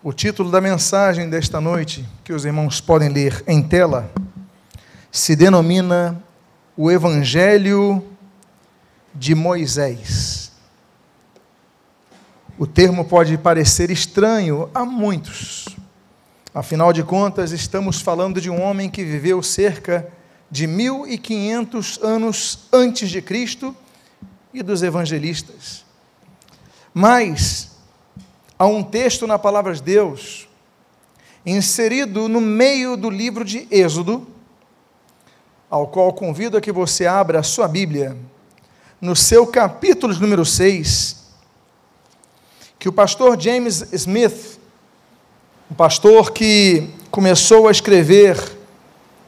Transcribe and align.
O 0.00 0.12
título 0.12 0.48
da 0.48 0.60
mensagem 0.60 1.28
desta 1.28 1.60
noite, 1.60 2.08
que 2.22 2.32
os 2.32 2.44
irmãos 2.44 2.80
podem 2.80 3.08
ler 3.08 3.42
em 3.48 3.60
tela, 3.60 4.08
se 5.10 5.34
denomina 5.34 6.22
O 6.76 6.88
Evangelho 6.88 8.06
de 9.12 9.34
Moisés. 9.34 10.52
O 12.56 12.64
termo 12.64 13.04
pode 13.06 13.36
parecer 13.38 13.90
estranho 13.90 14.70
a 14.72 14.84
muitos. 14.84 15.66
Afinal 16.54 16.92
de 16.92 17.02
contas, 17.02 17.50
estamos 17.50 18.00
falando 18.00 18.40
de 18.40 18.48
um 18.48 18.62
homem 18.62 18.88
que 18.88 19.02
viveu 19.02 19.42
cerca 19.42 20.06
de 20.48 20.68
1500 20.68 21.98
anos 22.04 22.68
antes 22.72 23.10
de 23.10 23.20
Cristo 23.20 23.74
e 24.54 24.62
dos 24.62 24.80
evangelistas. 24.84 25.84
Mas 26.94 27.77
há 28.58 28.66
um 28.66 28.82
texto 28.82 29.26
na 29.26 29.38
palavra 29.38 29.72
de 29.72 29.82
Deus, 29.82 30.48
inserido 31.46 32.28
no 32.28 32.40
meio 32.40 32.96
do 32.96 33.08
livro 33.08 33.44
de 33.44 33.68
Êxodo, 33.70 34.26
ao 35.70 35.86
qual 35.86 36.12
convido 36.12 36.56
a 36.56 36.60
que 36.60 36.72
você 36.72 37.06
abra 37.06 37.38
a 37.38 37.42
sua 37.42 37.68
Bíblia, 37.68 38.16
no 39.00 39.14
seu 39.14 39.46
capítulo 39.46 40.12
número 40.14 40.44
6, 40.44 41.16
que 42.78 42.88
o 42.88 42.92
pastor 42.92 43.40
James 43.40 43.92
Smith, 43.92 44.58
um 45.70 45.74
pastor 45.74 46.32
que 46.32 46.88
começou 47.10 47.68
a 47.68 47.70
escrever 47.70 48.36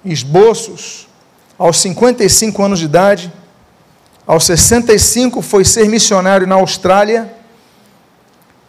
esboços 0.04 1.06
aos 1.58 1.76
55 1.78 2.62
anos 2.62 2.78
de 2.78 2.86
idade, 2.86 3.32
aos 4.26 4.44
65 4.44 5.42
foi 5.42 5.64
ser 5.64 5.88
missionário 5.88 6.46
na 6.46 6.56
Austrália, 6.56 7.39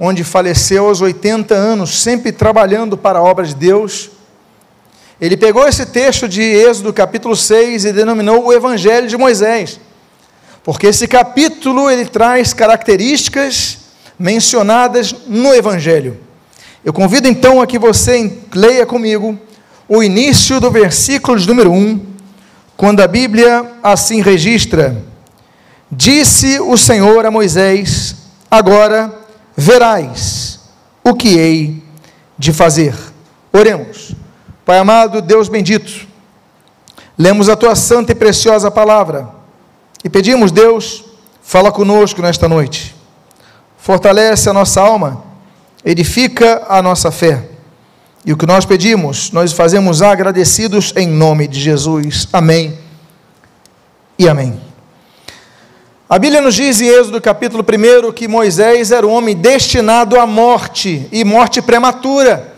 onde 0.03 0.23
faleceu 0.23 0.87
aos 0.87 0.99
80 0.99 1.53
anos, 1.53 2.01
sempre 2.01 2.31
trabalhando 2.31 2.97
para 2.97 3.19
a 3.19 3.21
obra 3.21 3.45
de 3.45 3.53
Deus. 3.53 4.09
Ele 5.21 5.37
pegou 5.37 5.67
esse 5.67 5.85
texto 5.85 6.27
de 6.27 6.41
Êxodo, 6.41 6.91
capítulo 6.91 7.35
6, 7.35 7.85
e 7.85 7.93
denominou 7.93 8.47
o 8.47 8.51
Evangelho 8.51 9.07
de 9.07 9.15
Moisés, 9.15 9.79
porque 10.63 10.87
esse 10.87 11.07
capítulo 11.07 11.87
ele 11.87 12.05
traz 12.05 12.51
características 12.51 13.77
mencionadas 14.17 15.13
no 15.27 15.53
Evangelho. 15.53 16.17
Eu 16.83 16.91
convido 16.91 17.27
então 17.27 17.61
a 17.61 17.67
que 17.67 17.77
você 17.77 18.39
leia 18.55 18.87
comigo 18.87 19.37
o 19.87 20.01
início 20.01 20.59
do 20.59 20.71
versículo 20.71 21.37
de 21.37 21.47
número 21.47 21.71
1, 21.71 22.03
quando 22.75 23.01
a 23.01 23.07
Bíblia 23.07 23.73
assim 23.83 24.19
registra: 24.19 24.99
Disse 25.91 26.59
o 26.59 26.75
Senhor 26.75 27.23
a 27.23 27.29
Moisés: 27.29 28.15
Agora 28.49 29.20
verás 29.55 30.59
o 31.03 31.13
que 31.13 31.37
hei 31.37 31.83
de 32.37 32.51
fazer. 32.53 32.95
Oremos. 33.51 34.13
Pai 34.65 34.77
amado, 34.77 35.21
Deus 35.21 35.49
bendito, 35.49 36.07
lemos 37.17 37.49
a 37.49 37.55
tua 37.55 37.75
santa 37.75 38.11
e 38.11 38.15
preciosa 38.15 38.71
palavra 38.71 39.41
e 40.03 40.09
pedimos, 40.09 40.51
Deus, 40.51 41.03
fala 41.41 41.71
conosco 41.71 42.21
nesta 42.21 42.47
noite. 42.47 42.95
Fortalece 43.77 44.49
a 44.49 44.53
nossa 44.53 44.81
alma, 44.81 45.23
edifica 45.83 46.65
a 46.67 46.81
nossa 46.81 47.11
fé. 47.11 47.49
E 48.25 48.31
o 48.31 48.37
que 48.37 48.45
nós 48.45 48.65
pedimos, 48.65 49.31
nós 49.31 49.51
fazemos 49.51 50.01
agradecidos 50.01 50.93
em 50.95 51.07
nome 51.07 51.47
de 51.47 51.59
Jesus. 51.59 52.27
Amém 52.31 52.77
e 54.17 54.29
amém. 54.29 54.70
A 56.11 56.19
Bíblia 56.19 56.41
nos 56.41 56.55
diz 56.55 56.81
em 56.81 56.89
Êxodo 56.89 57.21
capítulo 57.21 57.63
1 57.63 58.11
que 58.11 58.27
Moisés 58.27 58.91
era 58.91 59.07
um 59.07 59.13
homem 59.13 59.33
destinado 59.33 60.19
à 60.19 60.27
morte 60.27 61.07
e 61.09 61.23
morte 61.23 61.61
prematura. 61.61 62.53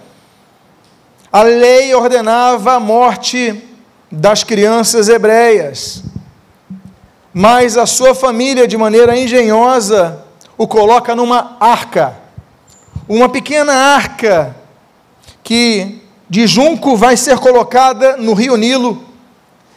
A 1.31 1.43
lei 1.43 1.93
ordenava 1.93 2.73
a 2.73 2.79
morte 2.79 3.63
das 4.11 4.43
crianças 4.43 5.07
hebreias, 5.07 6.01
mas 7.31 7.77
a 7.77 7.85
sua 7.85 8.15
família, 8.15 8.67
de 8.67 8.75
maneira 8.75 9.15
engenhosa, 9.15 10.25
o 10.57 10.67
coloca 10.67 11.15
numa 11.15 11.55
arca, 11.59 12.15
uma 13.07 13.29
pequena 13.29 13.71
arca 13.71 14.55
que 15.43 16.01
de 16.27 16.47
junco 16.47 16.97
vai 16.97 17.15
ser 17.15 17.37
colocada 17.37 18.17
no 18.17 18.33
rio 18.33 18.57
Nilo 18.57 19.05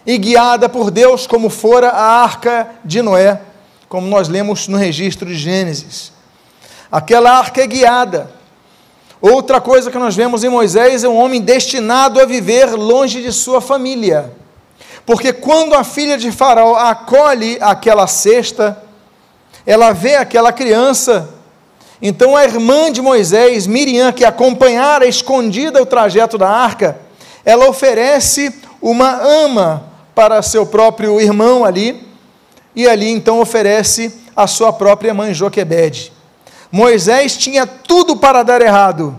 e 0.07 0.17
guiada 0.17 0.67
por 0.67 0.91
Deus 0.91 1.27
como 1.27 1.51
fora 1.51 1.91
a 1.91 2.23
arca 2.23 2.71
de 2.83 3.03
Noé 3.03 3.43
como 3.89 4.07
nós 4.07 4.29
lemos 4.29 4.69
no 4.69 4.77
registro 4.77 5.27
de 5.29 5.37
Gênesis. 5.37 6.13
Aquela 6.91 7.31
arca 7.39 7.63
é 7.63 7.67
guiada. 7.67 8.31
Outra 9.21 9.61
coisa 9.61 9.91
que 9.91 9.99
nós 9.99 10.15
vemos 10.15 10.45
em 10.45 10.49
Moisés 10.49 11.03
é 11.03 11.09
um 11.09 11.17
homem 11.17 11.41
destinado 11.41 12.21
a 12.21 12.25
viver 12.25 12.67
longe 12.75 13.23
de 13.23 13.33
sua 13.33 13.61
família. 13.61 14.33
Porque 15.05 15.33
quando 15.33 15.75
a 15.75 15.85
filha 15.85 16.19
de 16.19 16.31
Faraó 16.33 16.77
acolhe 16.77 17.59
aquela 17.61 18.07
cesta, 18.07 18.83
ela 19.65 19.93
vê 19.93 20.17
aquela 20.17 20.53
criança, 20.53 21.29
então 22.01 22.37
a 22.37 22.45
irmã 22.45 22.93
de 22.93 23.01
Moisés, 23.01 23.67
Miriam, 23.67 24.13
que 24.13 24.25
acompanhara 24.25 25.07
escondida 25.07 25.83
o 25.83 25.87
trajeto 25.87 26.37
da 26.37 26.49
arca, 26.49 26.99
ela 27.45 27.69
oferece 27.69 28.55
uma 28.81 29.11
ama 29.23 29.85
para 30.15 30.43
seu 30.43 30.67
próprio 30.67 31.21
irmão 31.21 31.65
ali, 31.65 32.06
e 32.77 32.87
ali 32.87 33.09
então 33.09 33.41
oferece 33.41 34.15
a 34.37 34.47
sua 34.47 34.71
própria 34.71 35.15
mãe 35.15 35.33
Joquebede. 35.33 36.13
Moisés 36.71 37.35
tinha 37.35 37.67
tudo 37.67 38.17
para 38.19 38.43
dar 38.43 38.61
errado 38.61 39.19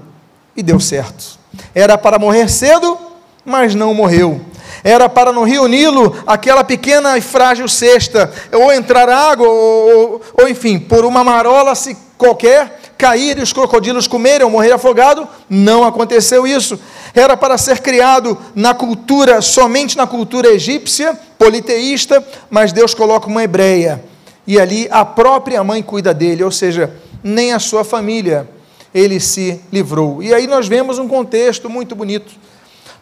e 0.56 0.62
deu 0.62 0.80
certo. 0.80 1.40
Era 1.74 1.98
para 1.98 2.20
morrer 2.20 2.48
cedo, 2.50 2.96
mas 3.44 3.74
não 3.74 3.96
morreu. 3.96 4.40
Era 4.84 5.10
para 5.10 5.32
no 5.32 5.44
rio 5.44 5.68
Nilo, 5.68 6.16
aquela 6.28 6.64
pequena 6.64 7.18
e 7.18 7.22
frágil 7.22 7.68
cesta, 7.68 8.32
ou 8.54 8.72
entrar 8.72 9.10
água, 9.10 9.48
ou, 9.48 10.22
ou, 10.40 10.48
enfim, 10.48 10.78
por 10.78 11.04
uma 11.04 11.24
marola 11.24 11.74
se 11.74 11.98
qualquer, 12.16 12.80
cair 12.96 13.40
e 13.40 13.42
os 13.42 13.54
crocodilos 13.54 14.08
comerem 14.08 14.46
ou 14.46 14.52
morrer 14.52 14.72
afogado. 14.72 15.28
Não 15.50 15.84
aconteceu 15.84 16.46
isso 16.46 16.80
era 17.20 17.36
para 17.36 17.58
ser 17.58 17.80
criado 17.80 18.38
na 18.54 18.74
cultura, 18.74 19.42
somente 19.42 19.98
na 19.98 20.06
cultura 20.06 20.50
egípcia, 20.50 21.18
politeísta, 21.38 22.26
mas 22.50 22.72
Deus 22.72 22.94
coloca 22.94 23.28
uma 23.28 23.44
hebreia. 23.44 24.04
E 24.46 24.60
ali 24.60 24.88
a 24.90 25.04
própria 25.04 25.64
mãe 25.64 25.82
cuida 25.84 26.14
dele, 26.14 26.44
ou 26.44 26.52
seja, 26.52 26.94
nem 27.24 27.54
a 27.54 27.60
sua 27.60 27.84
família 27.84 28.48
ele 28.94 29.20
se 29.20 29.62
livrou. 29.72 30.24
E 30.24 30.34
aí 30.34 30.48
nós 30.48 30.68
vemos 30.68 30.98
um 30.98 31.08
contexto 31.08 31.70
muito 31.70 31.96
bonito, 31.96 32.34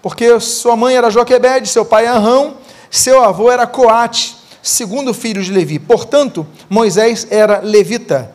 porque 0.02 0.40
sua 0.40 0.76
mãe 0.76 0.96
era 0.96 1.10
Joquebede, 1.10 1.68
seu 1.68 1.86
pai 1.86 2.06
Arrão, 2.06 2.56
seu 2.90 3.24
avô 3.24 3.52
era 3.52 3.68
Coate, 3.68 4.36
segundo 4.62 5.14
filho 5.14 5.44
de 5.44 5.52
Levi. 5.52 5.78
Portanto, 5.78 6.46
Moisés 6.70 7.28
era 7.30 7.60
levita. 7.60 8.34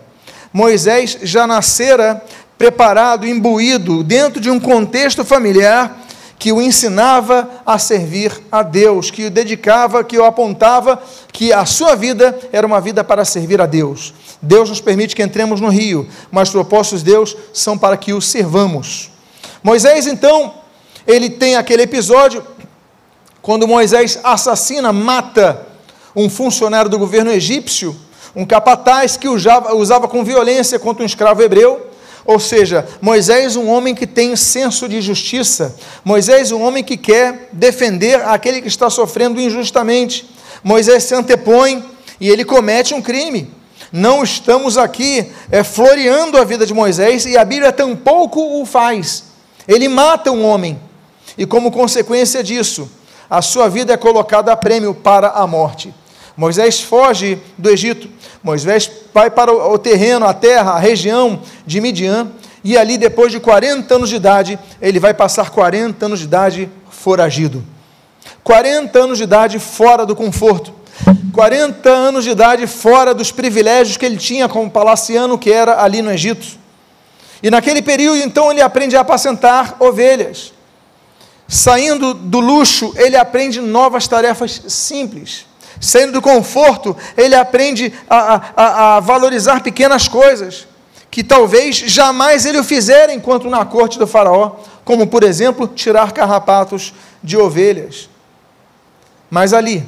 Moisés 0.53 1.19
já 1.23 1.47
nascera 1.47 2.25
preparado, 2.61 3.27
imbuído 3.27 4.05
dentro 4.05 4.39
de 4.39 4.51
um 4.51 4.61
contexto 4.61 5.25
familiar 5.25 5.99
que 6.39 6.53
o 6.53 6.61
ensinava 6.61 7.49
a 7.65 7.79
servir 7.79 8.39
a 8.53 8.63
Deus, 8.63 9.11
que 9.11 9.25
o 9.25 9.31
dedicava, 9.31 10.05
que 10.05 10.19
o 10.19 10.27
apontava 10.27 11.03
que 11.33 11.55
a 11.55 11.65
sua 11.65 11.95
vida 11.95 12.39
era 12.53 12.67
uma 12.67 12.79
vida 12.79 13.03
para 13.03 13.25
servir 13.25 13.63
a 13.63 13.67
Deus. 13.67 14.13
Deus 14.43 14.69
nos 14.69 14.79
permite 14.79 15.17
que 15.17 15.23
entremos 15.23 15.59
no 15.59 15.71
rio, 15.71 16.07
mas 16.31 16.49
os 16.49 16.53
propósitos 16.53 17.03
de 17.03 17.13
Deus 17.13 17.35
são 17.51 17.79
para 17.79 17.97
que 17.97 18.13
o 18.13 18.21
servamos. 18.21 19.11
Moisés, 19.63 20.07
então, 20.07 20.53
ele 21.07 21.31
tem 21.31 21.57
aquele 21.57 21.85
episódio 21.85 22.45
quando 23.41 23.67
Moisés 23.67 24.21
assassina, 24.23 24.93
mata 24.93 25.67
um 26.15 26.29
funcionário 26.29 26.91
do 26.91 26.99
governo 26.99 27.31
egípcio, 27.31 27.97
um 28.37 28.45
capataz 28.45 29.17
que 29.17 29.31
usava, 29.31 29.75
usava 29.75 30.07
com 30.07 30.23
violência 30.23 30.79
contra 30.79 31.03
um 31.03 31.07
escravo 31.07 31.41
hebreu. 31.41 31.87
Ou 32.25 32.39
seja, 32.39 32.87
Moisés, 33.01 33.57
um 33.57 33.69
homem 33.69 33.95
que 33.95 34.07
tem 34.07 34.37
senso 34.37 34.89
de 34.89 35.01
justiça, 35.01 35.77
Moisés, 36.05 36.53
um 36.53 36.63
homem 36.63 36.85
que 36.85 36.97
quer 36.97 37.49
defender 37.53 38.23
aquele 38.23 38.61
que 38.61 38.69
está 38.69 38.91
sofrendo 38.91 39.41
injustamente. 39.41 40.29
Moisés 40.63 41.05
se 41.05 41.15
antepõe 41.15 41.85
e 42.21 42.29
ele 42.29 42.45
comete 42.45 42.95
um 42.95 43.01
crime. 43.01 43.51
Não 43.93 44.23
estamos 44.23 44.79
aqui 44.79 45.33
é, 45.51 45.65
floreando 45.65 46.39
a 46.39 46.45
vida 46.45 46.65
de 46.65 46.75
Moisés 46.75 47.25
e 47.25 47.37
a 47.37 47.45
Bíblia 47.45 47.73
tampouco 47.73 48.61
o 48.61 48.67
faz. 48.67 49.25
Ele 49.67 49.89
mata 49.89 50.31
um 50.31 50.45
homem 50.45 50.79
e, 51.37 51.47
como 51.47 51.73
consequência 51.73 52.43
disso, 52.43 52.89
a 53.29 53.41
sua 53.41 53.69
vida 53.69 53.93
é 53.93 53.97
colocada 53.97 54.53
a 54.53 54.57
prêmio 54.57 54.95
para 54.95 55.29
a 55.31 55.47
morte. 55.47 55.95
Moisés 56.37 56.81
foge 56.81 57.39
do 57.59 57.69
Egito, 57.69 58.09
Moisés 58.43 58.91
vai 59.13 59.31
para 59.31 59.53
o 59.53 59.79
terreno, 59.79 60.27
a 60.27 60.33
terra, 60.33 60.73
a 60.73 60.79
região 60.79 61.41
de 61.67 61.81
Midian, 61.81 62.31
e 62.63 62.77
ali, 62.77 62.99
depois 62.99 63.33
de 63.33 63.41
40 63.41 63.95
anos 63.95 64.09
de 64.09 64.17
idade, 64.17 64.59
ele 64.81 65.01
vai 65.01 65.15
passar 65.15 65.51
40 65.51 66.07
anos 66.07 66.19
de 66.19 66.27
idade 66.27 66.71
foragido. 66.91 67.65
40 68.45 68.99
anos 68.99 69.19
de 69.19 69.25
idade 69.25 69.59
fora 69.59 70.05
do 70.05 70.15
conforto. 70.15 70.75
40 71.33 71.89
anos 71.89 72.25
de 72.25 72.31
idade 72.31 72.67
fora 72.67 73.15
dos 73.15 73.33
privilégios 73.33 73.97
que 73.97 74.05
ele 74.05 74.17
tinha 74.17 74.49
como 74.49 74.71
palaciano 74.71 75.39
que 75.39 75.51
era 75.51 75.83
ali 75.83 76.03
no 76.03 76.11
Egito. 76.11 76.47
E 77.43 77.51
naquele 77.51 77.81
período, 77.81 78.19
então, 78.19 78.51
ele 78.51 78.61
aprende 78.61 78.97
a 78.97 79.01
apacentar 79.01 79.77
ovelhas. 79.79 80.53
Saindo 81.49 82.13
do 82.13 82.39
luxo, 82.39 82.93
ele 82.97 83.17
aprende 83.17 83.61
novas 83.61 84.07
tarefas 84.07 84.63
simples. 84.69 85.47
Saindo 85.81 86.13
do 86.13 86.23
conforto, 86.23 86.95
ele 87.17 87.35
aprende 87.35 87.93
a, 88.09 88.43
a, 88.55 88.97
a 88.97 89.01
valorizar 89.01 89.63
pequenas 89.63 90.07
coisas 90.07 90.69
que 91.11 91.25
talvez 91.25 91.77
jamais 91.77 92.47
ele 92.47 92.59
o 92.59 92.65
fizera 92.65 93.13
enquanto 93.13 93.49
na 93.49 93.65
corte 93.65 93.99
do 93.99 94.07
Faraó, 94.07 94.57
como, 94.85 95.07
por 95.07 95.25
exemplo, 95.25 95.67
tirar 95.67 96.13
carrapatos 96.13 96.95
de 97.23 97.37
ovelhas. 97.37 98.09
Mas 99.29 99.53
ali, 99.53 99.85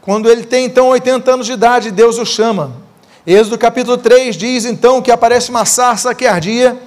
quando 0.00 0.30
ele 0.30 0.44
tem 0.44 0.64
então 0.64 0.88
80 0.88 1.34
anos 1.34 1.46
de 1.46 1.52
idade, 1.52 1.90
Deus 1.90 2.16
o 2.18 2.24
chama. 2.24 2.72
Êxodo 3.26 3.58
capítulo 3.58 3.98
3 3.98 4.36
diz 4.36 4.64
então 4.64 5.02
que 5.02 5.10
aparece 5.10 5.50
uma 5.50 5.64
sarça 5.64 6.14
que 6.14 6.26
ardia, 6.26 6.80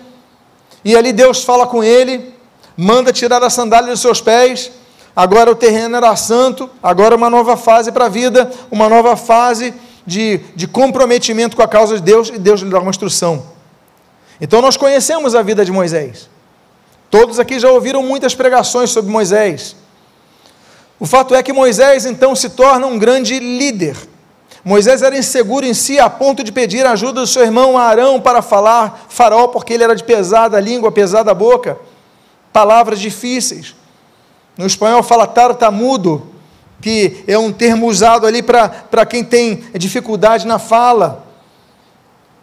e 0.86 0.96
ali 0.96 1.12
Deus 1.12 1.44
fala 1.44 1.68
com 1.68 1.84
ele, 1.84 2.34
manda 2.78 3.12
tirar 3.12 3.44
a 3.44 3.50
sandália 3.50 3.92
dos 3.92 4.00
seus 4.00 4.22
pés. 4.22 4.72
Agora 5.20 5.52
o 5.52 5.56
terreno 5.56 5.98
era 5.98 6.16
santo, 6.16 6.70
agora 6.82 7.14
uma 7.14 7.30
nova 7.30 7.58
fase 7.58 7.92
para 7.92 8.06
a 8.06 8.08
vida, 8.08 8.50
uma 8.72 8.88
nova 8.88 9.18
fase 9.18 9.74
de, 10.06 10.38
de 10.56 10.66
comprometimento 10.66 11.58
com 11.58 11.62
a 11.62 11.68
causa 11.68 11.98
de 11.98 12.02
Deus, 12.02 12.30
e 12.30 12.38
Deus 12.38 12.62
lhe 12.62 12.70
dá 12.70 12.80
uma 12.80 12.90
instrução. 12.90 13.44
Então 14.40 14.62
nós 14.62 14.78
conhecemos 14.78 15.36
a 15.36 15.42
vida 15.42 15.66
de 15.66 15.74
Moisés. 15.74 16.30
Todos 17.12 17.38
aqui 17.38 17.60
já 17.60 17.70
ouviram 17.70 18.02
muitas 18.02 18.34
pregações 18.34 18.92
sobre 18.92 19.12
Moisés. 19.12 19.76
O 20.98 21.06
fato 21.06 21.36
é 21.36 21.44
que 21.44 21.52
Moisés 21.52 22.06
então 22.06 22.34
se 22.34 22.52
torna 22.52 22.88
um 22.88 22.98
grande 22.98 23.40
líder. 23.40 23.98
Moisés 24.64 25.02
era 25.02 25.18
inseguro 25.18 25.66
em 25.66 25.74
si 25.74 26.00
a 26.00 26.10
ponto 26.10 26.46
de 26.46 26.52
pedir 26.54 26.86
ajuda 26.86 27.20
do 27.20 27.28
seu 27.28 27.44
irmão 27.44 27.78
Arão 27.78 28.22
para 28.22 28.42
falar 28.42 29.06
faraó, 29.10 29.50
porque 29.50 29.74
ele 29.74 29.84
era 29.84 29.98
de 29.98 30.04
pesada 30.06 30.58
língua, 30.62 30.94
pesada 30.94 31.34
boca, 31.34 31.78
palavras 32.54 33.02
difíceis. 33.02 33.78
No 34.60 34.68
espanhol 34.68 35.02
fala 35.02 35.26
tartamudo, 35.26 36.22
que 36.82 37.24
é 37.26 37.38
um 37.38 37.50
termo 37.50 37.88
usado 37.88 38.28
ali 38.28 38.44
para 38.44 39.06
quem 39.06 39.24
tem 39.24 39.64
dificuldade 39.74 40.46
na 40.46 40.60
fala. 40.60 41.26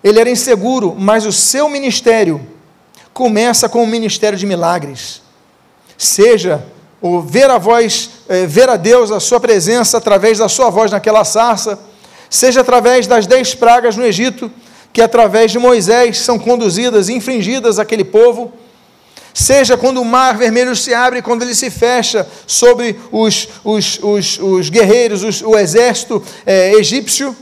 Ele 0.02 0.18
era 0.18 0.30
inseguro, 0.30 0.96
mas 0.98 1.26
o 1.26 1.32
seu 1.32 1.68
ministério 1.68 2.40
começa 3.12 3.68
com 3.68 3.82
o 3.82 3.86
ministério 3.86 4.38
de 4.38 4.46
milagres. 4.46 5.20
Seja 5.98 6.64
o 7.02 7.20
ver 7.20 7.50
a 7.50 7.58
voz, 7.58 8.08
eh, 8.30 8.46
ver 8.46 8.70
a 8.70 8.76
Deus, 8.76 9.10
a 9.10 9.20
sua 9.20 9.38
presença 9.38 9.98
através 9.98 10.38
da 10.38 10.48
sua 10.48 10.70
voz 10.70 10.90
naquela 10.90 11.22
sarça, 11.22 11.78
seja 12.30 12.62
através 12.62 13.06
das 13.06 13.26
dez 13.26 13.54
pragas 13.54 13.94
no 13.94 14.06
Egito, 14.06 14.50
que 14.90 15.02
através 15.02 15.52
de 15.52 15.58
Moisés 15.58 16.20
são 16.20 16.38
conduzidas 16.38 17.10
e 17.10 17.12
infringidas 17.12 17.78
aquele 17.78 18.04
povo, 18.04 18.54
seja 19.36 19.76
quando 19.76 20.00
o 20.00 20.04
mar 20.04 20.34
vermelho 20.38 20.74
se 20.74 20.94
abre, 20.94 21.20
quando 21.20 21.42
ele 21.42 21.54
se 21.54 21.68
fecha 21.68 22.26
sobre 22.46 22.98
os, 23.12 23.46
os, 23.62 24.00
os, 24.02 24.38
os 24.38 24.70
guerreiros, 24.70 25.22
os, 25.22 25.42
o 25.42 25.58
exército 25.58 26.24
é, 26.46 26.72
egípcio, 26.72 27.36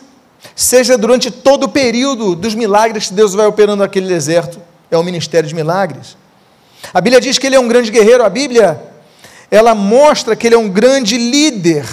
seja 0.57 0.99
durante 0.99 1.31
todo 1.31 1.65
o 1.65 1.69
período 1.69 2.35
dos 2.35 2.53
milagres 2.53 3.07
que 3.07 3.15
Deus 3.15 3.33
vai 3.33 3.47
operando 3.47 3.85
naquele 3.85 4.09
deserto, 4.09 4.61
é 4.91 4.99
o 4.99 5.05
ministério 5.05 5.49
de 5.49 5.55
milagres. 5.55 6.17
A 6.93 7.01
Bíblia 7.01 7.21
diz 7.21 7.39
que 7.39 7.47
ele 7.47 7.55
é 7.55 7.61
um 7.61 7.69
grande 7.69 7.93
guerreiro, 7.93 8.25
a 8.25 8.29
Bíblia 8.29 8.83
ela 9.49 9.73
mostra 9.73 10.35
que 10.35 10.49
ele 10.49 10.57
é 10.57 10.59
um 10.59 10.69
grande 10.69 11.17
líder, 11.17 11.87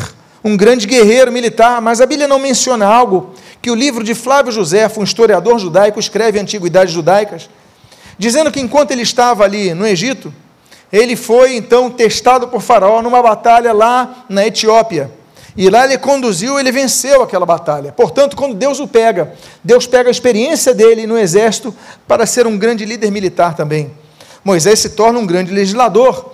um 0.44 0.58
grande 0.58 0.88
guerreiro 0.88 1.32
militar, 1.32 1.80
mas 1.80 2.02
a 2.02 2.08
Bíblia 2.08 2.28
não 2.28 2.40
menciona 2.40 2.88
algo 2.88 3.36
que 3.62 3.70
o 3.70 3.76
livro 3.76 4.04
de 4.04 4.16
Flávio 4.16 4.52
José, 4.52 4.90
um 4.98 5.04
historiador 5.04 5.60
judaico, 5.60 6.00
escreve 6.00 6.40
Antiguidades 6.40 6.92
Judaicas, 6.92 7.48
dizendo 8.18 8.52
que 8.52 8.60
enquanto 8.60 8.92
ele 8.92 9.02
estava 9.02 9.44
ali 9.44 9.74
no 9.74 9.86
Egito, 9.86 10.34
ele 10.92 11.16
foi 11.16 11.56
então 11.56 11.90
testado 11.90 12.48
por 12.48 12.62
Faraó 12.62 13.02
numa 13.02 13.22
batalha 13.22 13.72
lá 13.72 14.26
na 14.28 14.46
Etiópia. 14.46 15.12
E 15.56 15.70
lá 15.70 15.86
ele 15.86 15.98
conduziu, 15.98 16.60
ele 16.60 16.72
venceu 16.72 17.22
aquela 17.22 17.46
batalha. 17.46 17.92
Portanto, 17.92 18.36
quando 18.36 18.56
Deus 18.56 18.80
o 18.80 18.88
pega, 18.88 19.34
Deus 19.64 19.86
pega 19.86 20.10
a 20.10 20.12
experiência 20.12 20.74
dele 20.74 21.06
no 21.06 21.18
exército 21.18 21.76
para 22.08 22.26
ser 22.26 22.48
um 22.48 22.58
grande 22.58 22.86
líder 22.86 23.12
militar 23.12 23.54
também. 23.54 23.92
Moisés 24.44 24.80
se 24.80 24.90
torna 24.92 25.20
um 25.20 25.26
grande 25.26 25.54
legislador. 25.54 26.34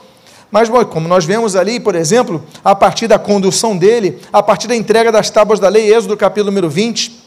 Mas, 0.49 0.69
como 0.69 1.07
nós 1.07 1.25
vemos 1.25 1.55
ali, 1.55 1.79
por 1.79 1.93
exemplo, 1.93 2.43
a 2.63 2.73
partir 2.73 3.07
da 3.07 3.19
condução 3.19 3.75
dele, 3.75 4.19
a 4.31 4.41
partir 4.41 4.67
da 4.67 4.75
entrega 4.75 5.11
das 5.11 5.29
tábuas 5.29 5.59
da 5.59 5.67
lei, 5.67 5.93
Êxodo 5.93 6.15
capítulo 6.15 6.51
número 6.51 6.69
20. 6.69 7.25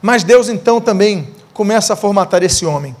Mas 0.00 0.22
Deus 0.22 0.48
então 0.48 0.80
também 0.80 1.28
começa 1.52 1.92
a 1.92 1.96
formatar 1.96 2.42
esse 2.42 2.64
homem. 2.64 2.96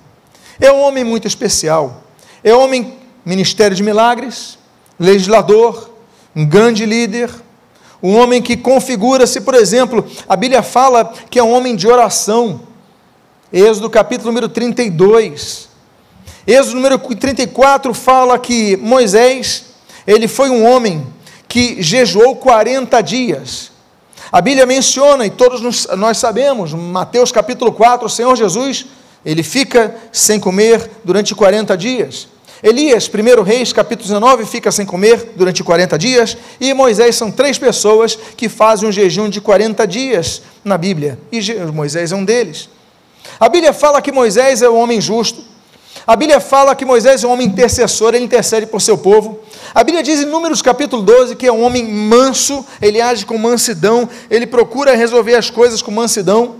É 0.60 0.70
um 0.70 0.80
homem 0.80 1.04
muito 1.04 1.26
especial. 1.26 2.02
É 2.42 2.54
um 2.54 2.60
homem, 2.60 2.98
ministério 3.24 3.76
de 3.76 3.82
milagres, 3.82 4.58
legislador, 4.98 5.90
um 6.34 6.46
grande 6.46 6.84
líder, 6.84 7.30
um 8.02 8.18
homem 8.18 8.42
que 8.42 8.56
configura-se, 8.56 9.40
por 9.40 9.54
exemplo, 9.54 10.06
a 10.28 10.36
Bíblia 10.36 10.62
fala 10.62 11.12
que 11.30 11.38
é 11.38 11.42
um 11.42 11.52
homem 11.52 11.74
de 11.74 11.88
oração. 11.88 12.60
Êxodo 13.52 13.88
capítulo 13.88 14.28
número 14.28 14.48
32. 14.48 15.68
Êxodo 16.46 16.74
número 16.74 16.98
34 16.98 17.94
fala 17.94 18.38
que 18.38 18.76
Moisés, 18.76 19.64
ele 20.06 20.28
foi 20.28 20.50
um 20.50 20.66
homem 20.66 21.06
que 21.48 21.80
jejuou 21.82 22.36
40 22.36 23.00
dias. 23.00 23.70
A 24.30 24.40
Bíblia 24.40 24.66
menciona, 24.66 25.24
e 25.24 25.30
todos 25.30 25.86
nós 25.96 26.18
sabemos, 26.18 26.74
Mateus 26.74 27.30
capítulo 27.30 27.72
4, 27.72 28.06
o 28.06 28.10
Senhor 28.10 28.34
Jesus, 28.36 28.86
ele 29.24 29.42
fica 29.42 29.94
sem 30.12 30.38
comer 30.38 30.90
durante 31.04 31.34
40 31.34 31.76
dias. 31.76 32.28
Elias, 32.62 33.08
1 33.08 33.42
Reis, 33.42 33.72
capítulo 33.72 34.08
19, 34.08 34.46
fica 34.46 34.72
sem 34.72 34.86
comer 34.86 35.32
durante 35.36 35.62
40 35.62 35.98
dias. 35.98 36.36
E 36.60 36.72
Moisés 36.72 37.14
são 37.14 37.30
três 37.30 37.58
pessoas 37.58 38.18
que 38.36 38.48
fazem 38.48 38.88
um 38.88 38.92
jejum 38.92 39.28
de 39.28 39.40
40 39.40 39.86
dias 39.86 40.42
na 40.64 40.78
Bíblia. 40.78 41.18
E 41.30 41.40
Moisés 41.72 42.10
é 42.10 42.16
um 42.16 42.24
deles. 42.24 42.68
A 43.38 43.48
Bíblia 43.48 43.72
fala 43.72 44.00
que 44.00 44.10
Moisés 44.10 44.62
é 44.62 44.68
um 44.68 44.78
homem 44.78 45.00
justo, 45.00 45.42
a 46.06 46.16
Bíblia 46.16 46.38
fala 46.38 46.74
que 46.74 46.84
Moisés 46.84 47.24
é 47.24 47.26
um 47.26 47.30
homem 47.30 47.46
intercessor, 47.46 48.14
ele 48.14 48.24
intercede 48.24 48.66
por 48.66 48.80
seu 48.82 48.98
povo. 48.98 49.40
A 49.74 49.82
Bíblia 49.82 50.02
diz 50.02 50.20
em 50.20 50.26
Números 50.26 50.60
capítulo 50.60 51.02
12 51.02 51.34
que 51.34 51.46
é 51.46 51.52
um 51.52 51.62
homem 51.62 51.86
manso, 51.86 52.64
ele 52.80 53.00
age 53.00 53.24
com 53.24 53.38
mansidão, 53.38 54.08
ele 54.30 54.46
procura 54.46 54.94
resolver 54.94 55.34
as 55.34 55.48
coisas 55.48 55.80
com 55.80 55.90
mansidão. 55.90 56.56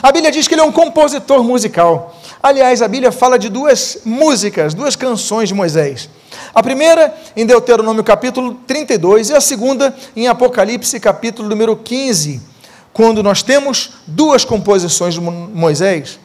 A 0.00 0.10
Bíblia 0.12 0.30
diz 0.30 0.48
que 0.48 0.54
ele 0.54 0.60
é 0.60 0.64
um 0.64 0.72
compositor 0.72 1.42
musical. 1.42 2.16
Aliás, 2.42 2.80
a 2.80 2.88
Bíblia 2.88 3.12
fala 3.12 3.38
de 3.38 3.48
duas 3.48 3.98
músicas, 4.04 4.72
duas 4.74 4.96
canções 4.96 5.48
de 5.48 5.54
Moisés. 5.54 6.08
A 6.54 6.62
primeira 6.62 7.14
em 7.36 7.44
Deuteronômio 7.44 8.02
capítulo 8.02 8.54
32 8.66 9.30
e 9.30 9.34
a 9.34 9.40
segunda 9.40 9.94
em 10.16 10.28
Apocalipse 10.28 10.98
capítulo 10.98 11.48
número 11.48 11.76
15, 11.76 12.40
quando 12.92 13.22
nós 13.22 13.42
temos 13.42 13.90
duas 14.06 14.44
composições 14.44 15.14
de 15.14 15.20
Moisés. 15.20 16.18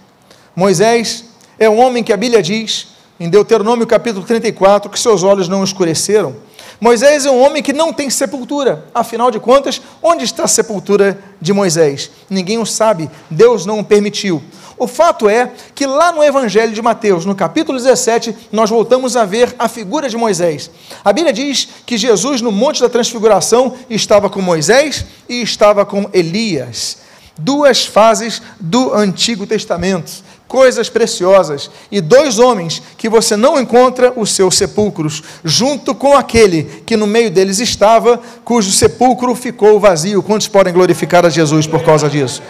Moisés 0.55 1.25
é 1.59 1.69
um 1.69 1.79
homem 1.79 2.03
que 2.03 2.13
a 2.13 2.17
Bíblia 2.17 2.41
diz, 2.41 2.87
em 3.19 3.29
Deuteronômio 3.29 3.85
capítulo 3.85 4.25
34, 4.25 4.89
que 4.89 4.99
seus 4.99 5.23
olhos 5.23 5.47
não 5.47 5.63
escureceram. 5.63 6.35
Moisés 6.79 7.25
é 7.25 7.31
um 7.31 7.41
homem 7.41 7.63
que 7.63 7.73
não 7.73 7.91
tem 7.91 8.09
sepultura. 8.09 8.85
Afinal 8.93 9.31
de 9.31 9.39
contas, 9.39 9.81
onde 10.01 10.23
está 10.23 10.43
a 10.43 10.47
sepultura 10.47 11.19
de 11.41 11.51
Moisés? 11.51 12.11
Ninguém 12.29 12.59
o 12.59 12.65
sabe, 12.65 13.09
Deus 13.29 13.65
não 13.65 13.79
o 13.79 13.83
permitiu. 13.83 14.43
O 14.77 14.85
fato 14.85 15.27
é 15.27 15.51
que 15.73 15.87
lá 15.87 16.11
no 16.11 16.23
Evangelho 16.23 16.71
de 16.71 16.81
Mateus, 16.83 17.25
no 17.25 17.33
capítulo 17.33 17.79
17, 17.79 18.35
nós 18.51 18.69
voltamos 18.69 19.17
a 19.17 19.25
ver 19.25 19.55
a 19.57 19.67
figura 19.67 20.07
de 20.07 20.15
Moisés. 20.15 20.69
A 21.03 21.11
Bíblia 21.11 21.33
diz 21.33 21.67
que 21.83 21.97
Jesus, 21.97 22.41
no 22.41 22.51
Monte 22.51 22.81
da 22.81 22.89
Transfiguração, 22.89 23.73
estava 23.89 24.29
com 24.29 24.39
Moisés 24.39 25.03
e 25.27 25.41
estava 25.41 25.83
com 25.83 26.07
Elias. 26.13 26.99
Duas 27.39 27.87
fases 27.87 28.39
do 28.59 28.93
Antigo 28.93 29.47
Testamento 29.47 30.26
coisas 30.47 30.89
preciosas, 30.89 31.69
e 31.91 31.99
dois 31.99 32.39
homens 32.39 32.81
que 32.97 33.09
você 33.09 33.35
não 33.35 33.59
encontra 33.59 34.13
os 34.15 34.31
seus 34.31 34.55
sepulcros, 34.55 35.21
junto 35.43 35.93
com 35.93 36.15
aquele 36.15 36.83
que 36.85 36.95
no 36.95 37.05
meio 37.05 37.29
deles 37.29 37.59
estava, 37.59 38.21
cujo 38.45 38.71
sepulcro 38.71 39.35
ficou 39.35 39.79
vazio. 39.79 40.23
Quantos 40.23 40.47
podem 40.47 40.73
glorificar 40.73 41.25
a 41.25 41.29
Jesus 41.29 41.67
por 41.67 41.83
causa 41.83 42.09
disso? 42.09 42.41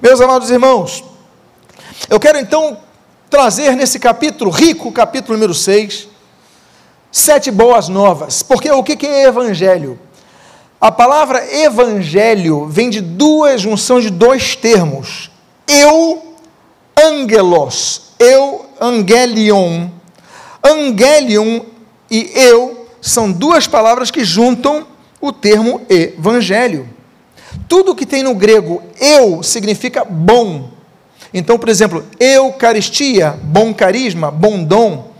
Meus 0.00 0.20
amados 0.20 0.50
irmãos, 0.50 1.02
eu 2.10 2.20
quero 2.20 2.38
então 2.38 2.76
trazer 3.30 3.74
nesse 3.74 3.98
capítulo 3.98 4.50
rico, 4.50 4.92
capítulo 4.92 5.34
número 5.38 5.54
6, 5.54 6.08
sete 7.10 7.50
boas 7.50 7.88
novas. 7.88 8.42
Porque 8.42 8.70
o 8.70 8.82
que 8.82 9.06
é 9.06 9.24
evangelho? 9.24 9.98
A 10.80 10.90
palavra 10.90 11.46
evangelho 11.54 12.66
vem 12.66 12.90
de 12.90 13.00
duas 13.00 13.60
junção 13.60 14.00
de 14.00 14.10
dois 14.10 14.56
termos. 14.56 15.30
Eu 15.66 16.31
angelos, 16.98 18.12
eu, 18.18 18.66
angelion. 18.80 19.88
Angelion 20.64 21.60
e 22.10 22.30
eu 22.34 22.86
são 23.00 23.32
duas 23.32 23.66
palavras 23.66 24.10
que 24.10 24.24
juntam 24.24 24.86
o 25.20 25.32
termo 25.32 25.80
evangelho. 25.88 26.88
Tudo 27.68 27.94
que 27.94 28.06
tem 28.06 28.22
no 28.22 28.34
grego 28.34 28.82
eu 29.00 29.42
significa 29.42 30.04
bom. 30.04 30.70
Então, 31.34 31.58
por 31.58 31.68
exemplo, 31.68 32.04
eucaristia, 32.20 33.38
bom 33.42 33.72
carisma, 33.72 34.30
bom 34.30 34.62
dom, 34.62 35.10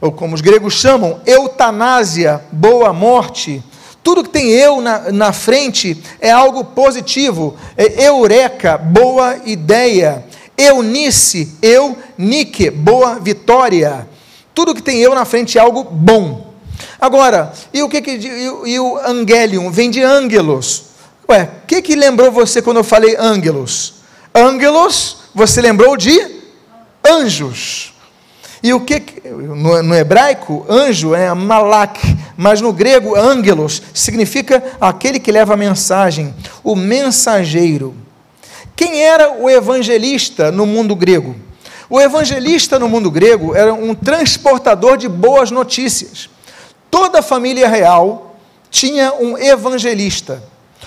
ou 0.00 0.12
como 0.12 0.34
os 0.34 0.40
gregos 0.40 0.74
chamam, 0.74 1.20
eutanásia, 1.26 2.42
boa 2.52 2.92
morte. 2.92 3.62
Tudo 4.02 4.22
que 4.22 4.30
tem 4.30 4.48
eu 4.50 4.80
na, 4.80 5.10
na 5.10 5.32
frente 5.32 6.00
é 6.20 6.30
algo 6.30 6.64
positivo. 6.64 7.56
É 7.76 8.06
eureka, 8.06 8.78
boa 8.78 9.38
ideia. 9.44 10.24
Eunice, 10.58 11.56
eu, 11.62 11.96
Nike, 12.18 12.68
boa 12.68 13.20
vitória. 13.20 14.08
Tudo 14.52 14.74
que 14.74 14.82
tem 14.82 14.98
eu 14.98 15.14
na 15.14 15.24
frente 15.24 15.56
é 15.56 15.60
algo 15.60 15.84
bom. 15.84 16.52
Agora, 17.00 17.52
e 17.72 17.80
o 17.80 17.88
que, 17.88 18.02
que 18.02 18.10
e, 18.10 18.72
e 18.72 18.80
o 18.80 18.98
angelium 18.98 19.70
vem 19.70 19.88
de 19.88 20.02
angelos? 20.02 20.86
Ué, 21.28 21.48
o 21.62 21.66
que, 21.66 21.80
que 21.80 21.94
lembrou 21.94 22.32
você 22.32 22.60
quando 22.60 22.78
eu 22.78 22.84
falei 22.84 23.14
angelos? 23.16 23.94
Angelos, 24.34 25.18
você 25.32 25.60
lembrou 25.60 25.96
de 25.96 26.18
anjos. 27.06 27.94
E 28.60 28.74
o 28.74 28.80
que, 28.80 29.00
no, 29.24 29.80
no 29.80 29.94
hebraico, 29.94 30.66
anjo 30.68 31.14
é 31.14 31.32
malak, 31.32 32.00
mas 32.36 32.60
no 32.60 32.72
grego, 32.72 33.14
angelos, 33.14 33.80
significa 33.94 34.60
aquele 34.80 35.20
que 35.20 35.30
leva 35.30 35.54
a 35.54 35.56
mensagem, 35.56 36.34
o 36.64 36.74
mensageiro. 36.74 37.94
Quem 38.78 39.02
era 39.02 39.32
o 39.32 39.50
evangelista 39.50 40.52
no 40.52 40.64
mundo 40.64 40.94
grego? 40.94 41.34
O 41.90 42.00
evangelista 42.00 42.78
no 42.78 42.88
mundo 42.88 43.10
grego 43.10 43.52
era 43.52 43.74
um 43.74 43.92
transportador 43.92 44.96
de 44.96 45.08
boas 45.08 45.50
notícias. 45.50 46.30
Toda 46.88 47.18
a 47.18 47.22
família 47.22 47.66
real 47.66 48.36
tinha 48.70 49.12
um 49.14 49.36
evangelista. 49.36 50.44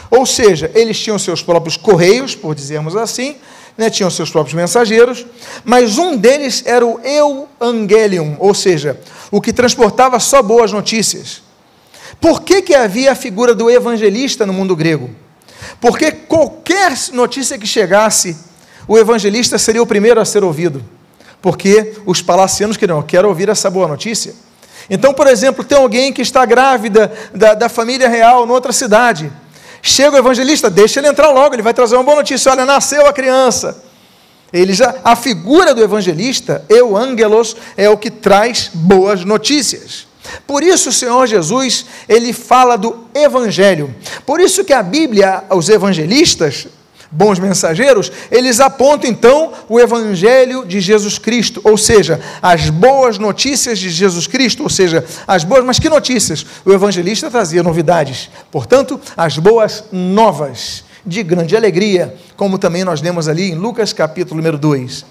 Ou 0.10 0.26
seja, 0.26 0.72
eles 0.74 0.98
tinham 1.02 1.20
seus 1.20 1.44
próprios 1.44 1.76
correios, 1.76 2.34
por 2.34 2.56
dizermos 2.56 2.96
assim, 2.96 3.36
né, 3.78 3.90
tinham 3.90 4.10
seus 4.10 4.30
próprios 4.30 4.54
mensageiros, 4.54 5.26
mas 5.66 5.98
um 5.98 6.16
deles 6.16 6.64
era 6.66 6.86
o 6.86 6.98
Euangelium, 7.04 8.38
ou 8.40 8.54
seja, 8.54 8.98
o 9.30 9.42
que 9.42 9.52
transportava 9.52 10.18
só 10.18 10.42
boas 10.42 10.72
notícias. 10.72 11.42
Por 12.22 12.42
que, 12.44 12.62
que 12.62 12.74
havia 12.74 13.12
a 13.12 13.16
figura 13.16 13.54
do 13.54 13.70
evangelista 13.70 14.46
no 14.46 14.54
mundo 14.54 14.78
grego? 14.78 15.10
Porque 15.80 16.12
qualquer 16.12 16.94
notícia 17.14 17.58
que 17.58 17.68
chegasse, 17.68 18.38
o 18.88 18.98
evangelista 18.98 19.58
seria 19.58 19.82
o 19.82 19.88
primeiro 19.88 20.20
a 20.20 20.26
ser 20.26 20.44
ouvido. 20.44 20.84
Porque 21.42 21.94
os 22.06 22.22
palacianos 22.22 22.78
queriam, 22.78 23.02
quero 23.02 23.28
ouvir 23.28 23.50
essa 23.50 23.70
boa 23.70 23.88
notícia. 23.88 24.34
Então, 24.90 25.14
por 25.14 25.28
exemplo, 25.28 25.64
tem 25.64 25.78
alguém 25.78 26.12
que 26.12 26.22
está 26.22 26.46
grávida 26.46 27.12
da, 27.34 27.54
da 27.54 27.70
família 27.70 28.08
real 28.08 28.46
em 28.46 28.50
outra 28.50 28.72
cidade. 28.72 29.32
Chega 29.82 30.16
o 30.16 30.20
evangelista, 30.20 30.70
deixa 30.70 31.00
ele 31.00 31.08
entrar 31.08 31.32
logo, 31.32 31.56
ele 31.56 31.64
vai 31.64 31.74
trazer 31.74 31.96
uma 31.96 32.04
boa 32.04 32.18
notícia. 32.18 32.52
Olha, 32.52 32.66
nasceu 32.66 33.08
a 33.08 33.14
criança. 33.14 33.84
Ele 34.54 34.74
já, 34.74 34.96
a 35.04 35.16
figura 35.16 35.74
do 35.74 35.82
evangelista, 35.82 36.64
eu, 36.68 36.96
ângelos, 36.96 37.56
é 37.78 37.90
o 37.90 37.98
que 37.98 38.12
traz 38.12 38.70
boas 38.74 39.24
notícias. 39.24 40.08
Por 40.46 40.64
isso 40.64 40.90
o 40.90 40.94
Senhor 40.94 41.26
Jesus, 41.28 41.86
ele 42.08 42.34
fala 42.34 42.78
do 42.78 43.08
evangelho. 43.14 43.94
Por 44.26 44.40
isso 44.40 44.64
que 44.64 44.74
a 44.74 44.84
Bíblia, 44.84 45.44
os 45.50 45.70
evangelistas, 45.70 46.68
bons 47.12 47.40
mensageiros, 47.40 48.12
eles 48.32 48.60
apontam 48.62 49.10
então 49.10 49.52
o 49.68 49.80
Evangelho 49.80 50.66
de 50.66 50.80
Jesus 50.80 51.18
Cristo, 51.18 51.60
ou 51.64 51.78
seja, 51.78 52.22
as 52.42 52.70
boas 52.70 53.18
notícias 53.18 53.78
de 53.78 53.90
Jesus 53.90 54.28
Cristo, 54.28 54.64
ou 54.64 54.70
seja, 54.70 55.04
as 55.28 55.44
boas, 55.44 55.66
mas 55.66 55.78
que 55.78 55.90
notícias? 55.90 56.46
O 56.64 56.72
evangelista 56.72 57.30
trazia 57.30 57.62
novidades, 57.62 58.30
portanto, 58.50 59.00
as 59.18 59.38
boas 59.38 59.84
novas, 59.92 60.86
de 61.06 61.24
grande 61.24 61.56
alegria, 61.56 62.16
como 62.38 62.58
também 62.58 62.84
nós 62.84 63.02
lemos 63.02 63.28
ali 63.28 63.50
em 63.50 63.56
Lucas 63.56 63.92
capítulo 63.92 64.38
número 64.38 64.58
2. 64.58 65.04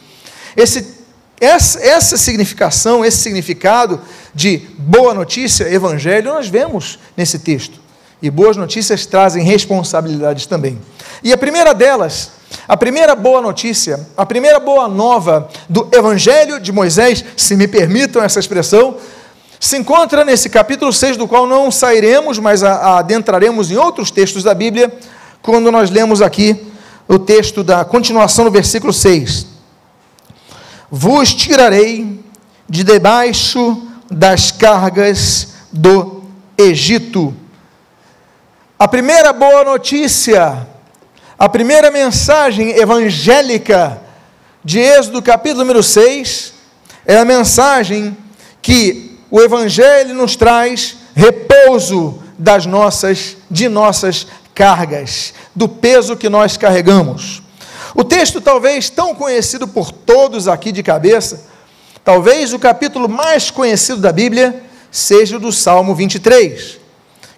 Esse, 0.57 1.00
essa, 1.41 1.83
essa 1.83 2.17
significação, 2.19 3.03
esse 3.03 3.17
significado 3.17 4.01
de 4.35 4.59
boa 4.77 5.15
notícia, 5.15 5.73
evangelho, 5.73 6.35
nós 6.35 6.49
vemos 6.49 6.99
nesse 7.17 7.39
texto. 7.39 7.81
E 8.23 8.31
boas 8.31 8.57
notícias 8.59 9.07
trazem 9.07 9.43
responsabilidades 9.43 10.45
também. 10.45 10.79
E 11.25 11.33
a 11.33 11.39
primeira 11.39 11.73
delas, 11.73 12.33
a 12.69 12.77
primeira 12.77 13.15
boa 13.15 13.41
notícia, 13.41 14.07
a 14.17 14.27
primeira 14.27 14.61
boa 14.61 14.87
nova 14.87 15.49
do 15.69 15.89
Evangelho 15.91 16.61
de 16.61 16.71
Moisés, 16.71 17.25
se 17.37 17.57
me 17.57 17.67
permitam 17.67 18.23
essa 18.23 18.39
expressão, 18.39 18.97
se 19.59 19.79
encontra 19.79 20.25
nesse 20.25 20.51
capítulo 20.51 20.93
6, 20.93 21.17
do 21.17 21.27
qual 21.27 21.47
não 21.47 21.71
sairemos, 21.71 22.39
mas 22.39 22.63
adentraremos 22.63 23.71
em 23.71 23.77
outros 23.77 24.11
textos 24.11 24.43
da 24.43 24.53
Bíblia, 24.53 24.93
quando 25.41 25.71
nós 25.73 25.91
lemos 25.91 26.21
aqui 26.21 26.67
o 27.09 27.19
texto 27.19 27.65
da 27.65 27.85
continuação 27.85 28.45
do 28.45 28.51
versículo 28.51 28.93
6. 28.93 29.50
Vos 30.91 31.33
tirarei 31.33 32.21
de 32.69 32.83
debaixo 32.85 33.87
das 34.11 34.51
cargas 34.51 35.55
do 35.73 36.25
Egito 36.59 37.35
a 38.83 38.89
primeira 38.89 39.31
boa 39.31 39.63
notícia, 39.63 40.67
a 41.39 41.49
primeira 41.51 41.91
mensagem 41.91 42.71
evangélica 42.79 44.01
de 44.65 44.79
Êxodo, 44.79 45.21
capítulo 45.21 45.61
número 45.61 45.83
6, 45.83 46.55
é 47.05 47.19
a 47.19 47.25
mensagem 47.27 48.17
que 48.63 49.19
o 49.31 49.39
evangelho 49.39 50.15
nos 50.15 50.35
traz 50.35 50.97
repouso 51.15 52.23
das 52.39 52.65
nossas 52.65 53.37
de 53.51 53.69
nossas 53.69 54.27
cargas, 54.55 55.35
do 55.55 55.69
peso 55.69 56.17
que 56.17 56.31
nós 56.31 56.57
carregamos. 56.57 57.43
O 57.95 58.05
texto 58.05 58.41
talvez 58.41 58.91
tão 58.91 59.15
conhecido 59.15 59.67
por 59.67 59.91
todos 59.91 60.49
aqui 60.49 60.73
de 60.73 60.83
cabeça, 60.83 61.45
talvez 62.05 62.53
o 62.53 62.59
capítulo 62.59 63.09
mais 63.09 63.51
conhecido 63.51 64.01
da 64.01 64.13
Bíblia 64.13 64.63
seja 64.91 65.37
o 65.37 65.41
do 65.41 65.53
Salmo 65.53 65.95
23 65.95 66.81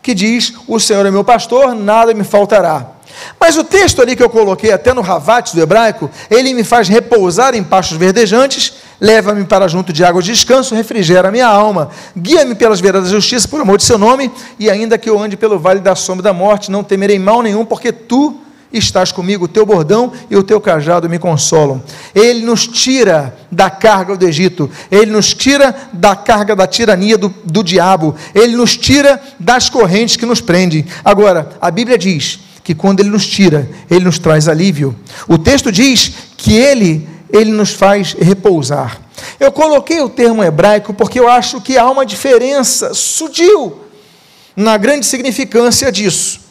que 0.03 0.15
diz: 0.15 0.53
O 0.67 0.81
Senhor 0.81 1.07
é 1.07 1.11
meu 1.11 1.23
pastor, 1.23 1.75
nada 1.75 2.13
me 2.13 2.25
faltará. 2.25 2.89
Mas 3.39 3.57
o 3.57 3.63
texto 3.63 4.01
ali 4.01 4.17
que 4.17 4.23
eu 4.23 4.31
coloquei 4.31 4.73
até 4.73 4.93
no 4.93 5.03
Ravates 5.03 5.55
do 5.55 5.61
hebraico, 5.61 6.11
ele 6.31 6.55
me 6.55 6.65
faz 6.65 6.89
repousar 6.89 7.55
em 7.55 7.63
pastos 7.63 7.97
verdejantes, 7.97 8.73
leva-me 9.01 9.45
para 9.45 9.69
junto 9.69 9.93
de 9.93 10.03
água 10.03 10.23
de 10.23 10.33
descanso, 10.33 10.75
refrigera 10.75 11.31
minha 11.31 11.47
alma, 11.47 11.91
guia-me 12.17 12.55
pelas 12.55 12.81
veredas 12.81 13.11
da 13.11 13.15
justiça 13.15 13.47
por 13.47 13.61
amor 13.61 13.77
de 13.77 13.85
seu 13.85 13.99
nome, 13.99 14.33
e 14.59 14.71
ainda 14.71 14.97
que 14.97 15.09
eu 15.09 15.19
ande 15.19 15.37
pelo 15.37 15.59
vale 15.59 15.81
da 15.81 15.95
sombra 15.95 16.23
da 16.23 16.33
morte, 16.33 16.71
não 16.71 16.83
temerei 16.83 17.19
mal 17.19 17.43
nenhum, 17.43 17.65
porque 17.67 17.93
tu 17.93 18.41
estás 18.79 19.12
comigo, 19.12 19.45
o 19.45 19.49
teu 19.49 19.67
bordão 19.67 20.12
e 20.31 20.37
o 20.37 20.43
teu 20.43 20.61
cajado 20.61 21.09
me 21.09 21.19
consolam. 21.19 21.83
Ele 22.14 22.45
nos 22.45 22.67
tira 22.67 23.37
da 23.50 23.69
carga 23.69 24.17
do 24.17 24.26
Egito, 24.26 24.71
ele 24.91 25.11
nos 25.11 25.35
tira 25.35 25.75
da 25.93 26.17
carga 26.17 26.57
da 26.57 26.67
tirania 26.67 27.19
do, 27.19 27.29
do 27.45 27.62
diabo, 27.62 28.14
ele 28.35 28.57
nos 28.57 28.76
tira 28.76 29.23
das 29.38 29.69
correntes 29.69 30.17
que 30.17 30.26
nos 30.26 30.41
prendem. 30.41 30.87
Agora, 31.05 31.50
a 31.61 31.71
Bíblia 31.71 31.99
diz 31.99 32.41
que 32.64 32.75
quando 32.75 33.00
ele 33.00 33.11
nos 33.11 33.26
tira, 33.26 33.69
ele 33.91 34.05
nos 34.05 34.19
traz 34.19 34.49
alívio. 34.49 34.97
O 35.29 35.37
texto 35.37 35.71
diz 35.73 36.12
que 36.37 36.55
ele, 36.55 37.09
ele 37.31 37.50
nos 37.50 37.71
faz 37.71 38.12
repousar. 38.12 39.00
Eu 39.38 39.52
coloquei 39.52 40.00
o 40.00 40.09
termo 40.09 40.43
hebraico 40.43 40.95
porque 40.95 41.19
eu 41.19 41.29
acho 41.29 41.61
que 41.61 41.76
há 41.76 41.91
uma 41.91 42.07
diferença 42.07 42.95
sutil 42.95 43.81
na 44.57 44.76
grande 44.76 45.07
significância 45.07 45.91
disso. 45.91 46.42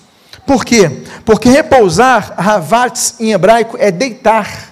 Por 0.46 0.66
quê? 0.66 1.04
Porque 1.24 1.50
repousar, 1.50 2.34
ravats 2.38 3.16
em 3.20 3.32
hebraico, 3.32 3.78
é 3.80 3.92
deitar. 3.92 4.72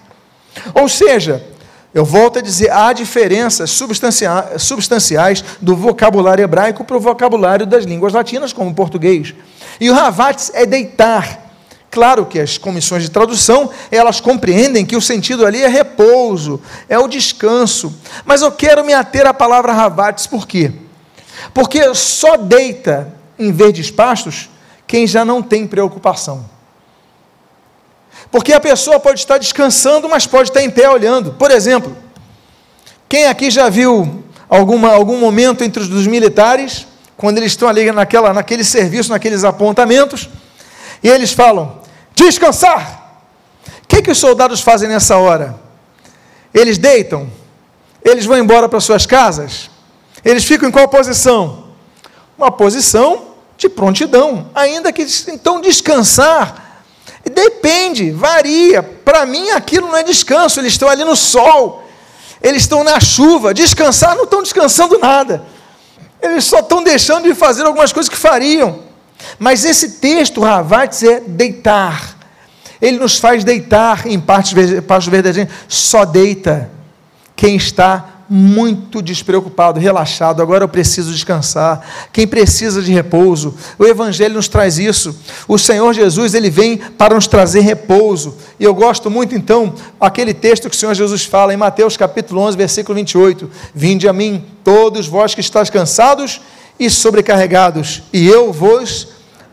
Ou 0.73 0.89
seja, 0.89 1.45
eu 1.93 2.05
volto 2.05 2.39
a 2.39 2.41
dizer, 2.41 2.71
há 2.71 2.93
diferenças 2.93 3.71
substanciais 3.71 5.43
do 5.59 5.75
vocabulário 5.75 6.43
hebraico 6.43 6.83
para 6.83 6.97
o 6.97 6.99
vocabulário 6.99 7.65
das 7.65 7.85
línguas 7.85 8.13
latinas, 8.13 8.53
como 8.53 8.69
o 8.69 8.75
português. 8.75 9.33
E 9.79 9.89
o 9.89 9.93
ravats 9.93 10.51
é 10.53 10.65
deitar. 10.65 11.49
Claro 11.91 12.27
que 12.27 12.39
as 12.39 12.57
comissões 12.57 13.01
de 13.01 13.09
tradução, 13.09 13.71
elas 13.89 14.21
compreendem 14.21 14.85
que 14.85 14.95
o 14.95 15.01
sentido 15.01 15.43
ali 15.43 15.63
é 15.63 15.67
repouso, 15.67 16.61
é 16.87 16.99
o 16.99 17.07
descanso. 17.07 17.95
Mas 18.23 18.43
eu 18.43 18.51
quero 18.51 18.85
me 18.85 18.93
ater 18.93 19.25
à 19.25 19.33
palavra 19.33 19.73
ravats, 19.73 20.27
por 20.27 20.47
quê? 20.47 20.71
Porque 21.53 21.95
só 21.95 22.37
deita 22.37 23.11
em 23.39 23.51
verdes 23.51 23.89
pastos 23.89 24.49
quem 24.89 25.05
já 25.05 25.23
não 25.23 25.43
tem 25.43 25.67
preocupação. 25.67 26.49
Porque 28.31 28.51
a 28.51 28.59
pessoa 28.59 28.99
pode 28.99 29.19
estar 29.19 29.37
descansando, 29.37 30.09
mas 30.09 30.25
pode 30.25 30.49
estar 30.49 30.63
em 30.63 30.69
pé 30.71 30.89
olhando. 30.89 31.33
Por 31.33 31.51
exemplo, 31.51 31.95
quem 33.07 33.27
aqui 33.27 33.51
já 33.51 33.69
viu 33.69 34.23
alguma, 34.49 34.91
algum 34.91 35.19
momento 35.19 35.63
entre 35.63 35.83
os 35.83 35.87
dos 35.87 36.07
militares, 36.07 36.87
quando 37.15 37.37
eles 37.37 37.51
estão 37.51 37.69
ali 37.69 37.91
naquela, 37.91 38.33
naquele 38.33 38.63
serviço, 38.63 39.11
naqueles 39.11 39.43
apontamentos, 39.43 40.27
e 41.03 41.07
eles 41.07 41.33
falam: 41.33 41.81
descansar. 42.15 43.21
O 43.83 43.87
que, 43.87 44.01
que 44.01 44.09
os 44.09 44.17
soldados 44.17 44.59
fazem 44.59 44.89
nessa 44.89 45.17
hora? 45.17 45.55
Eles 46.51 46.79
deitam, 46.79 47.29
eles 48.03 48.25
vão 48.25 48.39
embora 48.39 48.67
para 48.67 48.79
suas 48.79 49.05
casas, 49.05 49.69
eles 50.25 50.43
ficam 50.43 50.67
em 50.67 50.71
qual 50.71 50.87
posição? 50.87 51.65
Uma 52.35 52.49
posição 52.49 53.28
de 53.59 53.67
prontidão, 53.67 54.49
ainda 54.55 54.91
que 54.91 55.05
então 55.27 55.59
descansar. 55.59 56.83
Depende, 57.29 58.09
varia. 58.09 58.81
Para 58.81 59.25
mim 59.25 59.51
aquilo 59.51 59.89
não 59.89 59.97
é 59.97 60.01
descanso, 60.03 60.61
eles 60.61 60.71
estão 60.71 60.87
ali 60.87 61.03
no 61.03 61.15
sol, 61.15 61.83
eles 62.41 62.63
estão 62.63 62.85
na 62.85 63.01
chuva. 63.01 63.53
Descansar 63.53 64.15
não 64.15 64.23
estão 64.23 64.41
descansando 64.41 64.97
nada. 64.97 65.45
Eles 66.21 66.45
só 66.45 66.59
estão 66.59 66.81
deixando 66.81 67.25
de 67.25 67.35
fazer 67.35 67.65
algumas 67.65 67.91
coisas 67.91 68.09
que 68.09 68.15
fariam. 68.15 68.79
Mas 69.37 69.65
esse 69.65 69.91
texto, 69.99 70.39
Ravates, 70.39 71.03
é 71.03 71.19
deitar. 71.19 72.17
Ele 72.81 72.97
nos 72.97 73.17
faz 73.17 73.43
deitar 73.43 74.07
em 74.07 74.17
partes, 74.17 74.53
partes 74.87 75.09
verdadeiras. 75.09 75.53
Só 75.67 76.05
deita 76.05 76.71
quem 77.35 77.57
está 77.57 78.08
muito 78.29 79.01
despreocupado, 79.01 79.79
relaxado, 79.79 80.41
agora 80.41 80.63
eu 80.63 80.69
preciso 80.69 81.11
descansar. 81.11 82.09
Quem 82.13 82.27
precisa 82.27 82.81
de 82.81 82.91
repouso, 82.91 83.55
o 83.77 83.85
evangelho 83.85 84.35
nos 84.35 84.47
traz 84.47 84.77
isso. 84.77 85.17
O 85.47 85.57
Senhor 85.57 85.91
Jesus, 85.93 86.33
ele 86.35 86.49
vem 86.49 86.77
para 86.77 87.15
nos 87.15 87.25
trazer 87.25 87.61
repouso. 87.61 88.35
E 88.59 88.63
eu 88.63 88.73
gosto 88.75 89.09
muito 89.09 89.33
então 89.33 89.73
aquele 89.99 90.33
texto 90.33 90.69
que 90.69 90.75
o 90.75 90.79
Senhor 90.79 90.93
Jesus 90.93 91.25
fala 91.25 91.53
em 91.53 91.57
Mateus 91.57 91.97
capítulo 91.97 92.41
11, 92.41 92.55
versículo 92.55 92.95
28: 92.95 93.49
Vinde 93.73 94.07
a 94.07 94.13
mim, 94.13 94.45
todos 94.63 95.07
vós 95.07 95.33
que 95.33 95.41
estáis 95.41 95.69
cansados 95.69 96.39
e 96.79 96.89
sobrecarregados, 96.89 98.03
e 98.13 98.27
eu 98.27 98.53
vos 98.53 99.07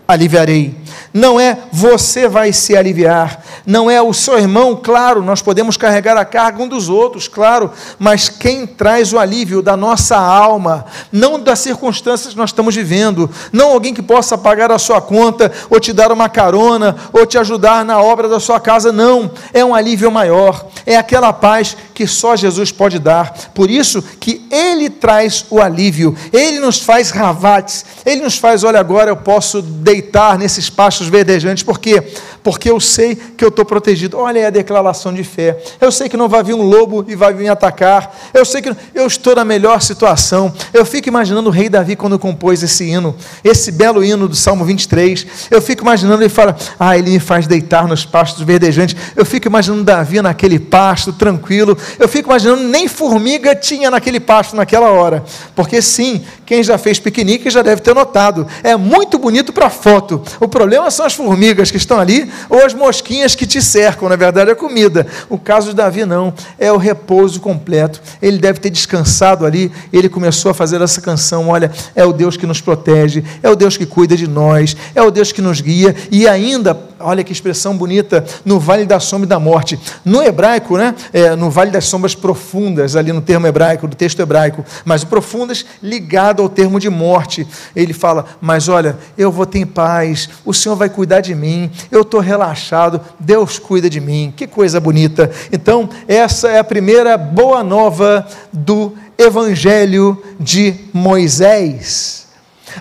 aliviarei 0.07 0.75
não 1.13 1.41
é 1.41 1.59
você 1.73 2.29
vai 2.29 2.53
se 2.53 2.77
aliviar, 2.77 3.43
não 3.65 3.91
é 3.91 4.01
o 4.01 4.13
seu 4.13 4.39
irmão, 4.39 4.79
claro, 4.81 5.23
nós 5.23 5.43
podemos 5.43 5.77
carregar 5.77 6.17
a 6.17 6.25
carga 6.25 6.63
um 6.63 6.69
dos 6.69 6.89
outros, 6.89 7.29
claro, 7.29 7.71
mas 7.99 8.29
quem 8.29 8.67
traz 8.67 9.13
o 9.13 9.19
alívio 9.19 9.63
da 9.63 9.77
nossa 9.77 10.17
alma, 10.17 10.87
não 11.11 11.41
das 11.41 11.59
circunstâncias 11.61 12.33
que 12.33 12.39
nós 12.39 12.51
estamos 12.51 12.75
vivendo, 12.75 13.31
não 13.53 13.73
alguém 13.73 13.95
que 13.95 14.03
possa 14.03 14.37
pagar 14.37 14.71
a 14.71 14.79
sua 14.79 15.01
conta, 15.01 15.51
ou 15.71 15.81
te 15.81 15.93
dar 15.93 16.13
uma 16.13 16.29
carona, 16.29 16.97
ou 17.13 17.27
te 17.27 17.39
ajudar 17.39 17.85
na 17.85 18.01
obra 18.01 18.29
da 18.29 18.41
sua 18.41 18.61
casa, 18.61 18.93
não, 18.93 19.31
é 19.53 19.65
um 19.65 19.75
alívio 19.75 20.11
maior, 20.11 20.67
é 20.85 20.97
aquela 20.97 21.33
paz 21.33 21.77
que 21.95 22.07
só 22.07 22.37
Jesus 22.37 22.71
pode 22.71 22.99
dar, 22.99 23.35
por 23.55 23.71
isso 23.71 24.03
que 24.21 24.47
Ele 24.51 24.91
traz 24.91 25.45
o 25.51 25.61
alívio, 25.61 26.17
Ele 26.33 26.61
nos 26.61 26.81
faz 26.81 27.11
ravates, 27.11 27.85
Ele 28.05 28.23
nos 28.23 28.39
faz, 28.39 28.65
olha, 28.65 28.79
agora 28.79 29.11
eu 29.11 29.17
posso 29.17 29.63
deitar 29.63 30.39
nesses 30.39 30.69
pastos 30.87 31.09
verdejantes, 31.09 31.65
por 31.65 31.81
quê? 31.81 32.01
Porque 32.47 32.71
eu 32.71 32.79
sei 32.79 33.17
que 33.17 33.45
eu 33.45 33.49
estou 33.49 33.65
protegido. 33.65 34.17
Olha 34.19 34.39
aí 34.39 34.47
a 34.47 34.51
declaração 34.51 35.13
de 35.13 35.25
fé. 35.25 35.61
Eu 35.81 35.91
sei 35.91 36.09
que 36.09 36.17
não 36.17 36.29
vai 36.29 36.45
vir 36.45 36.55
um 36.55 36.63
lobo 36.63 37.05
e 37.09 37.17
vai 37.17 37.35
me 37.35 37.49
atacar. 37.49 38.17
Eu 38.33 38.45
sei 38.45 38.63
que 38.63 38.73
eu 38.95 39.05
estou 39.05 39.35
na 39.35 39.45
melhor 39.45 39.83
situação. 39.83 40.55
Eu 40.73 40.87
fico 40.87 41.09
imaginando 41.09 41.49
o 41.49 41.53
rei 41.53 41.69
Davi 41.69 41.97
quando 41.97 42.17
compôs 42.21 42.63
esse 42.63 42.85
hino, 42.85 43.17
esse 43.43 43.73
belo 43.73 44.05
hino 44.05 44.29
do 44.29 44.37
Salmo 44.37 44.65
23. 44.65 45.27
Eu 45.51 45.61
fico 45.61 45.83
imaginando 45.83 46.23
ele 46.23 46.29
fala: 46.29 46.57
"Ah, 46.79 46.97
ele 46.97 47.11
me 47.11 47.19
faz 47.19 47.49
deitar 47.49 47.89
nos 47.89 48.05
pastos 48.07 48.45
verdejantes". 48.45 48.95
Eu 49.17 49.27
fico 49.27 49.49
imaginando 49.49 49.83
Davi 49.83 50.23
naquele 50.23 50.61
pasto 50.61 51.13
tranquilo. 51.13 51.77
Eu 51.99 52.07
fico 52.07 52.29
imaginando 52.29 52.63
nem 52.63 52.87
formiga 52.87 53.57
tinha 53.57 53.91
naquele 53.91 54.21
pasto 54.21 54.55
naquela 54.55 54.93
hora. 54.93 55.25
Porque 55.57 55.83
sim, 55.83 56.25
quem 56.45 56.63
já 56.63 56.79
fez 56.79 57.01
piquenique 57.01 57.51
já 57.51 57.61
deve 57.61 57.83
ter 57.83 57.93
notado. 57.93 58.47
É 58.63 58.77
muito 58.77 59.19
bonito 59.19 59.53
para 59.53 59.69
foto. 59.69 60.23
O 60.39 60.47
problema 60.47 60.93
são 60.93 61.05
as 61.05 61.13
formigas 61.13 61.73
que 61.73 61.77
estão 61.77 61.99
ali 61.99 62.36
ou 62.49 62.65
as 62.65 62.75
mosquinhas 62.75 63.35
que 63.35 63.47
te 63.47 63.63
cercam, 63.63 64.09
na 64.09 64.17
verdade 64.17 64.51
é 64.51 64.55
comida. 64.55 65.07
O 65.29 65.39
caso 65.39 65.71
de 65.71 65.77
Davi 65.77 66.05
não, 66.05 66.33
é 66.59 66.71
o 66.71 66.77
repouso 66.77 67.41
completo. 67.41 68.01
Ele 68.21 68.39
deve 68.39 68.61
ter 68.61 68.71
descansado 68.71 69.45
ali, 69.45 69.73
ele 69.93 70.09
começou 70.09 70.51
a 70.51 70.55
fazer 70.55 70.81
essa 70.81 71.01
canção, 71.01 71.49
olha, 71.49 71.71
é 71.95 72.05
o 72.05 72.13
Deus 72.13 72.37
que 72.37 72.47
nos 72.47 72.61
protege, 72.61 73.25
é 73.43 73.51
o 73.51 73.57
Deus 73.57 73.77
que 73.77 73.87
cuida 73.87 74.17
de 74.17 74.27
nós, 74.27 74.77
é 74.95 75.03
o 75.03 75.11
Deus 75.11 75.33
que 75.33 75.43
nos 75.43 75.61
guia 75.61 75.95
e 76.11 76.29
ainda, 76.29 76.79
olha 77.01 77.25
que 77.25 77.33
expressão 77.33 77.77
bonita, 77.77 78.25
no 78.45 78.59
vale 78.59 78.85
da 78.85 79.01
sombra 79.01 79.27
e 79.27 79.29
da 79.29 79.39
morte. 79.39 79.79
No 80.05 80.23
hebraico, 80.23 80.77
né, 80.77 80.95
é, 81.13 81.35
no 81.37 81.51
vale 81.51 81.71
das 81.71 81.85
sombras 81.87 82.15
profundas, 82.15 82.97
ali 82.97 83.13
no 83.13 83.21
termo 83.21 83.47
hebraico, 83.47 83.87
do 83.87 83.97
texto 83.97 84.21
hebraico, 84.21 84.65
mas 84.85 85.03
o 85.03 85.07
profundas 85.07 85.65
ligado 85.83 86.43
ao 86.43 86.49
termo 86.49 86.79
de 86.79 86.91
morte. 86.91 87.47
Ele 87.75 87.93
fala, 87.93 88.25
mas 88.41 88.69
olha, 88.69 88.97
eu 89.17 89.33
vou 89.33 89.47
ter 89.47 89.65
paz, 89.67 90.29
o 90.45 90.53
Senhor 90.53 90.77
vai 90.77 90.89
cuidar 90.89 91.21
de 91.21 91.35
mim, 91.35 91.71
eu 91.91 92.03
estou 92.03 92.21
relaxado, 92.27 93.01
Deus 93.19 93.59
cuida 93.59 93.89
de 93.89 94.01
mim, 94.01 94.33
que 94.37 94.47
coisa 94.47 94.81
bonita. 94.81 95.31
Então, 95.53 95.89
essa 96.07 96.49
é 96.49 96.59
a 96.59 96.65
primeira 96.65 97.17
boa 97.17 97.63
nova 97.63 98.27
do 98.53 98.93
Evangelho 99.17 100.23
de 100.39 100.75
Moisés. 100.93 102.27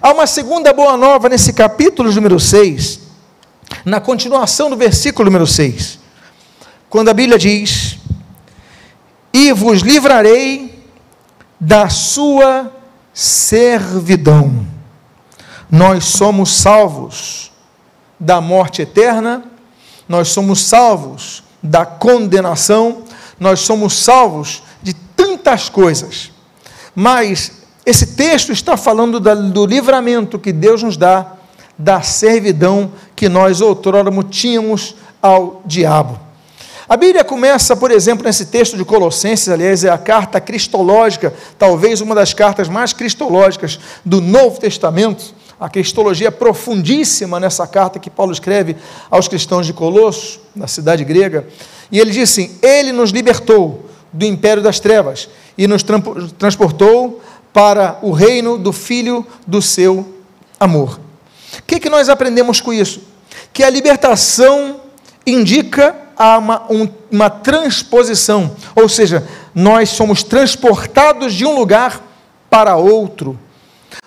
Há 0.01 0.11
uma 0.11 0.27
segunda 0.27 0.73
boa 0.73 0.97
nova 0.97 1.29
nesse 1.29 1.53
capítulo 1.53 2.11
número 2.11 2.39
6, 2.39 2.99
na 3.85 4.01
continuação 4.01 4.69
do 4.69 4.75
versículo 4.75 5.25
número 5.25 5.47
6, 5.47 5.99
quando 6.89 7.09
a 7.09 7.13
Bíblia 7.13 7.37
diz: 7.37 7.97
E 9.31 9.53
vos 9.53 9.81
livrarei 9.81 10.83
da 11.59 11.87
sua 11.87 12.71
servidão. 13.13 14.67
Nós 15.71 16.05
somos 16.05 16.53
salvos 16.55 17.51
da 18.25 18.41
morte 18.41 18.81
eterna, 18.81 19.43
nós 20.09 20.29
somos 20.29 20.65
salvos 20.65 21.43
da 21.61 21.85
condenação, 21.85 23.03
nós 23.39 23.59
somos 23.59 24.03
salvos 24.03 24.63
de 24.81 24.95
tantas 24.95 25.69
coisas. 25.69 26.31
Mas 26.95 27.51
esse 27.85 28.15
texto 28.15 28.51
está 28.51 28.75
falando 28.75 29.19
do 29.19 29.65
livramento 29.67 30.39
que 30.39 30.51
Deus 30.51 30.81
nos 30.81 30.97
dá 30.97 31.33
da 31.77 32.01
servidão 32.01 32.91
que 33.15 33.29
nós 33.29 33.61
outrora 33.61 34.09
tínhamos 34.23 34.95
ao 35.21 35.61
diabo. 35.63 36.19
A 36.89 36.97
Bíblia 36.97 37.23
começa, 37.23 37.75
por 37.75 37.91
exemplo, 37.91 38.25
nesse 38.25 38.47
texto 38.47 38.75
de 38.75 38.85
Colossenses, 38.85 39.49
aliás, 39.49 39.83
é 39.83 39.89
a 39.89 39.97
carta 39.99 40.41
cristológica, 40.41 41.31
talvez 41.59 42.01
uma 42.01 42.15
das 42.15 42.33
cartas 42.33 42.67
mais 42.67 42.91
cristológicas 42.91 43.79
do 44.03 44.19
Novo 44.19 44.59
Testamento 44.59 45.33
a 45.59 45.69
cristologia 45.69 46.31
profundíssima 46.31 47.39
nessa 47.39 47.65
carta 47.65 47.99
que 47.99 48.09
Paulo 48.09 48.31
escreve 48.31 48.75
aos 49.09 49.27
cristãos 49.27 49.65
de 49.65 49.73
Colosso, 49.73 50.39
na 50.55 50.67
cidade 50.67 51.03
grega. 51.03 51.47
E 51.91 51.99
ele 51.99 52.11
diz 52.11 52.29
assim: 52.31 52.57
Ele 52.61 52.91
nos 52.91 53.11
libertou 53.11 53.85
do 54.11 54.25
império 54.25 54.61
das 54.61 54.79
trevas 54.79 55.29
e 55.57 55.67
nos 55.67 55.83
transportou 56.37 57.21
para 57.53 57.99
o 58.01 58.11
reino 58.11 58.57
do 58.57 58.73
Filho 58.73 59.25
do 59.47 59.61
seu 59.61 60.13
amor. 60.59 60.99
O 61.59 61.63
que, 61.65 61.79
que 61.79 61.89
nós 61.89 62.09
aprendemos 62.09 62.59
com 62.59 62.73
isso? 62.73 63.01
Que 63.53 63.63
a 63.63 63.69
libertação 63.69 64.81
indica 65.25 65.95
uma, 66.37 66.63
um, 66.71 66.87
uma 67.11 67.29
transposição, 67.29 68.55
ou 68.75 68.87
seja, 68.87 69.27
nós 69.53 69.89
somos 69.89 70.23
transportados 70.23 71.33
de 71.33 71.45
um 71.45 71.57
lugar 71.57 72.01
para 72.49 72.75
outro. 72.75 73.39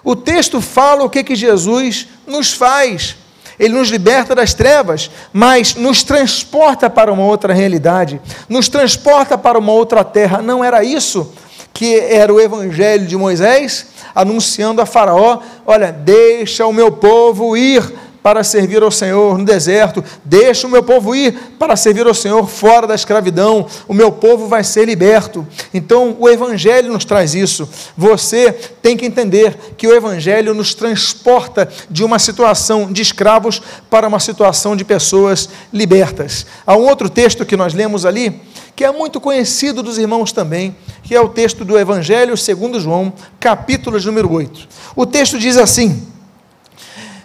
O 0.03 0.17
texto 0.17 0.61
fala 0.61 1.05
o 1.05 1.11
que, 1.11 1.25
que 1.25 1.35
Jesus 1.35 2.09
nos 2.27 2.53
faz. 2.53 3.17
Ele 3.59 3.75
nos 3.75 3.89
liberta 3.89 4.35
das 4.35 4.55
trevas, 4.55 5.11
mas 5.33 5.75
nos 5.75 6.05
transporta 6.05 6.89
para 6.89 7.13
uma 7.13 7.25
outra 7.25 7.53
realidade, 7.53 8.21
nos 8.49 8.69
transporta 8.69 9.37
para 9.37 9.59
uma 9.59 9.73
outra 9.73 10.05
terra. 10.05 10.41
Não 10.41 10.63
era 10.63 10.85
isso 10.85 11.33
que 11.73 11.97
era 11.97 12.33
o 12.33 12.41
evangelho 12.41 13.07
de 13.07 13.17
Moisés, 13.17 13.87
anunciando 14.15 14.81
a 14.81 14.87
Faraó: 14.87 15.41
olha, 15.67 15.93
deixa 15.93 16.67
o 16.67 16.73
meu 16.73 16.91
povo 16.91 17.57
ir 17.57 17.83
para 18.29 18.45
servir 18.45 18.83
ao 18.83 18.91
Senhor 18.91 19.39
no 19.39 19.45
deserto, 19.47 20.05
deixa 20.23 20.67
o 20.67 20.71
meu 20.71 20.83
povo 20.83 21.17
ir 21.17 21.33
para 21.59 21.75
servir 21.77 22.07
ao 22.07 22.13
Senhor 22.13 22.47
fora 22.47 22.87
da 22.87 22.95
escravidão, 22.95 23.67
o 23.89 23.95
meu 23.95 24.13
povo 24.13 24.47
vai 24.47 24.63
ser 24.63 24.85
liberto. 24.85 25.47
Então, 25.73 26.15
o 26.19 26.29
Evangelho 26.29 26.93
nos 26.93 27.07
traz 27.07 27.35
isso. 27.35 27.67
Você 27.97 28.53
tem 28.83 28.99
que 28.99 29.07
entender 29.07 29.57
que 29.79 29.89
o 29.89 29.95
Evangelho 29.95 30.53
nos 30.53 30.75
transporta 30.75 31.71
de 31.89 32.05
uma 32.05 32.19
situação 32.19 32.93
de 32.93 33.01
escravos 33.01 33.63
para 33.89 34.07
uma 34.07 34.21
situação 34.21 34.77
de 34.77 34.85
pessoas 34.85 35.49
libertas. 35.73 36.45
Há 36.67 36.77
um 36.77 36.87
outro 36.87 37.09
texto 37.09 37.47
que 37.47 37.57
nós 37.57 37.73
lemos 37.73 38.05
ali, 38.05 38.43
que 38.77 38.85
é 38.85 38.93
muito 38.93 39.23
conhecido 39.23 39.83
dos 39.83 39.97
irmãos 39.97 40.33
também, 40.33 40.77
que 41.03 41.15
é 41.15 41.21
o 41.21 41.31
texto 41.31 41.65
do 41.65 41.79
Evangelho 41.79 42.37
segundo 42.37 42.79
João, 42.79 43.11
capítulo 43.41 43.99
número 43.99 44.31
8. 44.31 44.69
O 44.95 45.07
texto 45.07 45.39
diz 45.39 45.57
assim: 45.57 46.07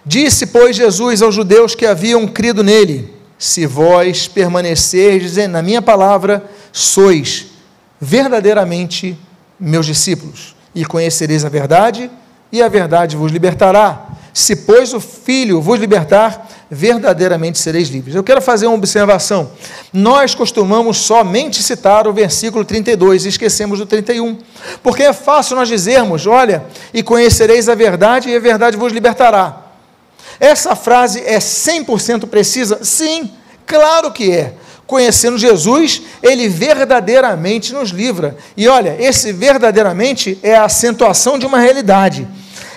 Disse, 0.06 0.48
pois, 0.48 0.76
Jesus 0.76 1.22
aos 1.22 1.34
judeus 1.34 1.76
que 1.76 1.86
haviam 1.86 2.28
crido 2.28 2.64
nele: 2.64 3.14
Se 3.38 3.66
vós 3.66 4.28
permanecerdes 4.28 5.38
na 5.48 5.62
minha 5.62 5.82
palavra, 5.82 6.44
sois 6.72 7.48
verdadeiramente 8.00 9.18
meus 9.60 9.86
discípulos, 9.86 10.56
e 10.76 10.84
conhecereis 10.84 11.46
a 11.46 11.50
verdade, 11.50 12.12
e 12.52 12.62
a 12.62 12.68
verdade 12.68 13.16
vos 13.16 13.32
libertará. 13.32 14.08
Se, 14.34 14.56
pois, 14.56 14.94
o 14.94 15.00
Filho 15.00 15.62
vos 15.62 15.80
libertar, 15.80 16.50
verdadeiramente 16.70 17.60
sereis 17.60 17.88
livres. 17.88 18.16
Eu 18.16 18.24
quero 18.24 18.42
fazer 18.42 18.66
uma 18.66 18.76
observação. 18.76 19.52
Nós 19.94 20.34
costumamos 20.34 20.98
somente 20.98 21.62
citar 21.62 22.08
o 22.08 22.14
versículo 22.14 22.66
32 22.66 23.26
e 23.26 23.30
esquecemos 23.30 23.78
do 23.78 23.86
31. 23.86 24.40
Porque 24.82 25.04
é 25.04 25.14
fácil 25.14 25.56
nós 25.56 25.70
dizermos: 25.70 26.26
olha, 26.26 26.66
e 26.94 27.04
conhecereis 27.04 27.70
a 27.70 27.76
verdade, 27.76 28.30
e 28.30 28.36
a 28.36 28.40
verdade 28.40 28.76
vos 28.76 28.92
libertará. 28.92 29.63
Essa 30.44 30.76
frase 30.76 31.22
é 31.26 31.40
100% 31.40 32.28
precisa? 32.28 32.84
Sim, 32.84 33.32
Claro 33.66 34.12
que 34.12 34.32
é. 34.32 34.54
Conhecendo 34.86 35.38
Jesus, 35.38 36.02
ele 36.22 36.48
verdadeiramente 36.50 37.74
nos 37.74 37.90
livra. 37.90 38.36
E 38.56 38.68
olha, 38.68 38.96
esse 39.00 39.32
verdadeiramente 39.32 40.38
é 40.44 40.56
a 40.56 40.66
acentuação 40.66 41.40
de 41.40 41.46
uma 41.46 41.60
realidade. 41.60 42.28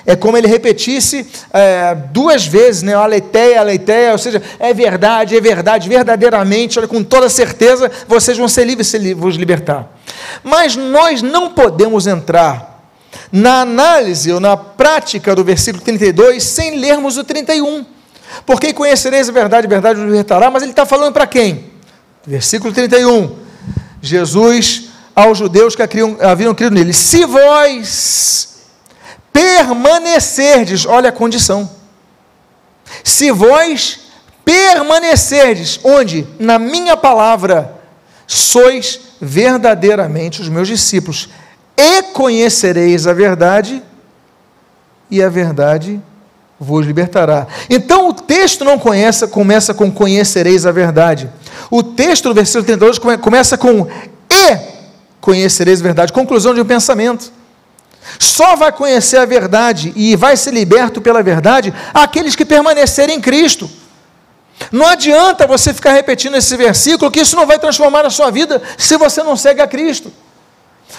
É 0.07 0.15
como 0.15 0.37
ele 0.37 0.47
repetisse 0.47 1.27
é, 1.53 1.97
duas 2.13 2.47
vezes, 2.47 2.83
né? 2.83 2.95
Aleiteia, 2.95 3.59
aleiteia, 3.59 4.13
ou 4.13 4.19
seja, 4.19 4.41
é 4.61 4.73
verdade, 4.73 5.37
é 5.37 5.41
verdade, 5.41 5.89
verdadeiramente, 5.89 6.79
olha, 6.79 6.87
com 6.87 7.03
toda 7.03 7.29
certeza, 7.29 7.91
vocês 8.07 8.39
vão 8.39 8.47
ser 8.47 8.65
livres 8.65 8.87
se 8.87 9.15
vos 9.15 9.35
libertar. 9.35 9.93
Mas 10.45 10.77
nós 10.77 11.23
não 11.23 11.51
podemos 11.51 12.07
entrar 12.07 12.76
na 13.31 13.61
análise 13.61 14.33
ou 14.33 14.41
na 14.41 14.57
prática 14.57 15.35
do 15.35 15.45
versículo 15.45 15.83
32 15.83 16.43
sem 16.43 16.77
lermos 16.79 17.17
o 17.17 17.25
31. 17.25 17.85
Porque 18.45 18.73
conhecereis 18.73 19.29
a 19.29 19.33
verdade, 19.33 19.67
a 19.67 19.71
verdade 19.71 19.99
vos 19.99 20.09
libertará, 20.09 20.51
mas 20.51 20.63
ele 20.63 20.73
está 20.73 20.85
falando 20.85 21.13
para 21.13 21.27
quem? 21.27 21.71
Versículo 22.27 22.73
31. 22.73 23.37
Jesus 24.03 24.91
aos 25.15 25.39
judeus 25.39 25.75
que 25.75 25.83
haviam 25.83 26.55
crido 26.55 26.75
nele: 26.75 26.93
Se 26.93 27.25
vós 27.25 28.59
permanecerdes, 29.33 30.85
olha 30.85 31.09
a 31.09 31.13
condição. 31.13 31.71
Se 33.03 33.31
vós 33.31 34.01
permanecerdes, 34.45 35.81
onde? 35.83 36.27
Na 36.39 36.59
minha 36.59 36.97
palavra, 36.97 37.81
sois 38.27 39.01
verdadeiramente 39.21 40.41
os 40.41 40.49
meus 40.49 40.69
discípulos, 40.69 41.29
e 41.77 42.03
conhecereis 42.03 43.07
a 43.07 43.13
verdade, 43.13 43.83
e 45.11 45.23
a 45.23 45.29
verdade 45.29 46.01
vos 46.59 46.87
libertará. 46.87 47.47
Então 47.69 48.09
o 48.09 48.13
texto 48.13 48.65
não 48.65 48.79
começa, 48.79 49.29
começa 49.29 49.75
com 49.75 49.91
conhecereis 49.91 50.65
a 50.65 50.73
verdade. 50.73 51.31
O 51.71 51.83
texto 51.83 52.29
do 52.29 52.35
versículo 52.35 52.65
32 52.65 52.99
começa 53.21 53.59
com 53.59 53.87
e 54.31 54.59
conhecereis 55.21 55.81
a 55.81 55.85
verdade, 55.85 56.13
conclusão 56.13 56.55
de 56.55 56.61
um 56.61 56.65
pensamento. 56.65 57.33
Só 58.19 58.55
vai 58.55 58.73
conhecer 58.73 59.19
a 59.19 59.25
verdade 59.25 59.93
e 59.97 60.15
vai 60.15 60.37
ser 60.37 60.53
liberto 60.53 61.01
pela 61.01 61.23
verdade 61.23 61.75
aqueles 61.93 62.37
que 62.37 62.45
permanecerem 62.45 63.17
em 63.17 63.21
Cristo. 63.21 63.69
Não 64.73 64.87
adianta 64.87 65.47
você 65.47 65.75
ficar 65.75 65.93
repetindo 65.93 66.37
esse 66.37 66.57
versículo, 66.57 67.11
que 67.11 67.21
isso 67.21 67.37
não 67.37 67.47
vai 67.47 67.59
transformar 67.59 68.07
a 68.07 68.11
sua 68.11 68.31
vida 68.31 68.63
se 68.79 68.97
você 68.97 69.23
não 69.23 69.37
segue 69.37 69.61
a 69.61 69.67
Cristo. 69.67 70.13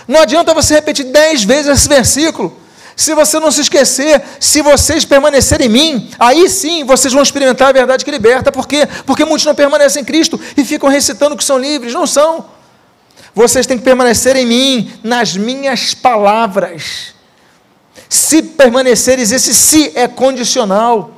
Não 0.07 0.21
adianta 0.21 0.53
você 0.53 0.75
repetir 0.75 1.05
dez 1.05 1.43
vezes 1.43 1.67
esse 1.67 1.87
versículo. 1.87 2.57
Se 2.95 3.13
você 3.13 3.39
não 3.39 3.51
se 3.51 3.61
esquecer, 3.61 4.23
se 4.39 4.61
vocês 4.63 5.05
permanecerem 5.05 5.67
em 5.67 5.69
mim, 5.69 6.09
aí 6.17 6.49
sim 6.49 6.83
vocês 6.83 7.13
vão 7.13 7.21
experimentar 7.21 7.69
a 7.69 7.71
verdade 7.71 8.03
que 8.03 8.09
liberta. 8.09 8.51
Por 8.51 8.67
quê? 8.67 8.87
Porque 9.05 9.23
muitos 9.23 9.45
não 9.45 9.53
permanecem 9.53 10.01
em 10.01 10.05
Cristo 10.05 10.39
e 10.57 10.65
ficam 10.65 10.89
recitando 10.89 11.37
que 11.37 11.43
são 11.43 11.59
livres. 11.59 11.93
Não 11.93 12.07
são. 12.07 12.45
Vocês 13.35 13.67
têm 13.67 13.77
que 13.77 13.83
permanecer 13.83 14.35
em 14.35 14.47
mim, 14.47 14.91
nas 15.03 15.37
minhas 15.37 15.93
palavras. 15.93 17.13
Se 18.09 18.41
permaneceres, 18.41 19.31
esse 19.31 19.53
se 19.53 19.91
é 19.93 20.07
condicional. 20.07 21.11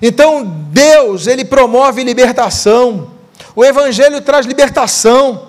Então, 0.00 0.44
Deus, 0.70 1.26
Ele 1.26 1.44
promove 1.44 2.04
libertação. 2.04 3.10
O 3.56 3.64
Evangelho 3.64 4.20
traz 4.20 4.46
libertação. 4.46 5.47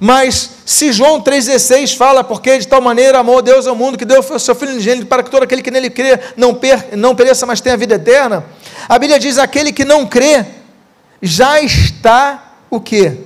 Mas 0.00 0.50
se 0.64 0.92
João 0.92 1.20
3,16 1.20 1.94
fala, 1.94 2.24
porque 2.24 2.58
de 2.58 2.66
tal 2.66 2.80
maneira 2.80 3.18
amou 3.18 3.42
Deus 3.42 3.66
ao 3.66 3.76
mundo 3.76 3.98
que 3.98 4.04
deu 4.04 4.20
o 4.20 4.38
seu 4.38 4.54
Filho 4.54 4.72
unigênito 4.72 5.06
para 5.06 5.22
que 5.22 5.30
todo 5.30 5.42
aquele 5.42 5.62
que 5.62 5.70
nele 5.70 5.90
crê 5.90 6.18
não, 6.36 6.54
per, 6.54 6.96
não 6.96 7.14
pereça, 7.14 7.44
mas 7.44 7.60
tenha 7.60 7.76
vida 7.76 7.96
eterna. 7.96 8.44
A 8.88 8.98
Bíblia 8.98 9.18
diz: 9.18 9.36
aquele 9.36 9.72
que 9.72 9.84
não 9.84 10.06
crê 10.06 10.46
já 11.20 11.60
está 11.60 12.54
o 12.70 12.80
quê? 12.80 13.18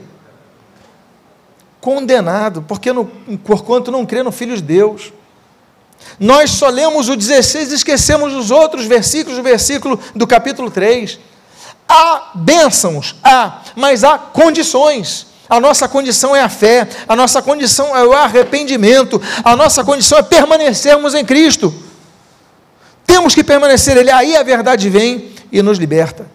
condenado, 1.84 2.62
porque 2.62 2.94
no, 2.94 3.04
porquanto 3.44 3.92
não 3.92 4.06
crê 4.06 4.22
no 4.22 4.32
Filho 4.32 4.56
de 4.56 4.62
Deus. 4.62 5.12
Nós 6.18 6.50
só 6.52 6.70
lemos 6.70 7.10
o 7.10 7.16
16 7.16 7.72
e 7.72 7.74
esquecemos 7.74 8.32
os 8.32 8.50
outros 8.50 8.86
versículos 8.86 9.36
do 9.36 9.44
versículo 9.44 10.00
do 10.14 10.26
capítulo 10.26 10.70
3. 10.70 11.18
Há 11.86 12.30
bênçãos, 12.36 13.14
há, 13.22 13.60
mas 13.76 14.02
há 14.02 14.16
condições. 14.16 15.26
A 15.48 15.60
nossa 15.60 15.88
condição 15.88 16.34
é 16.34 16.42
a 16.42 16.48
fé, 16.48 16.88
a 17.06 17.14
nossa 17.14 17.42
condição 17.42 17.96
é 17.96 18.04
o 18.04 18.12
arrependimento, 18.12 19.20
a 19.44 19.54
nossa 19.54 19.84
condição 19.84 20.18
é 20.18 20.22
permanecermos 20.22 21.14
em 21.14 21.24
Cristo. 21.24 21.72
Temos 23.06 23.34
que 23.34 23.44
permanecer 23.44 23.96
Ele, 23.96 24.10
aí 24.10 24.36
a 24.36 24.42
verdade 24.42 24.88
vem 24.88 25.30
e 25.52 25.60
nos 25.62 25.78
liberta. 25.78 26.26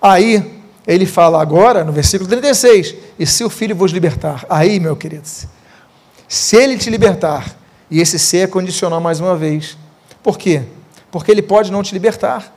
Aí 0.00 0.56
ele 0.86 1.04
fala 1.04 1.42
agora, 1.42 1.82
no 1.82 1.92
versículo 1.92 2.28
36, 2.28 2.94
e 3.18 3.26
se 3.26 3.42
o 3.42 3.50
filho 3.50 3.74
vos 3.74 3.90
libertar, 3.90 4.44
aí, 4.48 4.78
meu 4.78 4.94
querido, 4.94 5.26
se 6.28 6.56
ele 6.56 6.78
te 6.78 6.88
libertar, 6.88 7.56
e 7.90 8.00
esse 8.00 8.18
ser 8.18 8.38
é 8.38 8.46
condicional 8.46 9.00
mais 9.00 9.20
uma 9.20 9.36
vez, 9.36 9.76
por 10.22 10.38
quê? 10.38 10.62
Porque 11.10 11.30
ele 11.30 11.42
pode 11.42 11.72
não 11.72 11.82
te 11.82 11.92
libertar. 11.92 12.52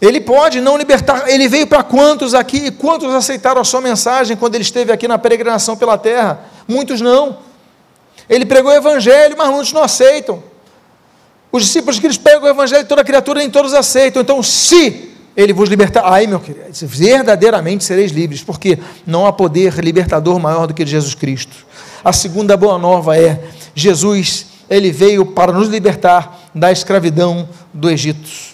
Ele 0.00 0.20
pode 0.20 0.60
não 0.60 0.76
libertar. 0.76 1.28
Ele 1.28 1.48
veio 1.48 1.66
para 1.66 1.82
quantos 1.82 2.34
aqui 2.34 2.70
quantos 2.70 3.12
aceitaram 3.14 3.60
a 3.60 3.64
sua 3.64 3.80
mensagem 3.80 4.36
quando 4.36 4.54
ele 4.54 4.64
esteve 4.64 4.92
aqui 4.92 5.06
na 5.06 5.18
peregrinação 5.18 5.76
pela 5.76 5.98
terra? 5.98 6.40
Muitos 6.66 7.00
não. 7.00 7.38
Ele 8.28 8.46
pregou 8.46 8.70
o 8.70 8.74
evangelho, 8.74 9.34
mas 9.36 9.50
muitos 9.50 9.72
não 9.72 9.82
aceitam. 9.82 10.42
Os 11.52 11.64
discípulos 11.64 11.98
que 11.98 12.06
eles 12.06 12.16
pegam 12.16 12.44
o 12.44 12.48
evangelho, 12.48 12.86
toda 12.86 13.04
criatura, 13.04 13.40
nem 13.40 13.50
todos 13.50 13.74
aceitam. 13.74 14.22
Então, 14.22 14.42
se 14.42 15.10
ele 15.36 15.52
vos 15.52 15.68
libertar. 15.68 16.02
Ai, 16.04 16.26
meu 16.26 16.40
querido, 16.40 16.64
verdadeiramente 16.82 17.84
sereis 17.84 18.12
livres, 18.12 18.42
porque 18.42 18.78
não 19.06 19.26
há 19.26 19.32
poder 19.32 19.74
libertador 19.74 20.38
maior 20.38 20.66
do 20.66 20.74
que 20.74 20.84
Jesus 20.84 21.14
Cristo. 21.14 21.66
A 22.04 22.12
segunda 22.12 22.56
boa 22.56 22.78
nova 22.78 23.16
é: 23.16 23.40
Jesus, 23.74 24.46
ele 24.68 24.90
veio 24.90 25.26
para 25.26 25.52
nos 25.52 25.68
libertar 25.68 26.40
da 26.54 26.72
escravidão 26.72 27.48
do 27.72 27.90
Egito. 27.90 28.49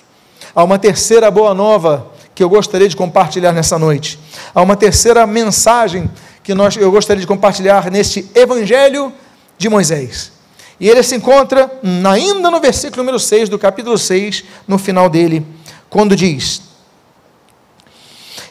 Há 0.56 0.64
uma 0.64 0.78
terceira 0.78 1.30
boa 1.30 1.52
nova 1.52 2.10
que 2.34 2.42
eu 2.42 2.48
gostaria 2.48 2.88
de 2.88 2.96
compartilhar 2.96 3.52
nessa 3.52 3.78
noite. 3.78 4.18
Há 4.54 4.62
uma 4.62 4.74
terceira 4.74 5.26
mensagem 5.26 6.10
que 6.42 6.54
nós, 6.54 6.74
eu 6.76 6.90
gostaria 6.90 7.20
de 7.20 7.26
compartilhar 7.26 7.90
neste 7.90 8.26
Evangelho 8.34 9.12
de 9.58 9.68
Moisés. 9.68 10.32
E 10.80 10.88
ele 10.88 11.02
se 11.02 11.14
encontra 11.14 11.70
ainda 12.10 12.50
no 12.50 12.58
versículo 12.58 13.02
número 13.02 13.20
6 13.20 13.50
do 13.50 13.58
capítulo 13.58 13.98
6, 13.98 14.44
no 14.66 14.78
final 14.78 15.10
dele, 15.10 15.46
quando 15.90 16.16
diz: 16.16 16.62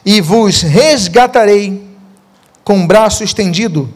e 0.06 0.22
vos 0.22 0.62
resgatarei 0.62 1.84
com 2.64 2.86
braço 2.86 3.24
estendido 3.24 3.92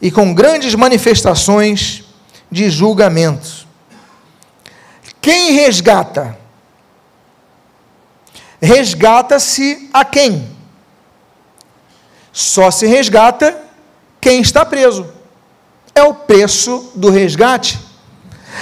e 0.00 0.10
com 0.10 0.32
grandes 0.32 0.74
manifestações 0.74 2.02
de 2.50 2.70
julgamento. 2.70 3.66
Quem 5.20 5.52
resgata? 5.52 6.41
Resgata-se 8.62 9.90
a 9.92 10.04
quem? 10.04 10.48
Só 12.32 12.70
se 12.70 12.86
resgata 12.86 13.54
quem 14.20 14.40
está 14.40 14.64
preso. 14.64 15.06
É 15.94 16.02
o 16.02 16.14
preço 16.14 16.92
do 16.94 17.10
resgate. 17.10 17.78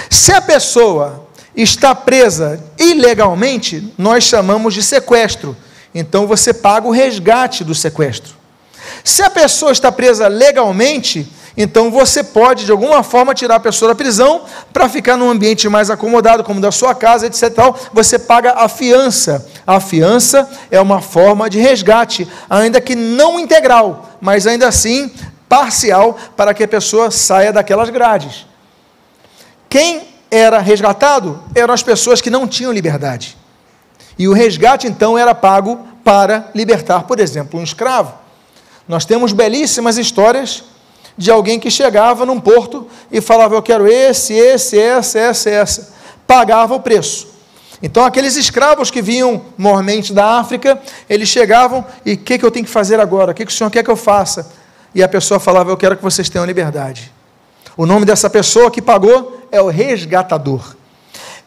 Se 0.09 0.33
a 0.33 0.41
pessoa 0.41 1.29
está 1.55 1.93
presa 1.93 2.61
ilegalmente, 2.79 3.93
nós 3.97 4.23
chamamos 4.23 4.73
de 4.73 4.81
sequestro 4.81 5.55
então 5.93 6.25
você 6.25 6.53
paga 6.53 6.87
o 6.87 6.91
resgate 6.91 7.63
do 7.63 7.75
sequestro. 7.75 8.33
Se 9.03 9.21
a 9.21 9.29
pessoa 9.29 9.71
está 9.71 9.91
presa 9.91 10.27
legalmente, 10.27 11.27
então 11.55 11.91
você 11.91 12.23
pode 12.23 12.65
de 12.65 12.71
alguma 12.71 13.03
forma 13.03 13.35
tirar 13.35 13.55
a 13.55 13.59
pessoa 13.59 13.89
da 13.89 13.95
prisão 13.95 14.43
para 14.71 14.87
ficar 14.87 15.17
num 15.17 15.29
ambiente 15.29 15.67
mais 15.67 15.89
acomodado, 15.89 16.43
como 16.43 16.61
da 16.61 16.71
sua 16.71 16.95
casa, 16.95 17.27
etc. 17.27 17.51
Você 17.93 18.17
paga 18.17 18.53
a 18.53 18.69
fiança. 18.69 19.47
A 19.65 19.79
fiança 19.79 20.49
é 20.69 20.79
uma 20.79 21.01
forma 21.01 21.49
de 21.49 21.59
resgate, 21.59 22.27
ainda 22.49 22.81
que 22.81 22.95
não 22.95 23.39
integral, 23.39 24.09
mas 24.19 24.47
ainda 24.47 24.67
assim 24.67 25.11
parcial, 25.47 26.17
para 26.35 26.53
que 26.53 26.63
a 26.63 26.67
pessoa 26.67 27.11
saia 27.11 27.51
daquelas 27.51 27.89
grades. 27.89 28.45
Quem 29.69 30.07
era 30.29 30.59
resgatado 30.59 31.43
eram 31.53 31.73
as 31.73 31.83
pessoas 31.83 32.21
que 32.21 32.29
não 32.29 32.47
tinham 32.47 32.71
liberdade. 32.71 33.37
E 34.17 34.27
o 34.27 34.33
resgate, 34.33 34.87
então, 34.87 35.17
era 35.17 35.35
pago 35.35 35.79
para 36.03 36.49
libertar, 36.55 37.03
por 37.03 37.19
exemplo, 37.19 37.59
um 37.59 37.63
escravo. 37.63 38.13
Nós 38.87 39.05
temos 39.05 39.33
belíssimas 39.33 39.97
histórias 39.97 40.63
de 41.17 41.29
alguém 41.29 41.59
que 41.59 41.69
chegava 41.69 42.25
num 42.25 42.39
porto 42.39 42.87
e 43.11 43.21
falava: 43.21 43.55
Eu 43.55 43.61
quero 43.61 43.87
esse, 43.87 44.33
esse, 44.33 44.79
essa, 44.79 45.19
essa, 45.19 45.49
essa. 45.49 45.93
Pagava 46.25 46.75
o 46.75 46.79
preço. 46.79 47.30
Então, 47.83 48.05
aqueles 48.05 48.35
escravos 48.35 48.91
que 48.91 49.01
vinham 49.01 49.41
mormente 49.57 50.13
da 50.13 50.39
África, 50.39 50.79
eles 51.09 51.29
chegavam 51.29 51.83
e 52.05 52.13
o 52.13 52.17
que, 52.17 52.37
que 52.37 52.45
eu 52.45 52.51
tenho 52.51 52.65
que 52.65 52.71
fazer 52.71 52.99
agora? 52.99 53.31
O 53.31 53.33
que, 53.33 53.45
que 53.45 53.51
o 53.51 53.55
senhor 53.55 53.71
quer 53.71 53.83
que 53.83 53.89
eu 53.89 53.95
faça? 53.95 54.51
E 54.93 55.01
a 55.01 55.07
pessoa 55.07 55.39
falava: 55.39 55.71
Eu 55.71 55.77
quero 55.77 55.97
que 55.97 56.03
vocês 56.03 56.29
tenham 56.29 56.45
liberdade. 56.45 57.11
O 57.75 57.85
nome 57.85 58.05
dessa 58.05 58.29
pessoa 58.29 58.69
que 58.69 58.81
pagou 58.81 59.47
é 59.51 59.61
o 59.61 59.69
resgatador. 59.69 60.75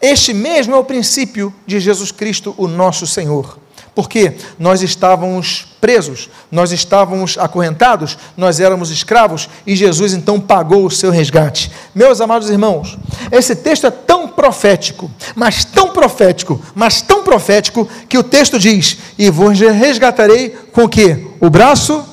Este 0.00 0.34
mesmo 0.34 0.74
é 0.74 0.78
o 0.78 0.84
princípio 0.84 1.54
de 1.66 1.78
Jesus 1.78 2.10
Cristo, 2.10 2.54
o 2.58 2.66
nosso 2.66 3.06
Senhor. 3.06 3.58
Porque 3.94 4.34
nós 4.58 4.82
estávamos 4.82 5.66
presos, 5.80 6.28
nós 6.50 6.72
estávamos 6.72 7.38
acorrentados, 7.38 8.18
nós 8.36 8.58
éramos 8.58 8.90
escravos 8.90 9.48
e 9.66 9.76
Jesus 9.76 10.12
então 10.12 10.40
pagou 10.40 10.84
o 10.84 10.90
seu 10.90 11.10
resgate. 11.10 11.70
Meus 11.94 12.20
amados 12.20 12.50
irmãos, 12.50 12.98
esse 13.30 13.54
texto 13.54 13.86
é 13.86 13.90
tão 13.90 14.26
profético, 14.26 15.10
mas 15.34 15.64
tão 15.64 15.90
profético, 15.90 16.60
mas 16.74 17.00
tão 17.02 17.22
profético 17.22 17.88
que 18.08 18.18
o 18.18 18.22
texto 18.24 18.58
diz: 18.58 18.98
"E 19.16 19.30
vos 19.30 19.60
resgatarei 19.60 20.50
com 20.72 20.84
o 20.84 20.88
quê? 20.88 21.28
O 21.40 21.48
braço 21.48 22.04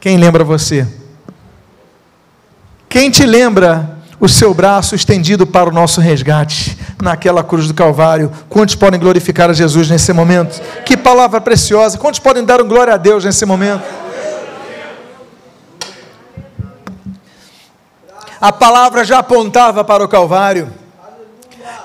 Quem 0.00 0.18
lembra 0.18 0.44
você? 0.44 0.86
Quem 2.90 3.10
te 3.10 3.24
lembra 3.24 3.93
o 4.20 4.28
seu 4.28 4.54
braço 4.54 4.94
estendido 4.94 5.46
para 5.46 5.68
o 5.68 5.72
nosso 5.72 6.00
resgate 6.00 6.78
naquela 7.02 7.42
cruz 7.42 7.66
do 7.66 7.74
Calvário. 7.74 8.30
Quantos 8.48 8.74
podem 8.74 8.98
glorificar 8.98 9.50
a 9.50 9.52
Jesus 9.52 9.90
nesse 9.90 10.12
momento? 10.12 10.60
Que 10.84 10.96
palavra 10.96 11.40
preciosa. 11.40 11.98
Quantos 11.98 12.20
podem 12.20 12.44
dar 12.44 12.60
um 12.62 12.68
glória 12.68 12.94
a 12.94 12.96
Deus 12.96 13.24
nesse 13.24 13.44
momento? 13.44 13.82
A 18.40 18.52
palavra 18.52 19.04
já 19.04 19.18
apontava 19.18 19.82
para 19.84 20.04
o 20.04 20.08
Calvário. 20.08 20.70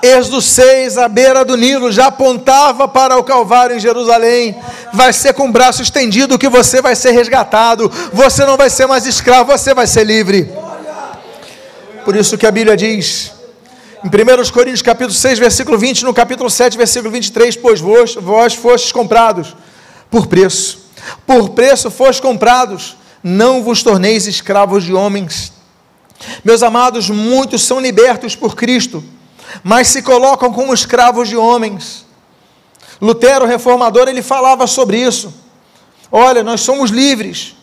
Êxodo 0.02 0.40
6, 0.40 0.96
à 0.96 1.08
beira 1.08 1.44
do 1.44 1.56
Nilo, 1.56 1.92
já 1.92 2.06
apontava 2.06 2.88
para 2.88 3.18
o 3.18 3.24
Calvário 3.24 3.76
em 3.76 3.80
Jerusalém. 3.80 4.56
Vai 4.92 5.12
ser 5.12 5.34
com 5.34 5.48
o 5.48 5.52
braço 5.52 5.82
estendido 5.82 6.38
que 6.38 6.48
você 6.48 6.80
vai 6.80 6.96
ser 6.96 7.10
resgatado. 7.12 7.90
Você 8.12 8.44
não 8.44 8.56
vai 8.56 8.70
ser 8.70 8.86
mais 8.86 9.06
escravo, 9.06 9.52
você 9.52 9.74
vai 9.74 9.86
ser 9.86 10.04
livre. 10.04 10.50
Por 12.04 12.16
isso 12.16 12.38
que 12.38 12.46
a 12.46 12.50
Bíblia 12.50 12.76
diz, 12.76 13.32
em 14.02 14.08
1 14.08 14.50
Coríntios 14.50 14.82
capítulo 14.82 15.12
6, 15.12 15.38
versículo 15.38 15.76
20, 15.76 16.04
no 16.04 16.14
capítulo 16.14 16.48
7, 16.48 16.76
versículo 16.76 17.10
23, 17.10 17.56
pois 17.56 17.80
vós, 17.80 18.14
vós 18.14 18.54
fostes 18.54 18.90
comprados 18.92 19.54
por 20.10 20.26
preço. 20.26 20.86
Por 21.26 21.50
preço 21.50 21.90
fostes 21.90 22.20
comprados, 22.20 22.96
não 23.22 23.62
vos 23.62 23.82
torneis 23.82 24.26
escravos 24.26 24.84
de 24.84 24.94
homens. 24.94 25.52
Meus 26.42 26.62
amados, 26.62 27.10
muitos 27.10 27.62
são 27.62 27.78
libertos 27.78 28.34
por 28.34 28.56
Cristo, 28.56 29.04
mas 29.62 29.88
se 29.88 30.02
colocam 30.02 30.52
como 30.52 30.72
escravos 30.72 31.28
de 31.28 31.36
homens. 31.36 32.06
Lutero, 33.00 33.46
reformador, 33.46 34.08
ele 34.08 34.22
falava 34.22 34.66
sobre 34.66 34.98
isso. 34.98 35.32
Olha, 36.10 36.42
nós 36.42 36.62
somos 36.62 36.90
livres, 36.90 37.54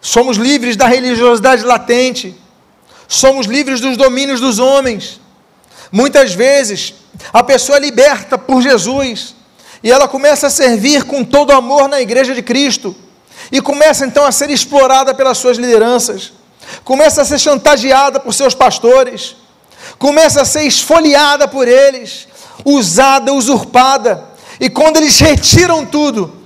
somos 0.00 0.36
livres 0.36 0.76
da 0.76 0.86
religiosidade 0.86 1.64
latente, 1.64 2.39
somos 3.10 3.46
livres 3.46 3.80
dos 3.80 3.96
domínios 3.96 4.38
dos 4.38 4.60
homens. 4.60 5.20
Muitas 5.90 6.32
vezes, 6.32 6.94
a 7.32 7.42
pessoa 7.42 7.76
é 7.76 7.80
liberta 7.80 8.38
por 8.38 8.62
Jesus 8.62 9.34
e 9.82 9.90
ela 9.90 10.06
começa 10.06 10.46
a 10.46 10.50
servir 10.50 11.02
com 11.02 11.24
todo 11.24 11.50
amor 11.50 11.88
na 11.88 12.00
igreja 12.00 12.32
de 12.32 12.40
Cristo 12.40 12.94
e 13.50 13.60
começa 13.60 14.06
então 14.06 14.24
a 14.24 14.30
ser 14.30 14.48
explorada 14.48 15.12
pelas 15.12 15.38
suas 15.38 15.58
lideranças, 15.58 16.32
começa 16.84 17.22
a 17.22 17.24
ser 17.24 17.40
chantageada 17.40 18.20
por 18.20 18.32
seus 18.32 18.54
pastores, 18.54 19.34
começa 19.98 20.42
a 20.42 20.44
ser 20.44 20.62
esfoliada 20.62 21.48
por 21.48 21.66
eles, 21.66 22.28
usada, 22.64 23.32
usurpada, 23.32 24.22
e 24.60 24.70
quando 24.70 24.98
eles 24.98 25.18
retiram 25.18 25.84
tudo, 25.84 26.39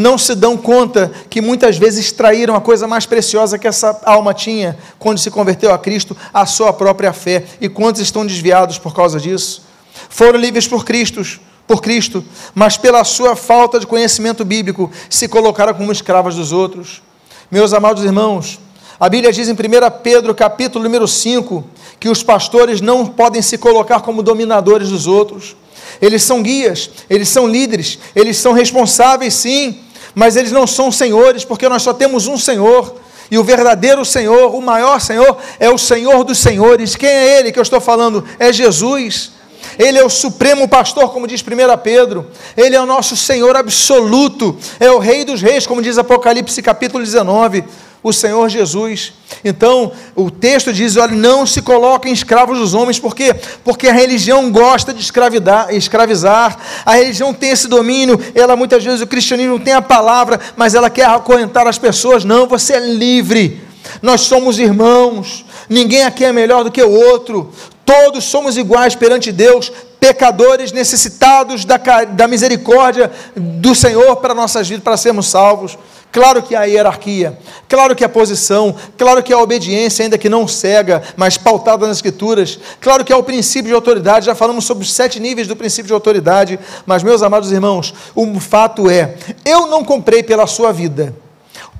não 0.00 0.18
se 0.18 0.34
dão 0.34 0.56
conta 0.56 1.12
que 1.28 1.40
muitas 1.40 1.76
vezes 1.76 2.06
extraíram 2.06 2.56
a 2.56 2.60
coisa 2.60 2.88
mais 2.88 3.06
preciosa 3.06 3.58
que 3.58 3.68
essa 3.68 4.00
alma 4.04 4.34
tinha 4.34 4.76
quando 4.98 5.18
se 5.18 5.30
converteu 5.30 5.72
a 5.72 5.78
Cristo, 5.78 6.16
a 6.32 6.46
sua 6.46 6.72
própria 6.72 7.12
fé. 7.12 7.44
E 7.60 7.68
quantos 7.68 8.00
estão 8.00 8.26
desviados 8.26 8.78
por 8.78 8.94
causa 8.94 9.20
disso? 9.20 9.62
Foram 10.08 10.38
livres 10.38 10.66
por 10.66 10.84
Cristo, 10.84 11.22
por 11.66 11.80
Cristo, 11.80 12.24
mas 12.54 12.76
pela 12.76 13.04
sua 13.04 13.36
falta 13.36 13.78
de 13.78 13.86
conhecimento 13.86 14.44
bíblico 14.44 14.90
se 15.08 15.28
colocaram 15.28 15.74
como 15.74 15.92
escravas 15.92 16.34
dos 16.34 16.50
outros. 16.50 17.02
Meus 17.50 17.72
amados 17.72 18.02
irmãos, 18.02 18.58
a 18.98 19.08
Bíblia 19.08 19.32
diz 19.32 19.48
em 19.48 19.52
1 19.52 19.56
Pedro, 20.02 20.34
capítulo 20.34 20.82
número 20.82 21.06
5, 21.06 21.64
que 21.98 22.08
os 22.08 22.22
pastores 22.22 22.80
não 22.80 23.06
podem 23.06 23.42
se 23.42 23.56
colocar 23.56 24.00
como 24.00 24.22
dominadores 24.22 24.88
dos 24.88 25.06
outros. 25.06 25.56
Eles 26.00 26.22
são 26.22 26.42
guias, 26.42 26.90
eles 27.08 27.28
são 27.28 27.46
líderes, 27.46 27.98
eles 28.14 28.36
são 28.36 28.52
responsáveis 28.52 29.34
sim, 29.34 29.80
mas 30.14 30.36
eles 30.36 30.52
não 30.52 30.66
são 30.66 30.90
senhores, 30.90 31.44
porque 31.44 31.68
nós 31.68 31.82
só 31.82 31.92
temos 31.92 32.26
um 32.26 32.38
Senhor. 32.38 32.96
E 33.30 33.38
o 33.38 33.44
verdadeiro 33.44 34.04
Senhor, 34.04 34.54
o 34.54 34.60
maior 34.60 35.00
Senhor, 35.00 35.36
é 35.58 35.70
o 35.70 35.78
Senhor 35.78 36.24
dos 36.24 36.38
Senhores. 36.38 36.96
Quem 36.96 37.08
é 37.08 37.38
Ele 37.38 37.52
que 37.52 37.58
eu 37.58 37.62
estou 37.62 37.80
falando? 37.80 38.24
É 38.38 38.52
Jesus. 38.52 39.32
Ele 39.78 39.98
é 39.98 40.04
o 40.04 40.10
supremo 40.10 40.66
pastor, 40.66 41.12
como 41.12 41.28
diz 41.28 41.42
1 41.42 41.78
Pedro. 41.82 42.26
Ele 42.56 42.74
é 42.74 42.80
o 42.80 42.86
nosso 42.86 43.16
Senhor 43.16 43.56
absoluto. 43.56 44.56
É 44.80 44.90
o 44.90 44.98
Rei 44.98 45.24
dos 45.24 45.40
Reis, 45.40 45.66
como 45.66 45.80
diz 45.80 45.96
Apocalipse 45.96 46.60
capítulo 46.60 47.04
19 47.04 47.64
o 48.02 48.12
Senhor 48.12 48.48
Jesus. 48.48 49.12
Então, 49.44 49.92
o 50.14 50.30
texto 50.30 50.72
diz: 50.72 50.96
olha, 50.96 51.14
não 51.14 51.46
se 51.46 51.62
coloquem 51.62 52.12
escravos 52.12 52.58
dos 52.58 52.74
homens, 52.74 52.98
por 52.98 53.14
quê? 53.14 53.34
Porque 53.64 53.88
a 53.88 53.92
religião 53.92 54.50
gosta 54.50 54.92
de 54.92 55.00
escravizar, 55.00 56.58
a 56.84 56.94
religião 56.94 57.32
tem 57.34 57.50
esse 57.50 57.68
domínio, 57.68 58.18
ela 58.34 58.56
muitas 58.56 58.82
vezes, 58.84 59.00
o 59.00 59.06
cristianismo 59.06 59.58
tem 59.58 59.74
a 59.74 59.82
palavra, 59.82 60.40
mas 60.56 60.74
ela 60.74 60.90
quer 60.90 61.06
acorrentar 61.06 61.66
as 61.66 61.78
pessoas. 61.78 62.24
Não, 62.24 62.46
você 62.46 62.74
é 62.74 62.80
livre, 62.80 63.60
nós 64.00 64.22
somos 64.22 64.58
irmãos, 64.58 65.44
ninguém 65.68 66.04
aqui 66.04 66.24
é 66.24 66.32
melhor 66.32 66.64
do 66.64 66.70
que 66.70 66.82
o 66.82 66.90
outro, 66.90 67.52
todos 67.84 68.24
somos 68.24 68.56
iguais 68.56 68.94
perante 68.94 69.32
Deus, 69.32 69.72
pecadores 70.00 70.72
necessitados 70.72 71.64
da, 71.66 71.76
da 71.76 72.26
misericórdia 72.26 73.12
do 73.36 73.74
Senhor 73.74 74.16
para 74.16 74.34
nossas 74.34 74.66
vidas, 74.66 74.82
para 74.82 74.96
sermos 74.96 75.28
salvos. 75.28 75.78
Claro 76.10 76.42
que 76.42 76.56
há 76.56 76.64
hierarquia, 76.64 77.38
claro 77.68 77.94
que 77.94 78.04
há 78.04 78.08
posição, 78.08 78.74
claro 78.98 79.22
que 79.22 79.32
há 79.32 79.38
obediência, 79.38 80.02
ainda 80.02 80.18
que 80.18 80.28
não 80.28 80.48
cega, 80.48 81.00
mas 81.16 81.36
pautada 81.36 81.86
nas 81.86 81.98
Escrituras. 81.98 82.58
Claro 82.80 83.04
que 83.04 83.12
há 83.12 83.16
o 83.16 83.22
princípio 83.22 83.68
de 83.68 83.74
autoridade, 83.74 84.26
já 84.26 84.34
falamos 84.34 84.64
sobre 84.64 84.82
os 84.82 84.92
sete 84.92 85.20
níveis 85.20 85.46
do 85.46 85.54
princípio 85.54 85.86
de 85.86 85.92
autoridade. 85.92 86.58
Mas, 86.84 87.04
meus 87.04 87.22
amados 87.22 87.52
irmãos, 87.52 87.94
o 88.12 88.40
fato 88.40 88.90
é: 88.90 89.14
eu 89.44 89.68
não 89.68 89.84
comprei 89.84 90.20
pela 90.20 90.48
sua 90.48 90.72
vida. 90.72 91.14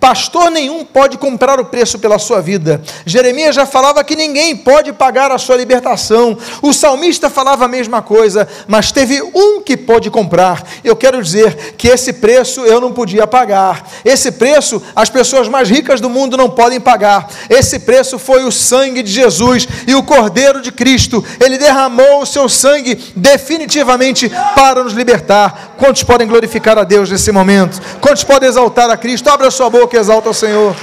Pastor 0.01 0.51
nenhum 0.51 0.83
pode 0.83 1.19
comprar 1.19 1.61
o 1.61 1.67
preço 1.67 1.99
pela 1.99 2.19
sua 2.19 2.41
vida. 2.41 2.81
Jeremias 3.05 3.55
já 3.55 3.67
falava 3.67 4.03
que 4.03 4.17
ninguém 4.17 4.57
pode 4.57 4.95
pagar 4.95 5.31
a 5.31 5.37
sua 5.37 5.59
libertação. 5.59 6.39
O 6.63 6.73
salmista 6.73 7.29
falava 7.29 7.67
a 7.67 7.69
mesma 7.69 8.01
coisa, 8.01 8.49
mas 8.67 8.91
teve 8.91 9.21
um 9.35 9.61
que 9.61 9.77
pode 9.77 10.11
comprar. 10.11 10.67
Eu 10.83 10.97
quero 10.97 11.23
dizer 11.23 11.75
que 11.77 11.87
esse 11.87 12.15
preço 12.15 12.63
eu 12.63 12.81
não 12.81 12.95
podia 12.95 13.27
pagar. 13.27 13.87
Esse 14.03 14.33
preço 14.33 14.83
as 14.97 15.11
pessoas 15.11 15.49
mais 15.49 15.69
ricas 15.69 16.01
do 16.01 16.09
mundo 16.09 16.35
não 16.35 16.49
podem 16.49 16.81
pagar. 16.81 17.29
Esse 17.51 17.81
preço 17.81 18.19
foi 18.19 18.43
o 18.43 18.51
sangue 18.51 19.03
de 19.03 19.13
Jesus 19.13 19.69
e 19.87 19.95
o 19.95 20.03
Cordeiro 20.03 20.63
de 20.63 20.73
Cristo. 20.73 21.23
Ele 21.39 21.59
derramou 21.59 22.23
o 22.23 22.27
seu 22.27 22.49
sangue 22.49 23.13
definitivamente 23.15 24.33
para 24.55 24.83
nos 24.83 24.95
libertar. 24.95 25.75
Quantos 25.77 26.03
podem 26.05 26.27
glorificar 26.27 26.79
a 26.79 26.85
Deus 26.85 27.11
nesse 27.11 27.31
momento? 27.31 27.83
Quantos 28.01 28.25
podem 28.25 28.49
exaltar 28.49 28.89
a 28.89 28.97
Cristo? 28.97 29.29
Abra 29.29 29.51
sua 29.51 29.69
boca 29.69 29.90
que 29.91 29.97
exalta 29.97 30.31
o 30.31 30.35
Senhor. 30.35 30.75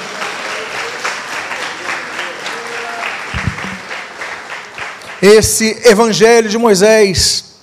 Esse 5.22 5.82
evangelho 5.86 6.50
de 6.50 6.58
Moisés, 6.58 7.56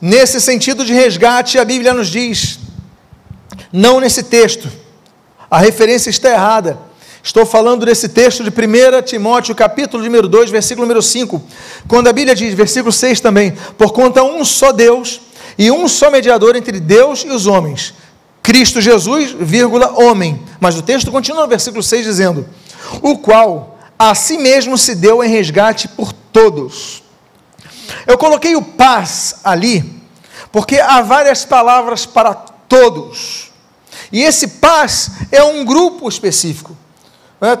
nesse 0.00 0.40
sentido 0.40 0.84
de 0.84 0.94
resgate, 0.94 1.58
a 1.58 1.64
Bíblia 1.64 1.92
nos 1.92 2.08
diz, 2.08 2.60
não 3.72 4.00
nesse 4.00 4.22
texto, 4.22 4.70
a 5.50 5.58
referência 5.58 6.08
está 6.08 6.30
errada. 6.30 6.78
Estou 7.22 7.44
falando 7.44 7.84
desse 7.84 8.08
texto 8.08 8.42
de 8.42 8.50
1 8.50 9.02
Timóteo, 9.02 9.54
capítulo 9.54 10.02
número 10.02 10.28
2, 10.28 10.48
versículo 10.50 10.86
número 10.86 11.02
5, 11.02 11.42
quando 11.86 12.08
a 12.08 12.12
Bíblia 12.12 12.34
diz, 12.34 12.54
versículo 12.54 12.92
6 12.92 13.20
também, 13.20 13.52
por 13.76 13.92
conta 13.92 14.22
um 14.22 14.44
só 14.44 14.72
Deus 14.72 15.20
e 15.58 15.70
um 15.70 15.86
só 15.88 16.10
mediador 16.10 16.56
entre 16.56 16.80
Deus 16.80 17.24
e 17.24 17.28
os 17.28 17.46
homens, 17.46 17.92
Cristo 18.42 18.80
Jesus, 18.80 19.32
vírgula, 19.32 19.92
homem. 20.00 20.42
Mas 20.58 20.76
o 20.76 20.82
texto 20.82 21.10
continua 21.10 21.42
no 21.42 21.48
versículo 21.48 21.82
6 21.82 22.04
dizendo: 22.04 22.48
O 23.02 23.18
qual 23.18 23.78
a 23.98 24.14
si 24.14 24.38
mesmo 24.38 24.78
se 24.78 24.94
deu 24.94 25.22
em 25.22 25.28
resgate 25.28 25.86
por 25.86 26.12
todos. 26.12 27.02
Eu 28.06 28.16
coloquei 28.16 28.56
o 28.56 28.62
paz 28.62 29.36
ali, 29.44 30.02
porque 30.50 30.80
há 30.80 31.02
várias 31.02 31.44
palavras 31.44 32.06
para 32.06 32.34
todos. 32.34 33.50
E 34.10 34.22
esse 34.22 34.48
paz 34.48 35.10
é 35.30 35.42
um 35.42 35.64
grupo 35.64 36.08
específico. 36.08 36.76
Né? 37.40 37.58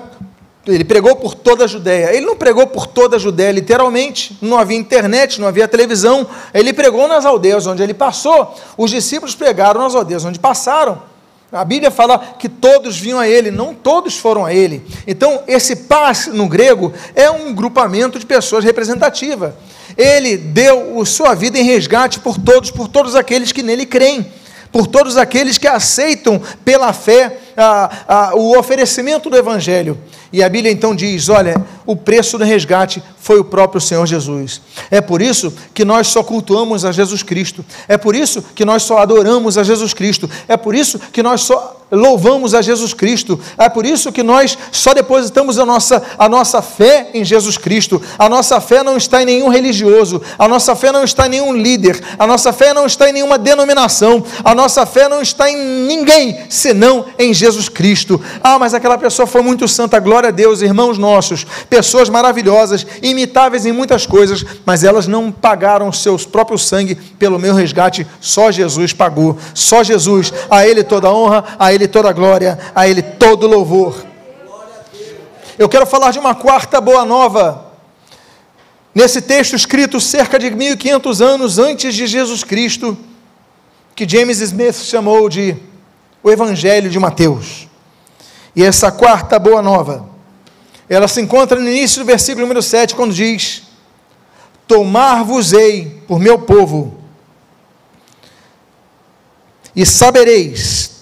Ele 0.72 0.84
pregou 0.84 1.16
por 1.16 1.34
toda 1.34 1.64
a 1.64 1.66
Judéia. 1.66 2.14
Ele 2.14 2.26
não 2.26 2.36
pregou 2.36 2.66
por 2.66 2.86
toda 2.86 3.16
a 3.16 3.18
Judéia, 3.18 3.52
literalmente. 3.52 4.36
Não 4.40 4.58
havia 4.58 4.76
internet, 4.76 5.40
não 5.40 5.48
havia 5.48 5.66
televisão. 5.66 6.26
Ele 6.54 6.72
pregou 6.72 7.06
nas 7.08 7.24
aldeias 7.24 7.66
onde 7.66 7.82
ele 7.82 7.94
passou. 7.94 8.54
Os 8.76 8.90
discípulos 8.90 9.34
pregaram 9.34 9.82
nas 9.82 9.94
aldeias 9.94 10.24
onde 10.24 10.38
passaram. 10.38 11.10
A 11.52 11.64
Bíblia 11.64 11.90
fala 11.90 12.16
que 12.38 12.48
todos 12.48 12.96
vinham 12.96 13.18
a 13.18 13.28
ele, 13.28 13.50
não 13.50 13.74
todos 13.74 14.16
foram 14.16 14.46
a 14.46 14.54
ele. 14.54 14.86
Então, 15.04 15.42
esse 15.48 15.74
paz 15.74 16.28
no 16.28 16.48
grego 16.48 16.92
é 17.12 17.28
um 17.28 17.52
grupamento 17.52 18.20
de 18.20 18.26
pessoas 18.26 18.62
representativa. 18.62 19.56
ele 19.96 20.36
deu 20.36 21.00
a 21.00 21.04
sua 21.04 21.34
vida 21.34 21.58
em 21.58 21.64
resgate 21.64 22.20
por 22.20 22.38
todos, 22.38 22.70
por 22.70 22.86
todos 22.86 23.16
aqueles 23.16 23.50
que 23.50 23.64
nele 23.64 23.84
creem, 23.84 24.32
por 24.72 24.86
todos 24.86 25.16
aqueles 25.16 25.58
que 25.58 25.66
aceitam 25.66 26.40
pela 26.64 26.92
fé 26.92 27.38
a, 27.56 27.90
a, 28.08 28.34
o 28.34 28.58
oferecimento 28.58 29.28
do 29.28 29.36
Evangelho. 29.36 29.98
E 30.32 30.42
a 30.42 30.48
Bíblia 30.48 30.72
então 30.72 30.94
diz: 30.94 31.28
olha, 31.28 31.64
o 31.84 31.96
preço 31.96 32.38
do 32.38 32.44
resgate 32.44 33.02
foi 33.18 33.40
o 33.40 33.44
próprio 33.44 33.80
Senhor 33.80 34.06
Jesus. 34.06 34.60
É 34.90 35.00
por 35.00 35.20
isso 35.20 35.52
que 35.74 35.84
nós 35.84 36.06
só 36.08 36.22
cultuamos 36.22 36.84
a 36.84 36.92
Jesus 36.92 37.22
Cristo. 37.22 37.64
É 37.88 37.96
por 37.96 38.14
isso 38.14 38.42
que 38.54 38.64
nós 38.64 38.82
só 38.82 38.98
adoramos 38.98 39.58
a 39.58 39.64
Jesus 39.64 39.92
Cristo. 39.92 40.30
É 40.46 40.56
por 40.56 40.74
isso 40.74 40.98
que 41.12 41.22
nós 41.22 41.42
só 41.42 41.79
louvamos 41.90 42.54
a 42.54 42.62
Jesus 42.62 42.94
Cristo. 42.94 43.38
É 43.56 43.68
por 43.68 43.84
isso 43.84 44.12
que 44.12 44.22
nós 44.22 44.56
só 44.70 44.94
depositamos 44.94 45.58
a 45.58 45.66
nossa, 45.66 46.02
a 46.18 46.28
nossa 46.28 46.62
fé 46.62 47.08
em 47.14 47.24
Jesus 47.24 47.56
Cristo. 47.56 48.00
A 48.18 48.28
nossa 48.28 48.60
fé 48.60 48.82
não 48.82 48.96
está 48.96 49.22
em 49.22 49.26
nenhum 49.26 49.48
religioso, 49.48 50.20
a 50.38 50.46
nossa 50.48 50.74
fé 50.74 50.92
não 50.92 51.04
está 51.04 51.26
em 51.26 51.30
nenhum 51.30 51.54
líder, 51.54 52.00
a 52.18 52.26
nossa 52.26 52.52
fé 52.52 52.72
não 52.72 52.86
está 52.86 53.08
em 53.08 53.12
nenhuma 53.12 53.38
denominação, 53.38 54.24
a 54.44 54.54
nossa 54.54 54.84
fé 54.86 55.08
não 55.08 55.20
está 55.20 55.50
em 55.50 55.56
ninguém 55.86 56.38
senão 56.48 57.06
em 57.18 57.32
Jesus 57.32 57.68
Cristo. 57.68 58.20
Ah, 58.42 58.58
mas 58.58 58.74
aquela 58.74 58.98
pessoa 58.98 59.26
foi 59.26 59.42
muito 59.42 59.66
santa, 59.68 59.98
glória 59.98 60.28
a 60.28 60.32
Deus, 60.32 60.62
irmãos 60.62 60.98
nossos, 60.98 61.46
pessoas 61.68 62.08
maravilhosas, 62.08 62.86
imitáveis 63.02 63.66
em 63.66 63.72
muitas 63.72 64.06
coisas, 64.06 64.44
mas 64.64 64.84
elas 64.84 65.06
não 65.06 65.30
pagaram 65.30 65.92
seus 65.92 66.24
próprios 66.24 66.66
sangue 66.66 66.94
pelo 66.94 67.38
meu 67.38 67.54
resgate, 67.54 68.06
só 68.20 68.50
Jesus 68.50 68.92
pagou. 68.92 69.36
Só 69.54 69.82
Jesus, 69.82 70.32
a 70.50 70.66
Ele 70.66 70.82
toda 70.82 71.12
honra, 71.12 71.44
a 71.58 71.72
Ele 71.72 71.79
ele 71.80 71.88
toda 71.88 72.12
glória, 72.12 72.58
a 72.74 72.86
Ele 72.86 73.00
todo 73.00 73.46
louvor. 73.46 74.04
Eu 75.58 75.68
quero 75.68 75.86
falar 75.86 76.10
de 76.10 76.18
uma 76.18 76.34
quarta 76.34 76.80
boa 76.80 77.04
nova. 77.04 77.72
Nesse 78.94 79.22
texto 79.22 79.56
escrito 79.56 80.00
cerca 80.00 80.38
de 80.38 80.50
1500 80.50 81.22
anos 81.22 81.58
antes 81.58 81.94
de 81.94 82.06
Jesus 82.06 82.44
Cristo, 82.44 82.96
que 83.94 84.08
James 84.08 84.40
Smith 84.40 84.74
chamou 84.76 85.28
de 85.28 85.56
o 86.22 86.30
Evangelho 86.30 86.90
de 86.90 86.98
Mateus. 86.98 87.66
E 88.54 88.62
essa 88.62 88.90
quarta 88.90 89.38
boa 89.38 89.62
nova, 89.62 90.08
ela 90.88 91.08
se 91.08 91.20
encontra 91.20 91.58
no 91.58 91.68
início 91.68 92.02
do 92.02 92.06
versículo 92.06 92.42
número 92.42 92.62
7, 92.62 92.94
quando 92.94 93.14
diz: 93.14 93.62
Tomar-vos-ei 94.66 96.02
por 96.06 96.18
meu 96.18 96.40
povo, 96.40 96.98
e 99.74 99.86
sabereis 99.86 100.99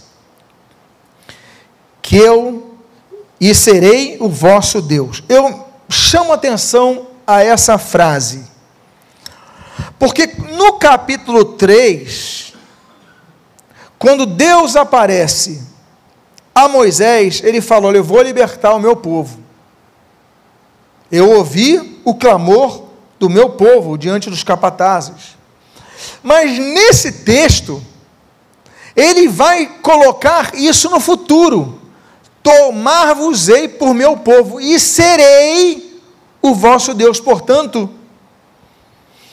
que 2.09 2.17
eu 2.17 2.75
e 3.39 3.55
serei 3.55 4.17
o 4.19 4.31
vosso 4.31 4.81
Deus. 4.81 5.23
Eu 5.29 5.67
chamo 5.91 6.33
atenção 6.33 7.09
a 7.27 7.45
essa 7.45 7.77
frase, 7.77 8.47
porque 9.99 10.27
no 10.27 10.79
capítulo 10.79 11.45
3, 11.45 12.55
quando 13.99 14.25
Deus 14.25 14.75
aparece 14.75 15.63
a 16.55 16.67
Moisés, 16.67 17.43
ele 17.45 17.61
falou: 17.61 17.95
Eu 17.95 18.03
vou 18.03 18.23
libertar 18.23 18.75
o 18.75 18.81
meu 18.81 18.97
povo. 18.97 19.39
Eu 21.13 21.31
ouvi 21.31 22.01
o 22.07 22.15
clamor 22.15 22.85
do 23.19 23.29
meu 23.29 23.51
povo 23.51 23.99
diante 23.99 24.31
dos 24.31 24.43
capatazes. 24.43 25.37
Mas 26.23 26.59
nesse 26.59 27.13
texto, 27.13 27.83
ele 28.97 29.29
vai 29.29 29.67
colocar 29.83 30.55
isso 30.55 30.89
no 30.89 31.01
futuro 31.01 31.78
tomar-vos-ei 32.49 33.69
por 33.69 33.93
meu 33.93 34.17
povo 34.17 34.59
e 34.59 34.81
serei 34.81 36.01
o 36.41 36.55
vosso 36.55 36.95
Deus. 36.95 37.21
Portanto, 37.21 37.91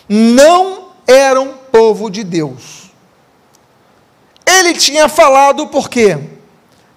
não 0.09 0.89
eram 1.07 1.53
povo 1.71 2.09
de 2.09 2.25
Deus. 2.25 2.91
Ele 4.45 4.73
tinha 4.73 5.07
falado 5.07 5.67
porque 5.67 6.17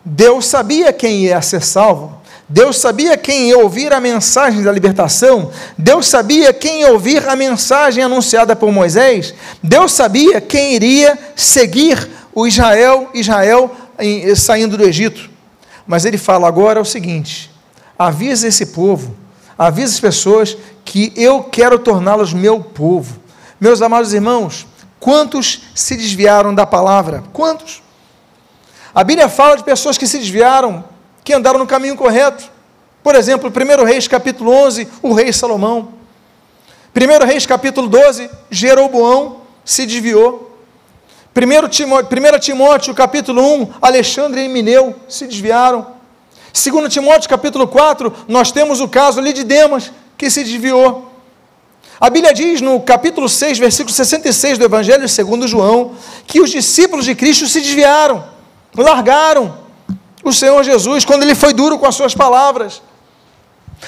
Deus 0.05 0.47
sabia 0.47 0.93
quem 0.93 1.21
ia 1.21 1.41
ser 1.41 1.63
salvo. 1.63 2.19
Deus 2.49 2.79
sabia 2.79 3.17
quem 3.17 3.51
ia 3.51 3.59
ouvir 3.59 3.93
a 3.93 4.01
mensagem 4.01 4.63
da 4.63 4.73
libertação, 4.73 5.51
Deus 5.77 6.07
sabia 6.07 6.51
quem 6.51 6.81
ia 6.81 6.91
ouvir 6.91 7.29
a 7.29 7.37
mensagem 7.37 8.03
anunciada 8.03 8.57
por 8.57 8.73
Moisés, 8.73 9.35
Deus 9.63 9.93
sabia 9.93 10.41
quem 10.41 10.73
iria 10.73 11.19
seguir 11.37 12.09
o 12.35 12.47
Israel, 12.47 13.11
Israel 13.13 13.71
saindo 14.35 14.79
do 14.79 14.85
Egito. 14.85 15.29
Mas 15.89 16.05
ele 16.05 16.19
fala 16.19 16.47
agora 16.47 16.81
o 16.81 16.85
seguinte: 16.85 17.51
avisa 17.99 18.47
esse 18.47 18.67
povo, 18.67 19.17
avisa 19.59 19.95
as 19.95 19.99
pessoas 19.99 20.57
que 20.85 21.13
eu 21.17 21.43
quero 21.43 21.79
torná-los 21.79 22.35
meu 22.35 22.61
povo. 22.61 23.19
Meus 23.59 23.81
amados 23.81 24.13
irmãos, 24.13 24.67
quantos 25.01 25.63
se 25.75 25.97
desviaram 25.97 26.55
da 26.55 26.67
palavra? 26.67 27.25
Quantos? 27.33 27.83
A 28.95 29.03
Bíblia 29.03 29.29
fala 29.29 29.57
de 29.57 29.65
pessoas 29.65 29.97
que 29.97 30.07
se 30.07 30.19
desviaram, 30.19 30.85
que 31.25 31.33
andaram 31.33 31.59
no 31.59 31.67
caminho 31.67 31.97
correto. 31.97 32.51
Por 33.03 33.15
exemplo, 33.15 33.51
1 33.51 33.85
Reis 33.85 34.07
capítulo 34.07 34.53
11, 34.53 34.87
o 35.03 35.15
rei 35.15 35.33
Salomão. 35.33 35.95
1 36.95 37.27
Reis 37.27 37.47
capítulo 37.47 37.89
12, 37.89 38.29
Jeroboão 38.51 39.39
se 39.65 39.87
desviou. 39.87 40.48
1 41.39 41.69
Timóteo, 41.69 42.19
1 42.35 42.39
Timóteo 42.41 42.95
capítulo 42.95 43.41
1, 43.63 43.75
Alexandre 43.81 44.45
e 44.45 44.49
Mineu 44.49 44.97
se 45.09 45.25
desviaram. 45.25 45.87
2 46.53 46.93
Timóteo 46.93 47.31
capítulo 47.31 47.69
4, 47.69 48.13
nós 48.27 48.51
temos 48.51 48.81
o 48.81 48.89
caso 48.89 49.21
ali 49.21 49.33
de 49.33 49.45
Demas, 49.45 49.93
que 50.17 50.29
se 50.29 50.43
desviou. 50.43 51.13
A 52.01 52.11
Bíblia 52.11 52.35
diz 52.35 52.61
no 52.61 52.81
capítulo 52.81 53.29
6, 53.29 53.57
versículo 53.59 53.95
66 53.95 54.59
do 54.59 54.65
Evangelho 54.65 55.09
segundo 55.09 55.47
João, 55.47 55.93
que 56.27 56.41
os 56.41 56.51
discípulos 56.51 57.05
de 57.05 57.15
Cristo 57.15 57.47
se 57.47 57.61
desviaram, 57.61 58.25
largaram 58.77 59.59
o 60.25 60.33
Senhor 60.33 60.63
Jesus 60.65 61.05
quando 61.05 61.23
ele 61.23 61.37
foi 61.37 61.53
duro 61.53 61.79
com 61.79 61.87
as 61.87 61.95
suas 61.95 62.15
palavras. 62.15 62.83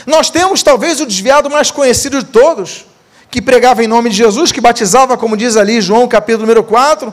Nós 0.06 0.30
temos 0.30 0.62
talvez 0.62 1.00
o 1.00 1.06
desviado 1.06 1.50
mais 1.50 1.72
conhecido 1.72 2.18
de 2.18 2.26
todos, 2.26 2.86
que 3.28 3.42
pregava 3.42 3.82
em 3.82 3.88
nome 3.88 4.10
de 4.10 4.16
Jesus, 4.16 4.52
que 4.52 4.60
batizava, 4.60 5.16
como 5.16 5.36
diz 5.36 5.56
ali 5.56 5.80
João 5.80 6.06
capítulo 6.06 6.42
número 6.42 6.62
4, 6.62 7.12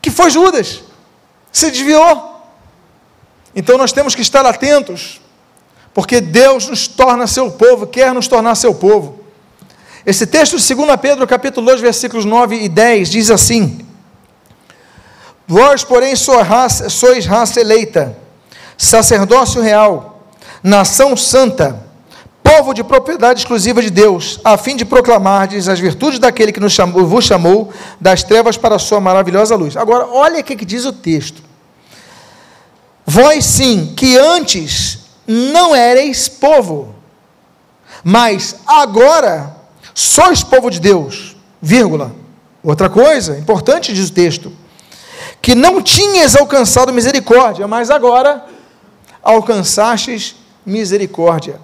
que 0.00 0.10
foi 0.10 0.30
Judas, 0.30 0.82
se 1.52 1.70
desviou. 1.70 2.30
Então 3.54 3.76
nós 3.76 3.92
temos 3.92 4.14
que 4.14 4.22
estar 4.22 4.46
atentos, 4.46 5.20
porque 5.92 6.20
Deus 6.20 6.68
nos 6.68 6.86
torna 6.86 7.26
seu 7.26 7.50
povo, 7.50 7.86
quer 7.86 8.14
nos 8.14 8.28
tornar 8.28 8.54
seu 8.54 8.74
povo. 8.74 9.20
Esse 10.06 10.26
texto 10.26 10.56
de 10.56 10.74
2 10.74 10.96
Pedro, 11.00 11.26
capítulo 11.26 11.66
2, 11.66 11.80
versículos 11.80 12.24
9 12.24 12.56
e 12.56 12.68
10, 12.68 13.10
diz 13.10 13.30
assim: 13.30 13.86
Vós, 15.46 15.84
porém, 15.84 16.16
sois 16.16 16.46
raça, 16.46 16.88
sois 16.88 17.26
raça 17.26 17.60
eleita, 17.60 18.16
sacerdócio 18.78 19.60
real, 19.60 20.28
nação 20.62 21.16
santa, 21.16 21.89
povo 22.42 22.74
de 22.74 22.82
propriedade 22.82 23.40
exclusiva 23.40 23.80
de 23.80 23.90
Deus, 23.90 24.40
a 24.44 24.56
fim 24.56 24.76
de 24.76 24.84
proclamardes 24.84 25.68
as 25.68 25.78
virtudes 25.78 26.18
daquele 26.18 26.52
que 26.52 26.60
nos 26.60 26.72
chamou, 26.72 27.06
vos 27.06 27.24
chamou 27.24 27.72
das 28.00 28.22
trevas 28.22 28.56
para 28.56 28.76
a 28.76 28.78
sua 28.78 29.00
maravilhosa 29.00 29.54
luz. 29.56 29.76
Agora, 29.76 30.06
olha 30.06 30.40
o 30.40 30.44
que 30.44 30.64
diz 30.64 30.84
o 30.84 30.92
texto. 30.92 31.42
Vós 33.06 33.44
sim, 33.44 33.94
que 33.96 34.16
antes 34.16 35.00
não 35.26 35.74
ereis 35.74 36.28
povo, 36.28 36.94
mas 38.02 38.56
agora 38.66 39.56
sois 39.94 40.42
povo 40.42 40.70
de 40.70 40.80
Deus, 40.80 41.36
vírgula. 41.60 42.12
Outra 42.62 42.88
coisa, 42.88 43.38
importante 43.38 43.92
diz 43.92 44.10
o 44.10 44.12
texto, 44.12 44.52
que 45.40 45.54
não 45.54 45.80
tinhas 45.80 46.36
alcançado 46.36 46.92
misericórdia, 46.92 47.66
mas 47.66 47.90
agora 47.90 48.44
alcançastes 49.22 50.36
misericórdia. 50.64 51.60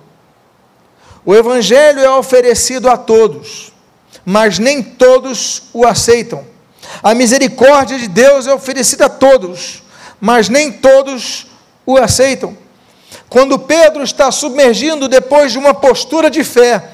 O 1.26 1.34
Evangelho 1.34 1.98
é 1.98 2.08
oferecido 2.08 2.88
a 2.88 2.96
todos, 2.96 3.72
mas 4.24 4.60
nem 4.60 4.80
todos 4.80 5.64
o 5.72 5.84
aceitam. 5.84 6.46
A 7.02 7.14
misericórdia 7.14 7.98
de 7.98 8.06
Deus 8.06 8.46
é 8.46 8.54
oferecida 8.54 9.06
a 9.06 9.08
todos, 9.08 9.82
mas 10.20 10.48
nem 10.48 10.70
todos 10.70 11.48
o 11.84 11.96
aceitam. 11.96 12.56
Quando 13.28 13.58
Pedro 13.58 14.04
está 14.04 14.30
submergindo 14.30 15.08
depois 15.08 15.50
de 15.50 15.58
uma 15.58 15.74
postura 15.74 16.30
de 16.30 16.44
fé, 16.44 16.92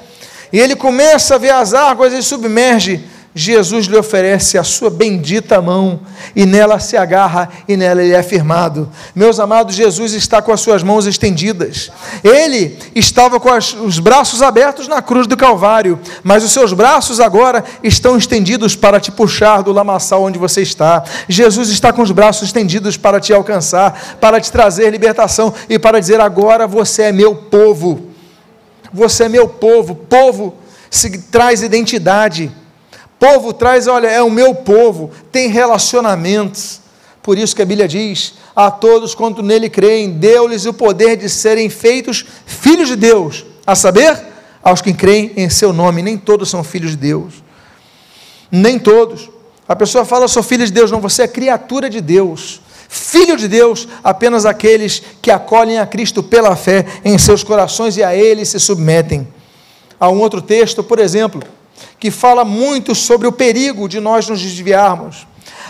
e 0.51 0.59
ele 0.59 0.77
começa 0.77 1.35
a 1.35 1.39
ver 1.39 1.51
as 1.51 1.75
águas 1.75 2.15
e 2.15 2.23
submerge, 2.23 3.05
Jesus 3.35 3.87
lhe 3.87 3.97
oferece 3.97 4.59
a 4.59 4.63
sua 4.63 4.91
bendita 4.91 5.61
mão 5.63 6.01
e 6.37 6.45
nela 6.45 6.79
se 6.79 6.99
agarra 6.99 7.49
e 7.67 7.79
nela 7.79 8.03
ele 8.03 8.13
é 8.13 8.23
firmado. 8.23 8.91
Meus 9.15 9.41
amados, 9.41 9.75
Jesus 9.75 10.13
está 10.13 10.43
com 10.43 10.53
as 10.53 10.61
suas 10.61 10.83
mãos 10.83 11.07
estendidas. 11.07 11.91
Ele 12.23 12.79
estava 12.95 13.41
com 13.41 13.49
as, 13.49 13.73
os 13.73 13.99
braços 13.99 14.43
abertos 14.43 14.87
na 14.87 15.01
cruz 15.01 15.27
do 15.27 15.35
Calvário, 15.35 15.99
mas 16.23 16.45
os 16.45 16.53
seus 16.53 16.75
braços 16.75 17.21
agora 17.21 17.65
estão 17.83 18.19
estendidos 18.19 18.77
para 18.77 19.01
te 19.01 19.11
puxar 19.11 19.63
do 19.63 19.73
lamaçal 19.73 20.23
onde 20.23 20.39
você 20.39 20.61
está. 20.61 21.03
Jesus 21.27 21.71
está 21.71 21.91
com 21.91 22.03
os 22.03 22.11
braços 22.11 22.49
estendidos 22.49 22.99
para 22.99 23.19
te 23.19 23.33
alcançar, 23.33 24.19
para 24.21 24.43
te 24.43 24.53
trazer 24.53 24.91
libertação 24.91 25.55
e 25.71 25.79
para 25.79 25.99
dizer: 25.99 26.21
agora 26.21 26.67
você 26.67 27.05
é 27.05 27.13
meu 27.13 27.35
povo. 27.35 28.09
Você 28.93 29.25
é 29.25 29.29
meu 29.31 29.49
povo, 29.49 29.95
povo 29.95 30.55
traz 31.31 31.63
identidade. 31.63 32.53
Povo 33.23 33.53
traz, 33.53 33.87
olha, 33.87 34.09
é 34.09 34.21
o 34.21 34.29
meu 34.29 34.53
povo, 34.53 35.13
tem 35.31 35.49
relacionamentos. 35.49 36.81
Por 37.23 37.39
isso 37.39 37.55
que 37.55 37.63
a 37.63 37.65
Bíblia 37.65 37.87
diz: 37.87 38.35
a 38.55 38.69
todos 38.69 39.15
quanto 39.15 39.45
nele 39.45 39.71
creem, 39.71 40.11
deu-lhes 40.11 40.67
o 40.67 40.75
poder 40.75 41.17
de 41.17 41.29
serem 41.29 41.71
feitos 41.71 42.25
filhos 42.45 42.89
de 42.89 42.97
Deus, 42.97 43.47
a 43.65 43.77
saber, 43.77 44.21
aos 44.61 44.83
que 44.83 44.93
creem 44.93 45.31
em 45.37 45.49
seu 45.49 45.73
nome. 45.73 46.03
Nem 46.03 46.19
todos 46.19 46.51
são 46.51 46.65
filhos 46.65 46.91
de 46.91 46.97
Deus. 46.97 47.35
Nem 48.51 48.77
todos. 48.77 49.31
A 49.69 49.77
pessoa 49.77 50.05
fala, 50.05 50.27
sou 50.27 50.43
filho 50.43 50.67
de 50.67 50.73
Deus. 50.73 50.91
Não, 50.91 51.01
você 51.01 51.23
é 51.23 51.29
criatura 51.29 51.89
de 51.89 52.01
Deus. 52.01 52.61
Filho 52.89 53.37
de 53.37 53.47
Deus, 53.47 53.87
apenas 54.03 54.45
aqueles 54.45 55.01
que 55.23 55.31
acolhem 55.31 55.79
a 55.79 55.87
Cristo 55.87 56.25
pela 56.25 56.57
fé 56.57 56.85
em 57.05 57.17
seus 57.19 57.45
corações 57.45 57.97
e 57.97 58.03
a 58.03 58.17
Ele 58.17 58.45
se 58.45 58.59
submetem. 58.59 59.29
Há 60.01 60.09
um 60.09 60.19
outro 60.19 60.43
texto, 60.43 60.83
por 60.83 60.99
exemplo, 60.99 61.41
que 61.99 62.11
fala 62.11 62.45
muito 62.45 62.95
sobre 62.95 63.27
o 63.27 63.33
perigo 63.33 63.89
de 63.89 64.01
nós 64.01 64.29
nos 64.29 64.41
desviarmos. 64.41 65.27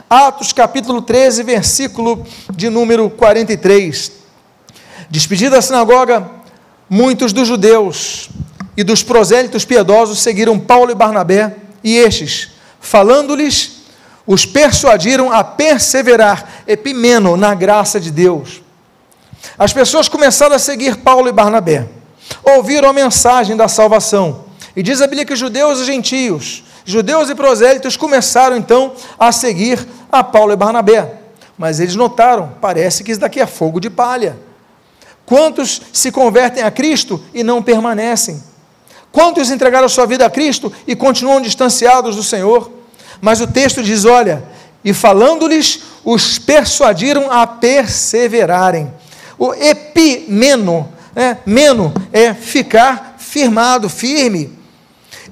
Atos 0.09 0.53
capítulo 0.53 1.03
13, 1.03 1.43
versículo 1.43 2.27
de 2.51 2.69
número 2.69 3.09
43. 3.11 4.13
Despedida 5.09 5.57
da 5.57 5.63
sinagoga, 5.63 6.31
muitos 6.89 7.33
dos 7.33 7.49
judeus 7.49 8.29
e 8.77 8.85
dos 8.85 9.03
prosélitos 9.03 9.65
piedosos 9.65 10.21
seguiram 10.21 10.59
Paulo 10.59 10.91
e 10.91 10.95
Barnabé, 10.95 11.57
e 11.85 11.97
estes, 11.97 12.51
falando-lhes, 12.81 13.83
os 14.27 14.47
persuadiram 14.47 15.33
a 15.33 15.43
perseverar, 15.43 16.63
epimeno, 16.67 17.37
na 17.37 17.55
graça 17.55 17.99
de 17.99 18.11
Deus. 18.11 18.63
As 19.59 19.73
pessoas 19.73 20.09
começaram 20.09 20.55
a 20.55 20.59
seguir 20.59 20.97
Paulo 20.97 21.29
e 21.29 21.33
Barnabé, 21.33 21.89
ouviram 22.43 22.89
a 22.89 22.93
mensagem 22.93 23.57
da 23.57 23.69
salvação, 23.69 24.45
e 24.75 24.83
diz 24.83 25.01
a 25.01 25.07
Bíblia 25.07 25.25
que 25.25 25.37
judeus 25.37 25.81
e 25.81 25.85
gentios, 25.85 26.65
judeus 26.85 27.29
e 27.31 27.35
prosélitos 27.35 27.97
começaram 27.97 28.57
então 28.57 28.93
a 29.19 29.31
seguir 29.31 29.87
a 30.11 30.25
Paulo 30.25 30.53
e 30.53 30.57
Barnabé, 30.57 31.15
mas 31.57 31.81
eles 31.81 31.95
notaram, 31.95 32.55
parece 32.61 33.05
que 33.05 33.13
isso 33.13 33.21
daqui 33.21 33.41
é 33.41 33.47
fogo 33.47 33.81
de 33.81 33.91
palha. 33.91 34.37
Quantos 35.25 35.81
se 35.93 36.11
convertem 36.11 36.63
a 36.63 36.71
Cristo 36.71 37.23
e 37.33 37.43
não 37.43 37.63
permanecem? 37.63 38.43
Quantos 39.13 39.51
entregaram 39.51 39.89
sua 39.89 40.07
vida 40.07 40.27
a 40.27 40.31
Cristo 40.31 40.73
e 40.87 40.97
continuam 40.97 41.41
distanciados 41.41 42.17
do 42.17 42.23
Senhor? 42.23 42.71
Mas 43.21 43.41
o 43.41 43.47
texto 43.47 43.83
diz: 43.83 44.05
olha, 44.05 44.43
e 44.85 44.93
falando-lhes, 44.93 45.81
os 46.05 46.39
persuadiram 46.39 47.31
a 47.31 47.47
perseverarem. 47.47 48.93
O 49.39 49.55
epimeno, 49.55 50.89
né? 51.15 51.39
meno 51.47 51.93
é 52.13 52.35
ficar 52.35 53.17
firmado, 53.19 53.89
firme. 53.89 54.62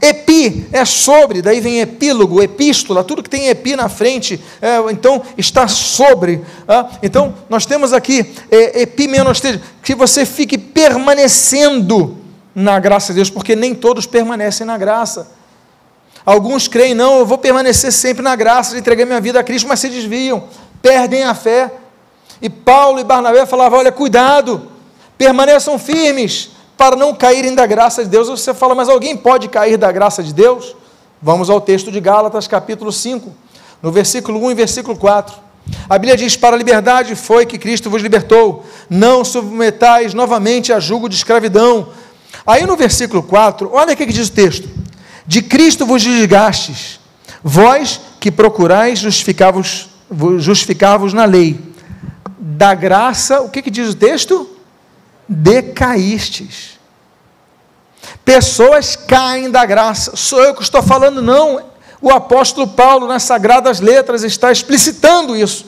Epi 0.00 0.66
é 0.72 0.84
sobre, 0.84 1.42
daí 1.42 1.60
vem 1.60 1.80
epílogo, 1.80 2.42
epístola, 2.42 3.04
tudo 3.04 3.22
que 3.22 3.28
tem 3.28 3.48
epi 3.48 3.76
na 3.76 3.88
frente, 3.88 4.40
é, 4.62 4.78
então 4.90 5.22
está 5.36 5.68
sobre. 5.68 6.42
Ah, 6.66 6.88
então 7.02 7.34
nós 7.50 7.66
temos 7.66 7.92
aqui 7.92 8.32
é, 8.50 8.82
epimeno, 8.82 9.30
que 9.82 9.94
você 9.94 10.24
fique 10.24 10.56
permanecendo 10.56 12.16
na 12.54 12.78
graça 12.78 13.08
de 13.08 13.16
Deus, 13.16 13.28
porque 13.28 13.54
nem 13.54 13.74
todos 13.74 14.06
permanecem 14.06 14.66
na 14.66 14.78
graça. 14.78 15.32
Alguns 16.24 16.66
creem, 16.66 16.94
não, 16.94 17.18
eu 17.18 17.26
vou 17.26 17.38
permanecer 17.38 17.92
sempre 17.92 18.22
na 18.22 18.34
graça, 18.34 18.78
entreguei 18.78 19.04
minha 19.04 19.20
vida 19.20 19.38
a 19.38 19.44
Cristo, 19.44 19.68
mas 19.68 19.80
se 19.80 19.88
desviam, 19.88 20.44
perdem 20.80 21.24
a 21.24 21.34
fé. 21.34 21.70
E 22.40 22.48
Paulo 22.48 23.00
e 23.00 23.04
Barnabé 23.04 23.44
falavam: 23.44 23.78
olha, 23.78 23.92
cuidado, 23.92 24.70
permaneçam 25.18 25.78
firmes, 25.78 26.52
para 26.80 26.96
não 26.96 27.14
caírem 27.14 27.54
da 27.54 27.66
graça 27.66 28.02
de 28.02 28.08
Deus. 28.08 28.26
Você 28.26 28.54
fala, 28.54 28.74
mas 28.74 28.88
alguém 28.88 29.14
pode 29.14 29.48
cair 29.48 29.76
da 29.76 29.92
graça 29.92 30.22
de 30.22 30.32
Deus? 30.32 30.74
Vamos 31.20 31.50
ao 31.50 31.60
texto 31.60 31.92
de 31.92 32.00
Gálatas, 32.00 32.48
capítulo 32.48 32.90
5, 32.90 33.30
no 33.82 33.92
versículo 33.92 34.42
1 34.46 34.52
e 34.52 34.54
versículo 34.54 34.96
4. 34.96 35.36
A 35.86 35.98
Bíblia 35.98 36.16
diz: 36.16 36.38
Para 36.38 36.56
a 36.56 36.58
liberdade 36.58 37.14
foi 37.14 37.44
que 37.44 37.58
Cristo 37.58 37.90
vos 37.90 38.00
libertou, 38.00 38.64
não 38.88 39.22
submetais 39.26 40.14
novamente 40.14 40.72
a 40.72 40.80
julgo 40.80 41.06
de 41.06 41.16
escravidão. 41.16 41.90
Aí 42.46 42.64
no 42.64 42.78
versículo 42.78 43.22
4, 43.22 43.68
olha 43.74 43.92
o 43.92 43.96
que 43.96 44.06
diz 44.06 44.28
o 44.28 44.32
texto: 44.32 44.66
de 45.26 45.42
Cristo 45.42 45.84
vos 45.84 46.02
desgastes, 46.02 46.98
vós 47.44 48.00
que 48.18 48.30
procurais 48.30 49.00
justificar-vos 49.00 49.90
justificar 50.38 50.98
na 51.12 51.26
lei. 51.26 51.60
Da 52.38 52.72
graça, 52.72 53.42
o 53.42 53.50
que, 53.50 53.60
que 53.60 53.70
diz 53.70 53.90
o 53.90 53.94
texto? 53.94 54.59
Decaístes. 55.32 56.80
Pessoas 58.24 58.96
caem 58.96 59.48
da 59.48 59.64
graça. 59.64 60.16
Sou 60.16 60.42
eu 60.42 60.54
que 60.54 60.62
estou 60.62 60.82
falando, 60.82 61.22
não. 61.22 61.62
O 62.02 62.10
apóstolo 62.10 62.66
Paulo, 62.66 63.06
nas 63.06 63.22
Sagradas 63.22 63.78
Letras, 63.78 64.24
está 64.24 64.50
explicitando 64.50 65.36
isso. 65.36 65.66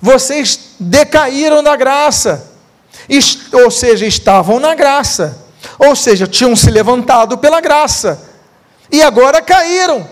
Vocês 0.00 0.76
decaíram 0.78 1.60
da 1.60 1.74
graça. 1.74 2.52
Ou 3.52 3.68
seja, 3.68 4.06
estavam 4.06 4.60
na 4.60 4.76
graça. 4.76 5.44
Ou 5.76 5.96
seja, 5.96 6.28
tinham 6.28 6.54
se 6.54 6.70
levantado 6.70 7.36
pela 7.36 7.60
graça 7.60 8.28
e 8.90 9.02
agora 9.02 9.42
caíram 9.42 10.08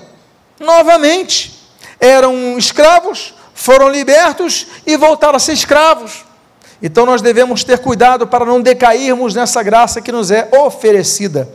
novamente. 0.58 1.54
Eram 1.98 2.58
escravos, 2.58 3.32
foram 3.54 3.88
libertos 3.88 4.66
e 4.84 4.96
voltaram 4.96 5.36
a 5.36 5.40
ser 5.40 5.52
escravos. 5.52 6.25
Então 6.82 7.06
nós 7.06 7.22
devemos 7.22 7.64
ter 7.64 7.78
cuidado 7.78 8.26
para 8.26 8.44
não 8.44 8.60
decairmos 8.60 9.34
nessa 9.34 9.62
graça 9.62 10.00
que 10.00 10.12
nos 10.12 10.30
é 10.30 10.48
oferecida. 10.52 11.48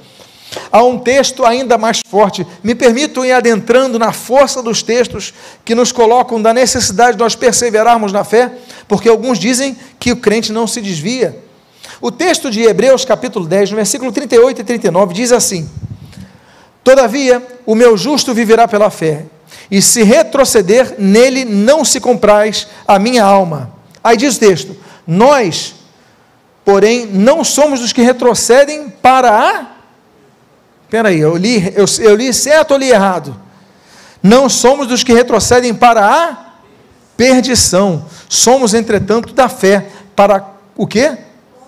Há 0.72 0.84
um 0.84 1.00
texto 1.00 1.46
ainda 1.46 1.78
mais 1.78 2.02
forte. 2.06 2.46
Me 2.64 2.76
permitam 2.76 3.24
ir 3.24 3.32
adentrando 3.32 3.98
na 3.98 4.12
força 4.12 4.62
dos 4.62 4.84
textos 4.84 5.34
que 5.64 5.76
nos 5.76 5.92
colocam 5.92 6.42
da 6.42 6.54
necessidade 6.54 7.14
de 7.14 7.24
nós 7.24 7.36
perseverarmos 7.36 8.12
na 8.12 8.24
fé, 8.24 8.52
porque 8.88 9.08
alguns 9.08 9.40
dizem 9.40 9.78
que 10.00 10.12
o 10.12 10.18
crente 10.18 10.52
não 10.52 10.68
se 10.68 10.82
desvia. 10.82 11.38
O 12.02 12.12
texto 12.12 12.50
de 12.50 12.64
Hebreus, 12.64 13.06
capítulo 13.06 13.46
10, 13.46 13.72
no 13.72 13.76
versículo 13.78 14.12
38 14.12 14.62
e 14.62 14.64
39, 14.64 15.14
diz 15.14 15.32
assim: 15.32 15.70
Todavia, 16.84 17.46
o 17.66 17.76
meu 17.76 17.96
justo 17.96 18.34
viverá 18.34 18.68
pela 18.68 18.90
fé, 18.90 19.26
e 19.70 19.82
se 19.82 20.04
retroceder, 20.04 20.96
nele 20.98 21.46
não 21.46 21.86
se 21.86 22.00
compraz 22.00 22.68
a 22.88 22.98
minha 22.98 23.24
alma. 23.24 23.72
Aí 24.04 24.18
diz 24.18 24.36
o 24.36 24.40
texto: 24.40 24.76
Nós, 25.12 25.76
porém, 26.64 27.06
não 27.06 27.44
somos 27.44 27.82
dos 27.82 27.92
que 27.92 28.02
retrocedem 28.02 28.90
para 28.90 29.30
a. 29.30 29.66
Espera 30.86 31.10
aí, 31.10 31.20
eu 31.20 31.36
li, 31.36 31.74
eu, 31.76 31.84
eu 32.00 32.16
li 32.16 32.34
certo 32.34 32.72
ou 32.72 32.78
li 32.78 32.90
errado? 32.90 33.36
Não 34.24 34.48
somos 34.48 34.88
dos 34.88 35.04
que 35.04 35.12
retrocedem 35.12 35.74
para 35.74 36.06
a 36.06 36.38
perdição. 37.18 38.06
Somos, 38.30 38.74
entretanto, 38.74 39.34
da 39.34 39.50
fé 39.50 39.88
para 40.16 40.46
o 40.78 40.88
quê? 40.88 41.18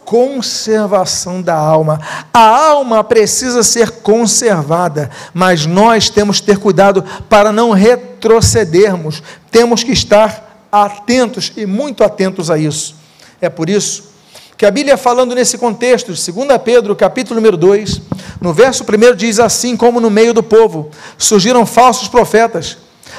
conservação 0.06 1.41
da 1.41 1.56
alma. 1.56 2.00
A 2.34 2.70
alma 2.70 3.04
precisa 3.04 3.62
ser 3.64 3.89
conservada, 3.89 5.10
mas 5.34 5.66
nós 5.66 6.10
temos 6.10 6.39
que 6.39 6.46
ter 6.46 6.60
cuidado 6.60 7.04
para 7.28 7.52
não 7.52 7.72
retrocedermos. 7.72 9.22
Temos 9.52 9.84
que 9.84 9.91
estar 9.91 10.68
atentos 10.72 11.52
e 11.58 11.66
muito 11.66 12.04
atentos 12.04 12.50
a 12.50 12.58
isso. 12.58 13.03
É 13.44 13.50
por 13.50 13.70
isso 13.70 14.14
que 14.58 14.66
a 14.66 14.72
Bíblia 14.72 14.96
falando 14.96 15.36
nesse 15.36 15.58
contexto, 15.58 16.14
de 16.14 16.32
2 16.32 16.48
Pedro, 16.64 16.96
capítulo 16.96 17.36
número 17.36 17.58
2, 17.58 18.02
no 18.39 18.54
verso 18.54 18.86
1 18.86 19.16
diz 19.18 19.38
assim: 19.38 19.76
como 19.76 20.00
no 20.00 20.10
meio 20.10 20.34
do 20.34 20.41
povo 20.41 20.89
surgiram 21.18 21.66
falsos 21.66 22.08
profetas, 22.08 22.78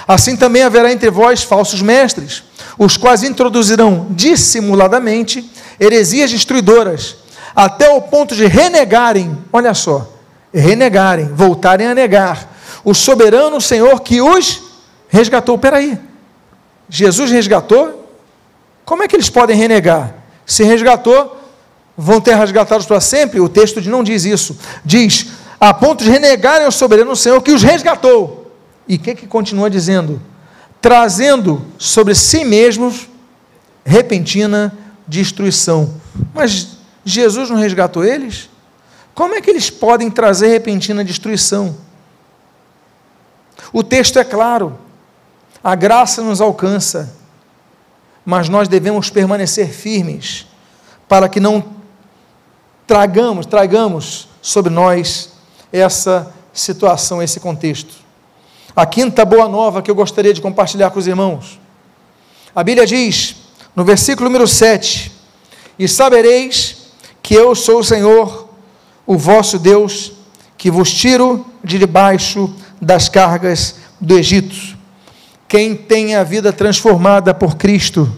assim 0.08 0.34
também 0.34 0.62
haverá 0.62 0.90
entre 0.90 1.10
vós 1.10 1.42
falsos 1.42 1.82
mestres, 1.82 2.42
os 2.78 2.96
quais 2.96 3.22
introduzirão 3.22 4.06
dissimuladamente 4.12 5.44
heresias 5.78 6.30
destruidoras, 6.30 7.16
até 7.54 7.90
o 7.90 8.00
ponto 8.00 8.34
de 8.34 8.46
renegarem, 8.46 9.36
olha 9.52 9.74
só, 9.74 10.10
renegarem, 10.54 11.28
voltarem 11.34 11.86
a 11.86 11.94
negar 11.94 12.50
o 12.82 12.94
soberano 12.94 13.60
Senhor 13.60 14.00
que 14.00 14.22
os 14.22 14.62
resgatou. 15.06 15.58
Peraí, 15.58 15.98
Jesus 16.88 17.30
resgatou? 17.30 18.03
Como 18.84 19.02
é 19.02 19.08
que 19.08 19.16
eles 19.16 19.30
podem 19.30 19.56
renegar? 19.56 20.14
Se 20.44 20.62
resgatou, 20.62 21.40
vão 21.96 22.20
ter 22.20 22.36
resgatados 22.36 22.86
para 22.86 23.00
sempre? 23.00 23.40
O 23.40 23.48
texto 23.48 23.80
não 23.88 24.04
diz 24.04 24.24
isso. 24.24 24.58
Diz, 24.84 25.28
a 25.58 25.72
ponto 25.72 26.04
de 26.04 26.10
renegarem 26.10 26.66
o 26.66 26.72
soberano 26.72 27.16
Senhor 27.16 27.40
que 27.42 27.52
os 27.52 27.62
resgatou. 27.62 28.52
E 28.86 28.96
o 28.96 28.98
que, 28.98 29.14
que 29.14 29.26
continua 29.26 29.70
dizendo? 29.70 30.20
Trazendo 30.80 31.64
sobre 31.78 32.14
si 32.14 32.44
mesmos 32.44 33.08
repentina 33.84 34.76
destruição. 35.06 35.94
Mas 36.32 36.78
Jesus 37.04 37.50
não 37.50 37.56
resgatou 37.56 38.04
eles? 38.04 38.50
Como 39.14 39.34
é 39.34 39.40
que 39.40 39.50
eles 39.50 39.70
podem 39.70 40.10
trazer 40.10 40.48
repentina 40.48 41.04
destruição? 41.04 41.76
O 43.72 43.82
texto 43.82 44.18
é 44.18 44.24
claro, 44.24 44.78
a 45.62 45.74
graça 45.74 46.22
nos 46.22 46.40
alcança, 46.40 47.12
mas 48.24 48.48
nós 48.48 48.68
devemos 48.68 49.10
permanecer 49.10 49.68
firmes 49.68 50.46
para 51.08 51.28
que 51.28 51.40
não 51.40 51.64
tragamos, 52.86 53.46
tragamos 53.46 54.28
sobre 54.40 54.72
nós 54.72 55.30
essa 55.72 56.32
situação, 56.52 57.22
esse 57.22 57.40
contexto. 57.40 57.94
A 58.74 58.86
quinta 58.86 59.24
boa 59.24 59.48
nova 59.48 59.82
que 59.82 59.90
eu 59.90 59.94
gostaria 59.94 60.32
de 60.32 60.40
compartilhar 60.40 60.90
com 60.90 60.98
os 60.98 61.06
irmãos. 61.06 61.60
A 62.54 62.62
Bíblia 62.62 62.86
diz, 62.86 63.36
no 63.74 63.84
versículo 63.84 64.28
número 64.28 64.46
7, 64.46 65.12
e 65.78 65.88
sabereis 65.88 66.76
que 67.22 67.34
eu 67.34 67.54
sou 67.54 67.80
o 67.80 67.84
Senhor, 67.84 68.48
o 69.06 69.16
vosso 69.16 69.58
Deus, 69.58 70.12
que 70.56 70.70
vos 70.70 70.92
tiro 70.92 71.44
de 71.62 71.78
debaixo 71.78 72.54
das 72.80 73.08
cargas 73.08 73.76
do 74.00 74.16
Egito. 74.16 74.73
Quem 75.54 75.76
tem 75.76 76.16
a 76.16 76.24
vida 76.24 76.52
transformada 76.52 77.32
por 77.32 77.54
Cristo, 77.54 78.12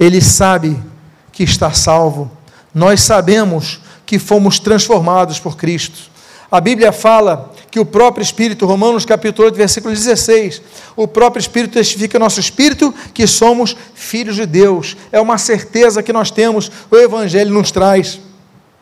ele 0.00 0.18
sabe 0.18 0.82
que 1.30 1.42
está 1.42 1.72
salvo. 1.74 2.30
Nós 2.74 3.02
sabemos 3.02 3.82
que 4.06 4.18
fomos 4.18 4.58
transformados 4.58 5.38
por 5.38 5.58
Cristo. 5.58 6.10
A 6.50 6.58
Bíblia 6.58 6.90
fala 6.90 7.52
que 7.70 7.78
o 7.78 7.84
próprio 7.84 8.22
Espírito, 8.22 8.64
Romanos 8.64 9.04
capítulo 9.04 9.44
8, 9.44 9.56
versículo 9.56 9.92
16, 9.92 10.62
o 10.96 11.06
próprio 11.06 11.38
Espírito 11.38 11.74
testifica 11.74 12.18
nosso 12.18 12.40
Espírito 12.40 12.94
que 13.12 13.26
somos 13.26 13.76
filhos 13.94 14.36
de 14.36 14.46
Deus. 14.46 14.96
É 15.12 15.20
uma 15.20 15.36
certeza 15.36 16.02
que 16.02 16.14
nós 16.14 16.30
temos, 16.30 16.72
o 16.90 16.96
Evangelho 16.96 17.52
nos 17.52 17.70
traz. 17.70 18.18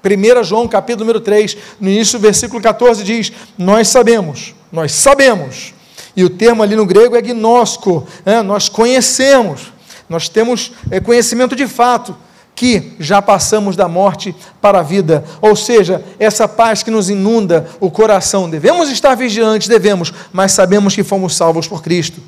1 0.04 0.44
João 0.44 0.68
capítulo 0.68 1.04
número 1.04 1.20
3, 1.20 1.56
no 1.80 1.90
início 1.90 2.16
do 2.16 2.22
versículo 2.22 2.62
14 2.62 3.02
diz: 3.02 3.32
Nós 3.58 3.88
sabemos, 3.88 4.54
nós 4.70 4.92
sabemos, 4.92 5.74
e 6.16 6.24
o 6.24 6.30
termo 6.30 6.62
ali 6.62 6.74
no 6.74 6.86
grego 6.86 7.14
é 7.14 7.20
gnóstico, 7.20 8.06
né? 8.24 8.40
nós 8.40 8.68
conhecemos, 8.70 9.72
nós 10.08 10.28
temos 10.28 10.72
é, 10.90 10.98
conhecimento 10.98 11.54
de 11.54 11.68
fato, 11.68 12.16
que 12.54 12.94
já 12.98 13.20
passamos 13.20 13.76
da 13.76 13.86
morte 13.86 14.34
para 14.62 14.80
a 14.80 14.82
vida. 14.82 15.22
Ou 15.42 15.54
seja, 15.54 16.02
essa 16.18 16.48
paz 16.48 16.82
que 16.82 16.90
nos 16.90 17.10
inunda 17.10 17.68
o 17.78 17.90
coração. 17.90 18.48
Devemos 18.48 18.88
estar 18.88 19.14
vigilantes, 19.14 19.68
devemos, 19.68 20.10
mas 20.32 20.52
sabemos 20.52 20.94
que 20.94 21.04
fomos 21.04 21.36
salvos 21.36 21.68
por 21.68 21.82
Cristo. 21.82 22.18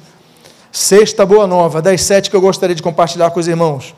Sexta 0.70 1.24
boa 1.24 1.46
nova, 1.46 1.80
das 1.80 2.02
sete 2.02 2.28
que 2.28 2.36
eu 2.36 2.42
gostaria 2.42 2.76
de 2.76 2.82
compartilhar 2.82 3.30
com 3.30 3.40
os 3.40 3.48
irmãos. 3.48 3.94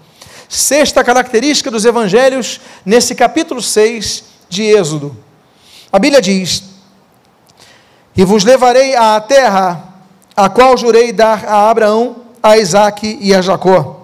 Sexta 0.48 1.02
característica 1.02 1.68
dos 1.68 1.84
evangelhos, 1.84 2.60
nesse 2.86 3.12
capítulo 3.16 3.60
6 3.60 4.24
de 4.48 4.62
Êxodo. 4.62 5.16
A 5.92 5.98
Bíblia 5.98 6.22
diz: 6.22 6.69
E 8.20 8.24
vos 8.24 8.44
levarei 8.44 8.94
à 8.94 9.18
terra, 9.18 9.82
a 10.36 10.50
qual 10.50 10.76
jurei 10.76 11.10
dar 11.10 11.42
a 11.46 11.70
Abraão, 11.70 12.16
a 12.42 12.58
Isaque 12.58 13.16
e 13.18 13.34
a 13.34 13.40
Jacó 13.40 14.00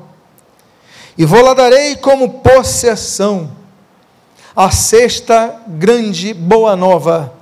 e 1.18 1.24
vou 1.24 1.42
lá 1.42 1.54
darei 1.54 1.96
como 1.96 2.40
possessão. 2.40 3.50
A 4.54 4.70
sexta 4.70 5.62
grande 5.66 6.34
boa 6.34 6.76
nova 6.76 7.32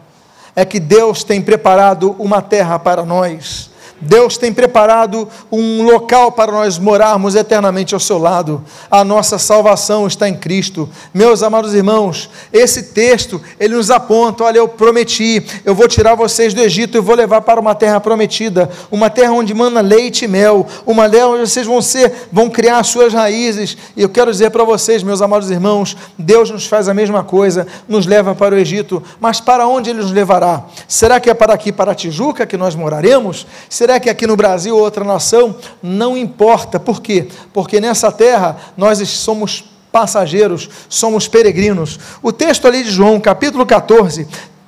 é 0.54 0.64
que 0.64 0.78
Deus 0.78 1.24
tem 1.24 1.42
preparado 1.42 2.14
uma 2.18 2.40
terra 2.40 2.78
para 2.78 3.04
nós 3.04 3.70
Deus 4.04 4.36
tem 4.36 4.52
preparado 4.52 5.28
um 5.50 5.82
local 5.82 6.30
para 6.32 6.52
nós 6.52 6.78
morarmos 6.78 7.34
eternamente 7.34 7.94
ao 7.94 8.00
seu 8.00 8.18
lado. 8.18 8.62
A 8.90 9.02
nossa 9.02 9.38
salvação 9.38 10.06
está 10.06 10.28
em 10.28 10.34
Cristo. 10.34 10.88
Meus 11.12 11.42
amados 11.42 11.74
irmãos, 11.74 12.28
esse 12.52 12.84
texto, 12.84 13.40
ele 13.58 13.74
nos 13.74 13.90
aponta, 13.90 14.44
olha, 14.44 14.58
eu 14.58 14.68
prometi, 14.68 15.44
eu 15.64 15.74
vou 15.74 15.88
tirar 15.88 16.14
vocês 16.14 16.52
do 16.52 16.60
Egito 16.60 16.98
e 16.98 17.00
vou 17.00 17.14
levar 17.14 17.40
para 17.40 17.60
uma 17.60 17.74
terra 17.74 17.98
prometida, 17.98 18.70
uma 18.90 19.08
terra 19.08 19.32
onde 19.32 19.54
mana 19.54 19.80
leite 19.80 20.26
e 20.26 20.28
mel, 20.28 20.66
uma 20.86 21.08
terra 21.08 21.28
onde 21.28 21.48
vocês 21.48 21.66
vão 21.66 21.80
ser, 21.80 22.28
vão 22.30 22.50
criar 22.50 22.82
suas 22.84 23.12
raízes. 23.12 23.76
E 23.96 24.02
eu 24.02 24.08
quero 24.08 24.30
dizer 24.30 24.50
para 24.50 24.64
vocês, 24.64 25.02
meus 25.02 25.22
amados 25.22 25.50
irmãos, 25.50 25.96
Deus 26.18 26.50
nos 26.50 26.66
faz 26.66 26.88
a 26.88 26.94
mesma 26.94 27.24
coisa, 27.24 27.66
nos 27.88 28.06
leva 28.06 28.34
para 28.34 28.54
o 28.54 28.58
Egito, 28.58 29.02
mas 29.18 29.40
para 29.40 29.66
onde 29.66 29.90
ele 29.90 30.00
nos 30.00 30.10
levará? 30.10 30.64
Será 30.86 31.18
que 31.18 31.30
é 31.30 31.34
para 31.34 31.54
aqui, 31.54 31.72
para 31.72 31.92
a 31.92 31.94
Tijuca 31.94 32.46
que 32.46 32.56
nós 32.56 32.74
moraremos? 32.74 33.46
Será 33.68 33.93
que 34.00 34.10
aqui 34.10 34.26
no 34.26 34.36
Brasil 34.36 34.76
ou 34.76 34.82
outra 34.82 35.04
nação, 35.04 35.56
não 35.82 36.16
importa. 36.16 36.78
Por 36.78 37.00
quê? 37.00 37.28
Porque 37.52 37.80
nessa 37.80 38.10
terra 38.12 38.56
nós 38.76 39.06
somos 39.08 39.64
passageiros, 39.90 40.68
somos 40.88 41.28
peregrinos. 41.28 42.00
O 42.22 42.32
texto 42.32 42.66
ali 42.66 42.82
de 42.82 42.90
João, 42.90 43.20
capítulo 43.20 43.64
14, 43.64 44.26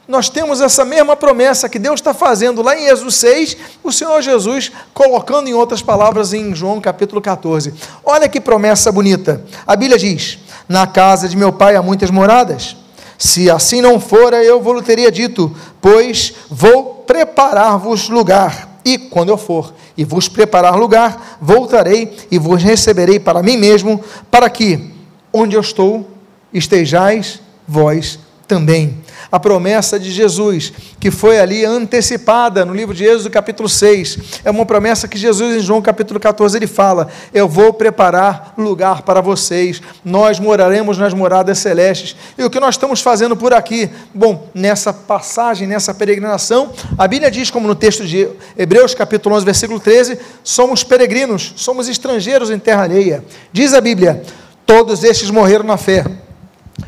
nós 0.09 0.29
temos 0.29 0.61
essa 0.61 0.85
mesma 0.85 1.17
promessa 1.17 1.69
que 1.69 1.81
Deus 1.81 1.99
está 1.99 2.15
fazendo 2.15 2.63
lá 2.63 2.77
em 2.77 2.87
Êxodo 2.87 3.11
6, 3.11 3.57
o 3.83 3.91
Senhor 3.91 4.23
Jesus 4.23 4.71
colocando 4.95 5.49
em 5.49 5.53
outras 5.53 5.83
palavras 5.83 6.33
em 6.33 6.55
João 6.55 6.81
capítulo 6.81 7.21
14. 7.21 7.75
Olha 8.05 8.29
que 8.29 8.41
promessa 8.41 8.93
bonita. 8.93 9.43
A 9.67 9.75
Bíblia 9.75 9.99
diz: 9.99 10.39
Na 10.69 10.87
casa 10.87 11.29
de 11.29 11.37
meu 11.37 11.53
pai 11.53 11.75
há 11.75 11.83
muitas 11.83 12.11
moradas. 12.11 12.77
Se 13.19 13.51
assim 13.51 13.81
não 13.81 13.99
fora, 13.99 14.45
eu 14.45 14.61
vou 14.61 14.81
teria 14.81 15.11
dito, 15.11 15.55
pois 15.81 16.35
vou 16.49 17.03
preparar-vos 17.07 18.09
lugar. 18.09 18.76
E 18.87 18.97
quando 18.97 19.31
eu 19.31 19.37
for 19.37 19.75
e 19.97 20.05
vos 20.05 20.29
preparar 20.29 20.77
lugar, 20.77 21.39
voltarei 21.43 22.17
e 22.31 22.39
vos 22.39 22.63
receberei 22.63 23.19
para 23.19 23.43
mim 23.43 23.57
mesmo, 23.57 24.01
para 24.31 24.49
que, 24.49 24.93
onde 25.33 25.57
eu 25.57 25.61
estou, 25.61 26.09
estejais 26.55 27.41
vós 27.67 28.17
também. 28.47 28.97
A 29.37 29.39
promessa 29.39 30.01
de 30.01 30.11
Jesus, 30.11 30.73
que 30.99 31.11
foi 31.11 31.39
ali 31.39 31.63
antecipada 31.63 32.65
no 32.65 32.73
livro 32.73 32.95
de 32.95 33.05
Êxodo, 33.05 33.29
capítulo 33.29 33.69
6, 33.69 34.41
é 34.43 34.51
uma 34.51 34.65
promessa 34.65 35.07
que 35.07 35.19
Jesus, 35.19 35.57
em 35.57 35.61
João 35.61 35.83
capítulo 35.83 36.19
14, 36.19 36.57
ele 36.57 36.67
fala: 36.67 37.09
Eu 37.35 37.47
vou 37.47 37.71
preparar 37.75 38.55
lugar 38.57 39.03
para 39.03 39.21
vocês, 39.21 39.83
nós 40.03 40.41
moraremos 40.41 40.97
nas 40.97 41.13
moradas 41.13 41.59
celestes. 41.59 42.17
E 42.39 42.45
o 42.45 42.49
que 42.49 42.59
nós 42.59 42.77
estamos 42.77 43.03
fazendo 43.03 43.37
por 43.37 43.53
aqui? 43.53 43.91
Bom, 44.15 44.49
nessa 44.55 44.91
passagem, 44.91 45.69
nessa 45.69 45.93
peregrinação, 45.93 46.73
a 46.97 47.07
Bíblia 47.07 47.31
diz, 47.31 47.51
como 47.51 47.69
no 47.69 47.75
texto 47.75 48.07
de 48.07 48.27
Hebreus, 48.57 48.95
capítulo 48.95 49.37
11, 49.37 49.45
versículo 49.45 49.79
13: 49.79 50.19
somos 50.43 50.83
peregrinos, 50.83 51.53
somos 51.57 51.91
estrangeiros 51.91 52.49
em 52.49 52.59
terra 52.59 52.85
alheia. 52.85 53.23
Diz 53.53 53.75
a 53.75 53.83
Bíblia: 53.83 54.23
todos 54.65 55.05
estes 55.05 55.29
morreram 55.29 55.67
na 55.67 55.77
fé 55.77 56.07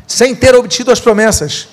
sem 0.07 0.33
ter 0.33 0.55
obtido 0.55 0.91
as 0.91 0.99
promessas. 0.99 1.67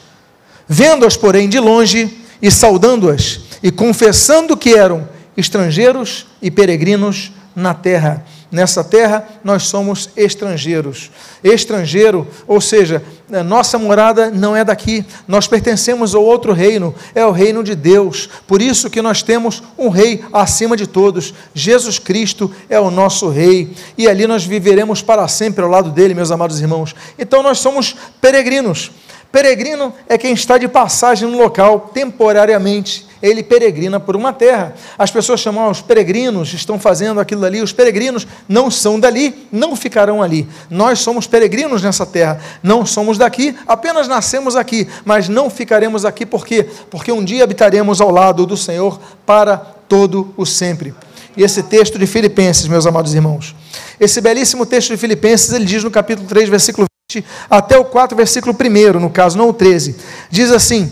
Vendo-as, 0.69 1.17
porém, 1.17 1.49
de 1.49 1.59
longe 1.59 2.11
e 2.41 2.51
saudando-as, 2.51 3.41
e 3.63 3.71
confessando 3.71 4.57
que 4.57 4.75
eram 4.75 5.09
estrangeiros 5.37 6.27
e 6.41 6.51
peregrinos 6.51 7.33
na 7.55 7.73
terra. 7.73 8.25
Nessa 8.51 8.85
terra 8.85 9.27
nós 9.43 9.65
somos 9.65 10.09
estrangeiros. 10.17 11.11
Estrangeiro, 11.43 12.27
ou 12.47 12.61
seja, 12.61 13.03
nossa 13.45 13.77
morada 13.77 14.31
não 14.31 14.55
é 14.55 14.65
daqui, 14.65 15.05
nós 15.27 15.49
pertencemos 15.49 16.15
ao 16.15 16.23
outro 16.23 16.53
reino, 16.53 16.95
é 17.15 17.27
o 17.27 17.33
reino 17.33 17.65
de 17.65 17.75
Deus. 17.75 18.29
Por 18.47 18.63
isso 18.63 18.89
que 18.89 19.03
nós 19.03 19.23
temos 19.23 19.63
um 19.77 19.89
rei 19.89 20.25
acima 20.33 20.77
de 20.77 20.87
todos. 20.87 21.35
Jesus 21.53 21.99
Cristo 21.99 22.51
é 22.69 22.79
o 22.79 22.91
nosso 22.91 23.29
rei 23.29 23.73
e 23.99 24.09
ali 24.09 24.27
nós 24.27 24.45
viveremos 24.45 25.03
para 25.03 25.27
sempre 25.27 25.65
ao 25.65 25.71
lado 25.71 25.91
dele, 25.91 26.15
meus 26.15 26.31
amados 26.31 26.61
irmãos. 26.61 26.95
Então 27.19 27.43
nós 27.43 27.59
somos 27.59 27.97
peregrinos. 28.21 28.93
Peregrino 29.31 29.93
é 30.09 30.17
quem 30.17 30.33
está 30.33 30.59
de 30.59 30.69
passagem 30.69 31.29
no 31.29 31.39
local 31.39 31.91
temporariamente 31.93 33.07
ele 33.23 33.43
peregrina 33.43 33.99
por 33.99 34.15
uma 34.15 34.33
terra. 34.33 34.75
As 34.99 35.11
pessoas 35.11 35.41
chamam, 35.41 35.71
os 35.71 35.81
peregrinos 35.81 36.53
estão 36.53 36.79
fazendo 36.79 37.21
aquilo 37.21 37.45
ali, 37.45 37.61
os 37.61 37.73
peregrinos 37.73 38.27
não 38.49 38.71
são 38.71 39.01
dali, 39.01 39.47
não 39.51 39.75
ficarão 39.75 40.23
ali. 40.23 40.49
Nós 40.71 41.01
somos 41.01 41.27
peregrinos 41.27 41.83
nessa 41.83 42.05
terra, 42.05 42.41
não 42.63 42.85
somos 42.85 43.19
daqui, 43.19 43.57
apenas 43.67 44.07
nascemos 44.09 44.57
aqui, 44.57 44.87
mas 45.05 45.29
não 45.29 45.49
ficaremos 45.49 46.05
aqui 46.05 46.27
por 46.27 46.47
quê? 46.47 46.67
Porque 46.91 47.13
um 47.13 47.25
dia 47.25 47.45
habitaremos 47.45 48.01
ao 48.01 48.11
lado 48.11 48.47
do 48.47 48.57
Senhor 48.57 49.01
para 49.25 49.57
todo 49.57 50.33
o 50.37 50.45
sempre. 50.45 50.95
E 51.37 51.43
esse 51.43 51.63
texto 51.63 51.99
de 51.99 52.07
Filipenses, 52.07 52.67
meus 52.67 52.87
amados 52.87 53.15
irmãos, 53.15 53.55
esse 54.01 54.21
belíssimo 54.21 54.65
texto 54.65 54.89
de 54.89 54.97
Filipenses, 54.97 55.53
ele 55.53 55.67
diz 55.67 55.85
no 55.85 55.91
capítulo 55.91 56.27
3, 56.27 56.49
versículo 56.49 56.87
20, 57.17 57.25
até 57.49 57.79
o 57.79 57.85
4, 57.85 58.17
versículo 58.17 58.55
1, 58.55 59.01
no 59.01 59.11
caso, 59.11 59.39
não 59.39 59.49
o 59.49 59.53
13, 59.53 59.97
diz 60.31 60.51
assim: 60.51 60.91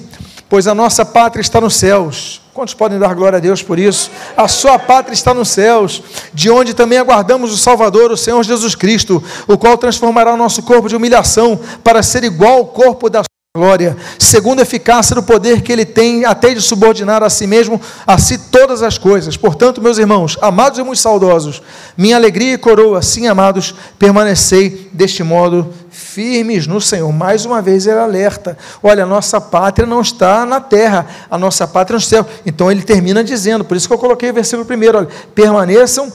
pois 0.48 0.66
a 0.66 0.74
nossa 0.74 1.04
pátria 1.04 1.40
está 1.40 1.60
nos 1.60 1.76
céus. 1.76 2.40
Quantos 2.52 2.74
podem 2.74 2.98
dar 2.98 3.12
glória 3.14 3.38
a 3.38 3.40
Deus 3.40 3.62
por 3.62 3.78
isso? 3.78 4.10
A 4.36 4.46
sua 4.46 4.78
pátria 4.78 5.12
está 5.12 5.34
nos 5.34 5.48
céus, 5.48 6.02
de 6.32 6.48
onde 6.48 6.72
também 6.72 6.98
aguardamos 6.98 7.52
o 7.52 7.58
Salvador, 7.58 8.12
o 8.12 8.16
Senhor 8.16 8.40
Jesus 8.44 8.76
Cristo, 8.76 9.22
o 9.48 9.58
qual 9.58 9.76
transformará 9.76 10.32
o 10.32 10.36
nosso 10.36 10.62
corpo 10.62 10.88
de 10.88 10.94
humilhação 10.94 11.58
para 11.82 12.02
ser 12.02 12.22
igual 12.22 12.58
ao 12.58 12.66
corpo 12.66 13.10
da 13.10 13.22
glória, 13.56 13.96
segundo 14.18 14.58
a 14.58 14.62
eficácia 14.62 15.14
do 15.14 15.22
poder 15.22 15.62
que 15.62 15.70
ele 15.70 15.84
tem 15.84 16.24
até 16.24 16.52
de 16.52 16.60
subordinar 16.60 17.22
a 17.22 17.30
si 17.30 17.46
mesmo 17.46 17.80
a 18.04 18.18
si 18.18 18.36
todas 18.36 18.82
as 18.82 18.98
coisas. 18.98 19.36
Portanto, 19.36 19.80
meus 19.80 19.96
irmãos, 19.96 20.36
amados 20.42 20.80
e 20.80 20.82
muito 20.82 20.98
saudosos, 20.98 21.62
minha 21.96 22.16
alegria 22.16 22.54
e 22.54 22.58
coroa, 22.58 23.00
sim, 23.00 23.28
amados, 23.28 23.72
permanecei 23.96 24.90
deste 24.92 25.22
modo 25.22 25.72
firmes 25.88 26.66
no 26.66 26.80
Senhor. 26.80 27.12
Mais 27.12 27.44
uma 27.44 27.62
vez 27.62 27.86
ele 27.86 28.00
alerta: 28.00 28.58
olha, 28.82 29.04
a 29.04 29.06
nossa 29.06 29.40
pátria 29.40 29.86
não 29.86 30.00
está 30.00 30.44
na 30.44 30.60
terra, 30.60 31.06
a 31.30 31.38
nossa 31.38 31.64
pátria 31.64 31.94
é 31.94 31.98
no 31.98 32.00
céu. 32.00 32.26
Então 32.44 32.72
ele 32.72 32.82
termina 32.82 33.22
dizendo, 33.22 33.64
por 33.64 33.76
isso 33.76 33.86
que 33.86 33.94
eu 33.94 33.98
coloquei 33.98 34.30
o 34.30 34.34
versículo 34.34 34.66
primeiro: 34.66 34.98
olha, 34.98 35.08
permaneçam 35.32 36.12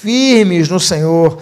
firmes 0.00 0.68
no 0.68 0.78
Senhor. 0.78 1.38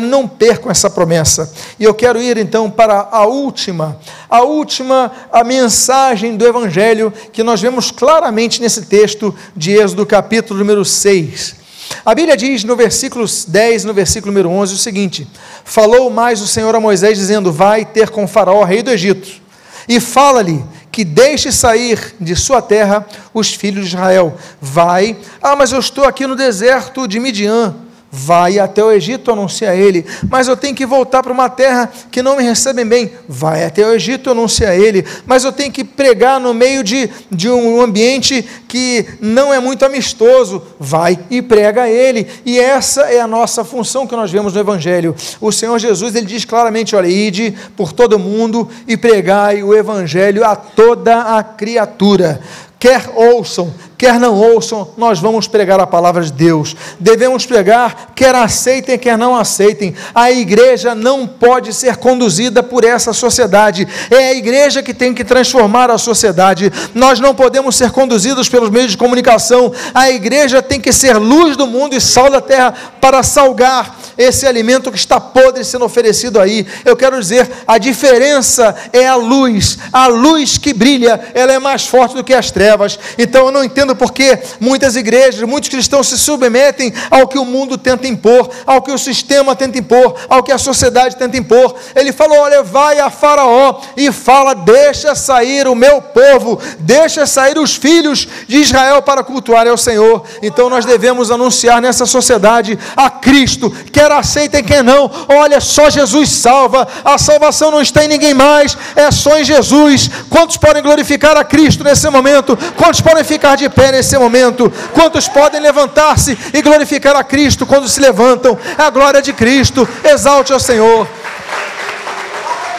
Não 0.00 0.26
percam 0.28 0.70
essa 0.70 0.88
promessa. 0.88 1.52
E 1.78 1.84
eu 1.84 1.94
quero 1.94 2.20
ir 2.20 2.36
então 2.38 2.70
para 2.70 3.08
a 3.10 3.26
última, 3.26 3.98
a 4.28 4.42
última 4.42 5.12
a 5.32 5.42
mensagem 5.42 6.36
do 6.36 6.46
Evangelho 6.46 7.12
que 7.32 7.42
nós 7.42 7.60
vemos 7.60 7.90
claramente 7.90 8.60
nesse 8.60 8.82
texto 8.82 9.34
de 9.56 9.72
Êxodo, 9.72 10.06
capítulo 10.06 10.58
número 10.58 10.84
6. 10.84 11.66
A 12.04 12.14
Bíblia 12.14 12.36
diz 12.36 12.64
no 12.64 12.76
versículo 12.76 13.24
10, 13.48 13.84
no 13.84 13.94
versículo 13.94 14.32
número 14.32 14.50
11, 14.50 14.74
o 14.74 14.78
seguinte: 14.78 15.26
Falou 15.64 16.10
mais 16.10 16.40
o 16.40 16.46
Senhor 16.46 16.74
a 16.74 16.80
Moisés, 16.80 17.18
dizendo: 17.18 17.52
Vai 17.52 17.84
ter 17.84 18.10
com 18.10 18.26
Faraó, 18.26 18.64
rei 18.64 18.82
do 18.82 18.90
Egito, 18.90 19.40
e 19.88 20.00
fala-lhe 20.00 20.64
que 20.90 21.04
deixe 21.04 21.52
sair 21.52 22.14
de 22.18 22.34
sua 22.34 22.62
terra 22.62 23.06
os 23.32 23.52
filhos 23.54 23.88
de 23.88 23.94
Israel. 23.94 24.36
Vai, 24.60 25.16
ah, 25.42 25.54
mas 25.54 25.70
eu 25.70 25.78
estou 25.78 26.04
aqui 26.04 26.26
no 26.26 26.34
deserto 26.34 27.06
de 27.06 27.20
Midian. 27.20 27.85
Vai 28.18 28.58
até 28.58 28.82
o 28.82 28.90
Egito, 28.90 29.30
anuncia 29.30 29.76
ele. 29.76 30.06
Mas 30.30 30.48
eu 30.48 30.56
tenho 30.56 30.74
que 30.74 30.86
voltar 30.86 31.22
para 31.22 31.30
uma 31.30 31.50
terra 31.50 31.92
que 32.10 32.22
não 32.22 32.38
me 32.38 32.42
recebem 32.42 32.86
bem. 32.86 33.12
Vai 33.28 33.62
até 33.62 33.86
o 33.86 33.92
Egito, 33.92 34.30
anuncia 34.30 34.74
ele. 34.74 35.04
Mas 35.26 35.44
eu 35.44 35.52
tenho 35.52 35.70
que 35.70 35.84
pregar 35.84 36.40
no 36.40 36.54
meio 36.54 36.82
de, 36.82 37.10
de 37.30 37.50
um 37.50 37.78
ambiente 37.78 38.42
que 38.66 39.04
não 39.20 39.52
é 39.52 39.60
muito 39.60 39.84
amistoso. 39.84 40.62
Vai 40.80 41.18
e 41.30 41.42
prega 41.42 41.90
ele. 41.90 42.26
E 42.46 42.58
essa 42.58 43.02
é 43.02 43.20
a 43.20 43.26
nossa 43.26 43.62
função 43.64 44.06
que 44.06 44.16
nós 44.16 44.30
vemos 44.30 44.54
no 44.54 44.60
Evangelho. 44.60 45.14
O 45.38 45.52
Senhor 45.52 45.78
Jesus 45.78 46.14
ele 46.14 46.24
diz 46.24 46.46
claramente: 46.46 46.96
olha, 46.96 47.08
ide 47.08 47.54
por 47.76 47.92
todo 47.92 48.18
mundo 48.18 48.66
e 48.88 48.96
pregai 48.96 49.62
o 49.62 49.74
Evangelho 49.74 50.42
a 50.42 50.56
toda 50.56 51.36
a 51.36 51.42
criatura 51.42 52.40
quer 52.78 53.10
ouçam, 53.14 53.72
quer 53.98 54.20
não 54.20 54.34
ouçam, 54.34 54.88
nós 54.96 55.18
vamos 55.18 55.48
pregar 55.48 55.80
a 55.80 55.86
palavra 55.86 56.22
de 56.22 56.32
Deus. 56.32 56.76
Devemos 57.00 57.46
pregar, 57.46 58.12
quer 58.14 58.34
aceitem, 58.34 58.98
quer 58.98 59.16
não 59.16 59.34
aceitem. 59.34 59.94
A 60.14 60.30
igreja 60.30 60.94
não 60.94 61.26
pode 61.26 61.72
ser 61.72 61.96
conduzida 61.96 62.62
por 62.62 62.84
essa 62.84 63.12
sociedade. 63.12 63.86
É 64.10 64.30
a 64.30 64.34
igreja 64.34 64.82
que 64.82 64.92
tem 64.92 65.14
que 65.14 65.24
transformar 65.24 65.90
a 65.90 65.98
sociedade. 65.98 66.72
Nós 66.94 67.20
não 67.20 67.34
podemos 67.34 67.76
ser 67.76 67.90
conduzidos 67.90 68.48
pelos 68.48 68.70
meios 68.70 68.92
de 68.92 68.98
comunicação. 68.98 69.72
A 69.94 70.10
igreja 70.10 70.62
tem 70.62 70.80
que 70.80 70.92
ser 70.92 71.16
luz 71.16 71.56
do 71.56 71.66
mundo 71.66 71.94
e 71.94 72.00
sal 72.00 72.30
da 72.30 72.40
terra 72.40 72.74
para 73.00 73.22
salgar 73.22 73.96
esse 74.18 74.46
alimento 74.46 74.90
que 74.90 74.98
está 74.98 75.20
podre 75.20 75.64
sendo 75.64 75.84
oferecido 75.84 76.40
aí. 76.40 76.66
Eu 76.84 76.96
quero 76.96 77.18
dizer, 77.20 77.50
a 77.66 77.78
diferença 77.78 78.74
é 78.92 79.06
a 79.06 79.16
luz. 79.16 79.78
A 79.92 80.06
luz 80.06 80.58
que 80.58 80.72
brilha, 80.72 81.20
ela 81.34 81.52
é 81.52 81.58
mais 81.58 81.86
forte 81.86 82.14
do 82.14 82.24
que 82.24 82.34
as 82.34 82.50
trevas. 82.50 82.98
Então 83.18 83.46
eu 83.46 83.52
não 83.52 83.64
entendo 83.64 83.85
por 83.94 84.12
que 84.12 84.38
muitas 84.58 84.96
igrejas, 84.96 85.42
muitos 85.42 85.68
cristãos 85.68 86.08
se 86.08 86.18
submetem 86.18 86.92
ao 87.10 87.28
que 87.28 87.38
o 87.38 87.44
mundo 87.44 87.76
tenta 87.76 88.06
impor, 88.06 88.50
ao 88.66 88.82
que 88.82 88.90
o 88.90 88.98
sistema 88.98 89.54
tenta 89.54 89.78
impor, 89.78 90.14
ao 90.28 90.42
que 90.42 90.52
a 90.52 90.58
sociedade 90.58 91.16
tenta 91.16 91.36
impor. 91.36 91.74
Ele 91.94 92.12
falou: 92.12 92.38
"Olha, 92.38 92.62
vai 92.62 92.98
a 92.98 93.10
Faraó 93.10 93.80
e 93.96 94.10
fala: 94.10 94.54
deixa 94.54 95.14
sair 95.14 95.68
o 95.68 95.74
meu 95.74 96.00
povo, 96.00 96.60
deixa 96.78 97.26
sair 97.26 97.58
os 97.58 97.76
filhos 97.76 98.26
de 98.48 98.58
Israel 98.58 99.02
para 99.02 99.22
cultuar 99.22 99.66
ao 99.66 99.76
Senhor". 99.76 100.24
Então 100.42 100.70
nós 100.70 100.84
devemos 100.84 101.30
anunciar 101.30 101.80
nessa 101.82 102.06
sociedade 102.06 102.78
a 102.96 103.10
Cristo, 103.10 103.70
que 103.70 103.96
quer 103.96 104.12
aceitem, 104.12 104.62
quem 104.62 104.82
não. 104.82 105.10
Olha, 105.28 105.60
só 105.60 105.90
Jesus 105.90 106.30
salva. 106.30 106.86
A 107.04 107.18
salvação 107.18 107.70
não 107.70 107.80
está 107.80 108.04
em 108.04 108.08
ninguém 108.08 108.34
mais, 108.34 108.76
é 108.94 109.10
só 109.10 109.38
em 109.38 109.44
Jesus. 109.44 110.10
Quantos 110.30 110.56
podem 110.56 110.82
glorificar 110.82 111.36
a 111.36 111.44
Cristo 111.44 111.82
nesse 111.82 112.08
momento? 112.10 112.56
Quantos 112.76 113.00
podem 113.00 113.24
ficar 113.24 113.56
de 113.56 113.68
pé 113.76 113.92
nesse 113.92 114.16
momento? 114.18 114.72
Quantos 114.94 115.28
podem 115.28 115.60
levantar-se 115.60 116.36
e 116.54 116.62
glorificar 116.62 117.14
a 117.14 117.22
Cristo 117.22 117.66
quando 117.66 117.88
se 117.88 118.00
levantam? 118.00 118.58
A 118.78 118.88
glória 118.88 119.20
de 119.20 119.34
Cristo. 119.34 119.86
Exalte 120.02 120.52
ao 120.54 120.58
Senhor. 120.58 121.06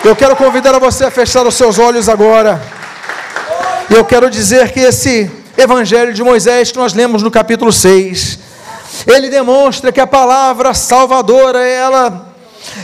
Eu 0.03 0.15
quero 0.15 0.35
convidar 0.35 0.73
a 0.73 0.79
você 0.79 1.05
a 1.05 1.11
fechar 1.11 1.45
os 1.45 1.53
seus 1.53 1.77
olhos 1.77 2.09
agora. 2.09 2.59
E 3.89 3.93
eu 3.93 4.03
quero 4.03 4.29
dizer 4.29 4.71
que 4.71 4.79
esse 4.79 5.29
Evangelho 5.55 6.13
de 6.13 6.23
Moisés 6.23 6.71
que 6.71 6.77
nós 6.77 6.93
lemos 6.93 7.21
no 7.21 7.31
capítulo 7.31 7.71
6, 7.71 8.39
ele 9.05 9.29
demonstra 9.29 9.91
que 9.91 9.99
a 9.99 10.07
palavra 10.07 10.73
salvadora, 10.73 11.59
ela, 11.63 12.33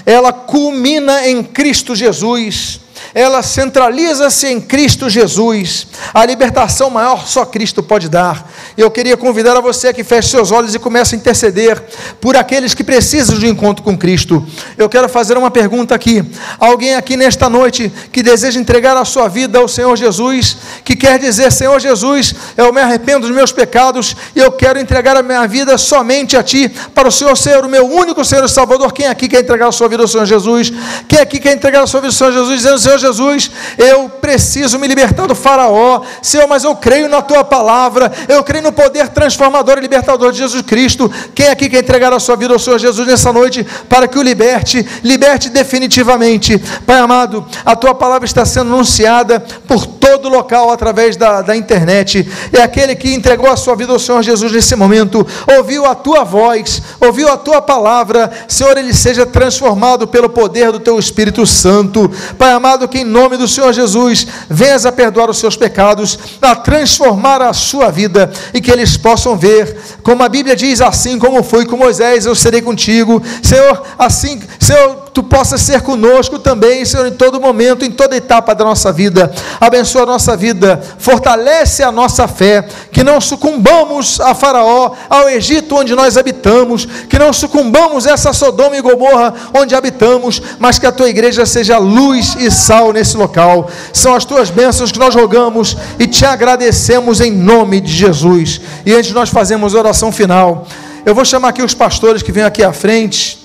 ela 0.05 0.31
culmina 0.31 1.27
em 1.27 1.43
Cristo 1.43 1.95
Jesus 1.95 2.82
ela 3.13 3.43
centraliza-se 3.43 4.47
em 4.47 4.59
Cristo 4.59 5.09
Jesus. 5.09 5.87
A 6.13 6.25
libertação 6.25 6.89
maior 6.89 7.27
só 7.27 7.45
Cristo 7.45 7.83
pode 7.83 8.09
dar. 8.09 8.49
Eu 8.75 8.89
queria 8.89 9.15
convidar 9.15 9.55
a 9.55 9.61
você 9.61 9.93
que 9.93 10.03
feche 10.03 10.29
seus 10.29 10.51
olhos 10.51 10.73
e 10.73 10.79
comece 10.79 11.15
a 11.15 11.17
interceder 11.17 11.81
por 12.19 12.35
aqueles 12.35 12.73
que 12.73 12.83
precisam 12.83 13.37
de 13.37 13.45
um 13.45 13.49
encontro 13.49 13.83
com 13.83 13.95
Cristo. 13.95 14.43
Eu 14.77 14.89
quero 14.89 15.07
fazer 15.07 15.37
uma 15.37 15.51
pergunta 15.51 15.93
aqui. 15.93 16.23
Alguém 16.59 16.95
aqui 16.95 17.15
nesta 17.15 17.47
noite 17.49 17.91
que 18.11 18.23
deseja 18.23 18.59
entregar 18.59 18.97
a 18.97 19.05
sua 19.05 19.27
vida 19.27 19.59
ao 19.59 19.67
Senhor 19.67 19.95
Jesus, 19.95 20.57
que 20.83 20.95
quer 20.95 21.19
dizer: 21.19 21.51
Senhor 21.51 21.79
Jesus, 21.79 22.33
eu 22.57 22.73
me 22.73 22.81
arrependo 22.81 23.27
dos 23.27 23.35
meus 23.35 23.51
pecados 23.51 24.15
e 24.35 24.39
eu 24.39 24.51
quero 24.51 24.79
entregar 24.79 25.15
a 25.15 25.21
minha 25.21 25.45
vida 25.47 25.77
somente 25.77 26.35
a 26.35 26.41
Ti, 26.41 26.69
para 26.95 27.07
o 27.07 27.11
Senhor 27.11 27.37
ser 27.37 27.63
o 27.63 27.69
meu 27.69 27.85
único 27.85 28.25
Senhor 28.25 28.45
e 28.45 28.49
Salvador. 28.49 28.91
Quem 28.91 29.05
aqui 29.05 29.27
quer 29.27 29.41
entregar 29.41 29.67
a 29.67 29.71
sua 29.71 29.87
vida 29.87 30.01
ao 30.01 30.07
Senhor 30.07 30.25
Jesus? 30.25 30.73
Quem 31.07 31.19
aqui 31.19 31.39
quer 31.39 31.53
entregar 31.53 31.83
a 31.83 31.87
sua 31.87 32.01
vida 32.01 32.11
ao 32.11 32.17
Senhor 32.17 32.31
Jesus, 32.31 32.57
dizendo: 32.57 32.79
Senhor 32.79 32.97
Jesus, 33.03 33.51
eu 33.77 34.09
preciso 34.09 34.79
me 34.79 34.87
libertar 34.87 35.27
do 35.27 35.35
Faraó, 35.35 36.01
Senhor, 36.21 36.47
mas 36.47 36.63
eu 36.63 36.75
creio 36.75 37.09
na 37.09 37.21
tua 37.21 37.43
palavra, 37.43 38.11
eu 38.27 38.43
creio 38.43 38.63
no 38.63 38.71
poder 38.71 39.09
transformador 39.09 39.77
e 39.77 39.81
libertador 39.81 40.31
de 40.31 40.39
Jesus 40.39 40.61
Cristo. 40.61 41.11
Quem 41.35 41.47
aqui 41.47 41.69
quer 41.69 41.79
entregar 41.79 42.13
a 42.13 42.19
sua 42.19 42.35
vida 42.35 42.53
ao 42.53 42.59
Senhor 42.59 42.79
Jesus 42.79 43.07
nessa 43.07 43.31
noite 43.33 43.65
para 43.89 44.07
que 44.07 44.17
o 44.17 44.21
liberte, 44.21 44.85
liberte 45.03 45.49
definitivamente? 45.49 46.57
Pai 46.85 46.99
amado, 46.99 47.45
a 47.65 47.75
tua 47.75 47.93
palavra 47.93 48.25
está 48.25 48.45
sendo 48.45 48.73
anunciada 48.73 49.39
por 49.67 49.85
todo 49.85 50.29
local 50.29 50.71
através 50.71 51.15
da, 51.15 51.41
da 51.41 51.55
internet. 51.55 52.27
É 52.51 52.61
aquele 52.61 52.95
que 52.95 53.13
entregou 53.13 53.49
a 53.49 53.57
sua 53.57 53.75
vida 53.75 53.91
ao 53.91 53.99
Senhor 53.99 54.21
Jesus 54.23 54.51
nesse 54.51 54.75
momento, 54.75 55.25
ouviu 55.57 55.85
a 55.85 55.95
tua 55.95 56.23
voz, 56.23 56.81
ouviu 56.99 57.29
a 57.29 57.37
tua 57.37 57.61
palavra, 57.61 58.31
Senhor, 58.47 58.77
ele 58.77 58.93
seja 58.93 59.25
transformado 59.25 60.07
pelo 60.07 60.29
poder 60.29 60.71
do 60.71 60.79
teu 60.79 60.97
Espírito 60.97 61.45
Santo. 61.45 62.09
Pai 62.37 62.51
amado, 62.51 62.87
que 62.93 62.99
em 62.99 63.03
nome 63.03 63.37
do 63.37 63.47
Senhor 63.47 63.73
Jesus 63.73 64.27
venhas 64.47 64.85
a 64.85 64.91
perdoar 64.91 65.27
os 65.27 65.39
seus 65.39 65.57
pecados, 65.57 66.19
a 66.39 66.55
transformar 66.55 67.41
a 67.41 67.51
sua 67.51 67.89
vida 67.89 68.31
e 68.53 68.61
que 68.61 68.69
eles 68.69 68.95
possam 68.95 69.35
ver, 69.35 69.75
como 70.03 70.21
a 70.21 70.29
Bíblia 70.29 70.55
diz, 70.55 70.79
assim 70.79 71.17
como 71.17 71.41
foi 71.41 71.65
com 71.65 71.75
Moisés, 71.75 72.27
eu 72.27 72.35
serei 72.35 72.61
contigo, 72.61 73.19
Senhor, 73.41 73.81
assim, 73.97 74.39
Senhor, 74.59 75.02
tu 75.13 75.21
possas 75.21 75.61
ser 75.61 75.81
conosco 75.81 76.39
também, 76.39 76.83
Senhor, 76.83 77.05
em 77.05 77.11
todo 77.11 77.39
momento, 77.39 77.85
em 77.85 77.91
toda 77.91 78.17
etapa 78.17 78.55
da 78.55 78.65
nossa 78.65 78.91
vida. 78.91 79.31
Abençoa 79.61 80.03
a 80.03 80.07
nossa 80.07 80.35
vida, 80.35 80.81
fortalece 80.97 81.83
a 81.83 81.91
nossa 81.91 82.27
fé, 82.27 82.65
que 82.91 83.03
não 83.03 83.21
sucumbamos 83.21 84.19
a 84.19 84.33
Faraó, 84.33 84.93
ao 85.07 85.29
Egito 85.29 85.75
onde 85.75 85.93
nós 85.93 86.17
habitamos, 86.17 86.87
que 87.07 87.19
não 87.19 87.31
sucumbamos 87.31 88.07
a 88.07 88.11
essa 88.11 88.33
Sodoma 88.33 88.75
e 88.75 88.81
Gomorra 88.81 89.33
onde 89.53 89.75
habitamos, 89.75 90.41
mas 90.57 90.79
que 90.79 90.87
a 90.87 90.91
tua 90.91 91.09
igreja 91.09 91.45
seja 91.45 91.77
luz 91.77 92.35
e 92.39 92.49
sal 92.49 92.91
nesse 92.91 93.15
local. 93.15 93.69
São 93.93 94.15
as 94.15 94.25
tuas 94.25 94.49
bênçãos 94.49 94.91
que 94.91 94.99
nós 94.99 95.13
rogamos 95.13 95.77
e 95.99 96.07
te 96.07 96.25
agradecemos 96.25 97.21
em 97.21 97.31
nome 97.31 97.79
de 97.79 97.93
Jesus. 97.93 98.59
E 98.83 98.91
antes 98.93 99.07
de 99.07 99.13
nós 99.13 99.29
fazermos 99.29 99.75
a 99.75 99.79
oração 99.79 100.11
final, 100.11 100.65
eu 101.05 101.13
vou 101.13 101.23
chamar 101.23 101.49
aqui 101.49 101.61
os 101.61 101.75
pastores 101.75 102.23
que 102.23 102.31
vêm 102.31 102.43
aqui 102.43 102.63
à 102.63 102.73
frente 102.73 103.42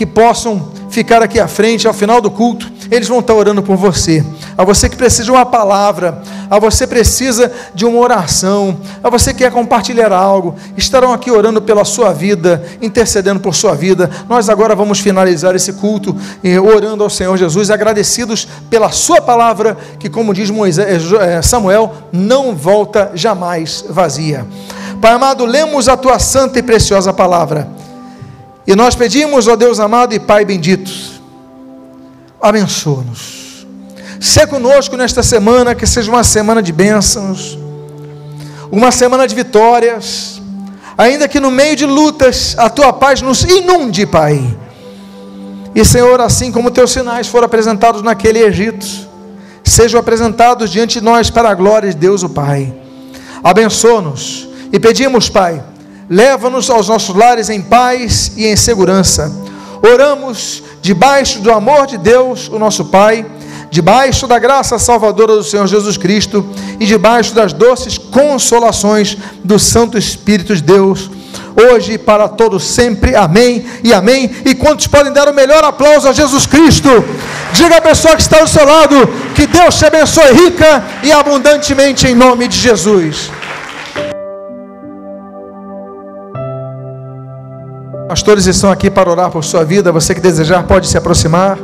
que 0.00 0.06
possam 0.06 0.72
ficar 0.88 1.22
aqui 1.22 1.38
à 1.38 1.46
frente 1.46 1.86
ao 1.86 1.92
final 1.92 2.22
do 2.22 2.30
culto, 2.30 2.72
eles 2.90 3.06
vão 3.06 3.18
estar 3.18 3.34
orando 3.34 3.62
por 3.62 3.76
você. 3.76 4.24
A 4.56 4.64
você 4.64 4.88
que 4.88 4.96
precisa 4.96 5.24
de 5.24 5.30
uma 5.30 5.44
palavra, 5.44 6.22
a 6.48 6.58
você 6.58 6.86
precisa 6.86 7.52
de 7.74 7.84
uma 7.84 7.98
oração, 7.98 8.80
a 9.04 9.10
você 9.10 9.34
que 9.34 9.40
quer 9.40 9.52
compartilhar 9.52 10.10
algo, 10.10 10.54
estarão 10.74 11.12
aqui 11.12 11.30
orando 11.30 11.60
pela 11.60 11.84
sua 11.84 12.14
vida, 12.14 12.64
intercedendo 12.80 13.40
por 13.40 13.54
sua 13.54 13.74
vida. 13.74 14.10
Nós 14.26 14.48
agora 14.48 14.74
vamos 14.74 15.00
finalizar 15.00 15.54
esse 15.54 15.74
culto 15.74 16.16
eh, 16.42 16.58
orando 16.58 17.04
ao 17.04 17.10
Senhor 17.10 17.36
Jesus, 17.36 17.70
agradecidos 17.70 18.48
pela 18.70 18.90
sua 18.92 19.20
palavra, 19.20 19.76
que 19.98 20.08
como 20.08 20.32
diz 20.32 20.48
Moisés, 20.48 21.12
eh, 21.12 21.42
Samuel, 21.42 21.92
não 22.10 22.54
volta 22.56 23.10
jamais 23.12 23.84
vazia. 23.86 24.46
Pai 24.98 25.12
amado, 25.12 25.44
lemos 25.44 25.90
a 25.90 25.96
tua 25.98 26.18
santa 26.18 26.58
e 26.58 26.62
preciosa 26.62 27.12
palavra 27.12 27.68
e 28.66 28.76
nós 28.76 28.94
pedimos, 28.94 29.48
ó 29.48 29.56
Deus 29.56 29.80
amado 29.80 30.14
e 30.14 30.20
Pai 30.20 30.44
bendito, 30.44 30.90
abençoa-nos. 32.40 33.66
Se 34.20 34.46
conosco 34.46 34.96
nesta 34.96 35.22
semana, 35.22 35.74
que 35.74 35.86
seja 35.86 36.10
uma 36.10 36.22
semana 36.22 36.62
de 36.62 36.72
bênçãos, 36.72 37.58
uma 38.70 38.92
semana 38.92 39.26
de 39.26 39.34
vitórias, 39.34 40.40
ainda 40.96 41.26
que 41.26 41.40
no 41.40 41.50
meio 41.50 41.74
de 41.74 41.86
lutas, 41.86 42.54
a 42.58 42.68
tua 42.68 42.92
paz 42.92 43.22
nos 43.22 43.42
inunde, 43.44 44.04
Pai. 44.06 44.56
E 45.74 45.84
Senhor, 45.84 46.20
assim 46.20 46.52
como 46.52 46.70
teus 46.70 46.92
sinais 46.92 47.28
foram 47.28 47.46
apresentados 47.46 48.02
naquele 48.02 48.40
Egito, 48.40 48.86
sejam 49.64 49.98
apresentados 49.98 50.70
diante 50.70 50.98
de 50.98 51.04
nós 51.04 51.30
para 51.30 51.48
a 51.48 51.54
glória 51.54 51.88
de 51.88 51.96
Deus, 51.96 52.22
o 52.22 52.28
Pai. 52.28 52.74
Abençoa-nos 53.42 54.48
e 54.70 54.78
pedimos, 54.78 55.30
Pai, 55.30 55.62
leva-nos 56.10 56.68
aos 56.68 56.88
nossos 56.88 57.14
lares 57.14 57.48
em 57.48 57.62
paz 57.62 58.32
e 58.36 58.44
em 58.44 58.56
segurança. 58.56 59.32
Oramos 59.80 60.60
debaixo 60.82 61.38
do 61.38 61.52
amor 61.52 61.86
de 61.86 61.96
Deus, 61.96 62.48
o 62.48 62.58
nosso 62.58 62.86
Pai, 62.86 63.24
debaixo 63.70 64.26
da 64.26 64.36
graça 64.36 64.76
salvadora 64.76 65.36
do 65.36 65.44
Senhor 65.44 65.68
Jesus 65.68 65.96
Cristo 65.96 66.44
e 66.80 66.84
debaixo 66.84 67.32
das 67.32 67.52
doces 67.52 67.96
consolações 67.96 69.16
do 69.44 69.56
Santo 69.56 69.96
Espírito 69.96 70.56
de 70.56 70.62
Deus, 70.62 71.08
hoje 71.56 71.92
e 71.92 71.98
para 71.98 72.28
todos 72.28 72.64
sempre. 72.64 73.14
Amém 73.14 73.64
e 73.84 73.94
amém. 73.94 74.28
E 74.44 74.52
quantos 74.52 74.88
podem 74.88 75.12
dar 75.12 75.28
o 75.28 75.34
melhor 75.34 75.62
aplauso 75.62 76.08
a 76.08 76.12
Jesus 76.12 76.44
Cristo? 76.44 76.88
Diga 77.52 77.76
à 77.76 77.80
pessoa 77.80 78.16
que 78.16 78.22
está 78.22 78.40
ao 78.40 78.48
seu 78.48 78.66
lado 78.66 78.96
que 79.36 79.46
Deus 79.46 79.76
te 79.76 79.86
abençoe 79.86 80.32
rica 80.32 80.84
e 81.04 81.12
abundantemente 81.12 82.08
em 82.08 82.16
nome 82.16 82.48
de 82.48 82.58
Jesus. 82.58 83.30
Pastores 88.10 88.44
estão 88.46 88.72
aqui 88.72 88.90
para 88.90 89.08
orar 89.08 89.30
por 89.30 89.44
sua 89.44 89.64
vida. 89.64 89.92
Você 89.92 90.12
que 90.16 90.20
desejar 90.20 90.64
pode 90.64 90.88
se 90.88 90.98
aproximar. 90.98 91.56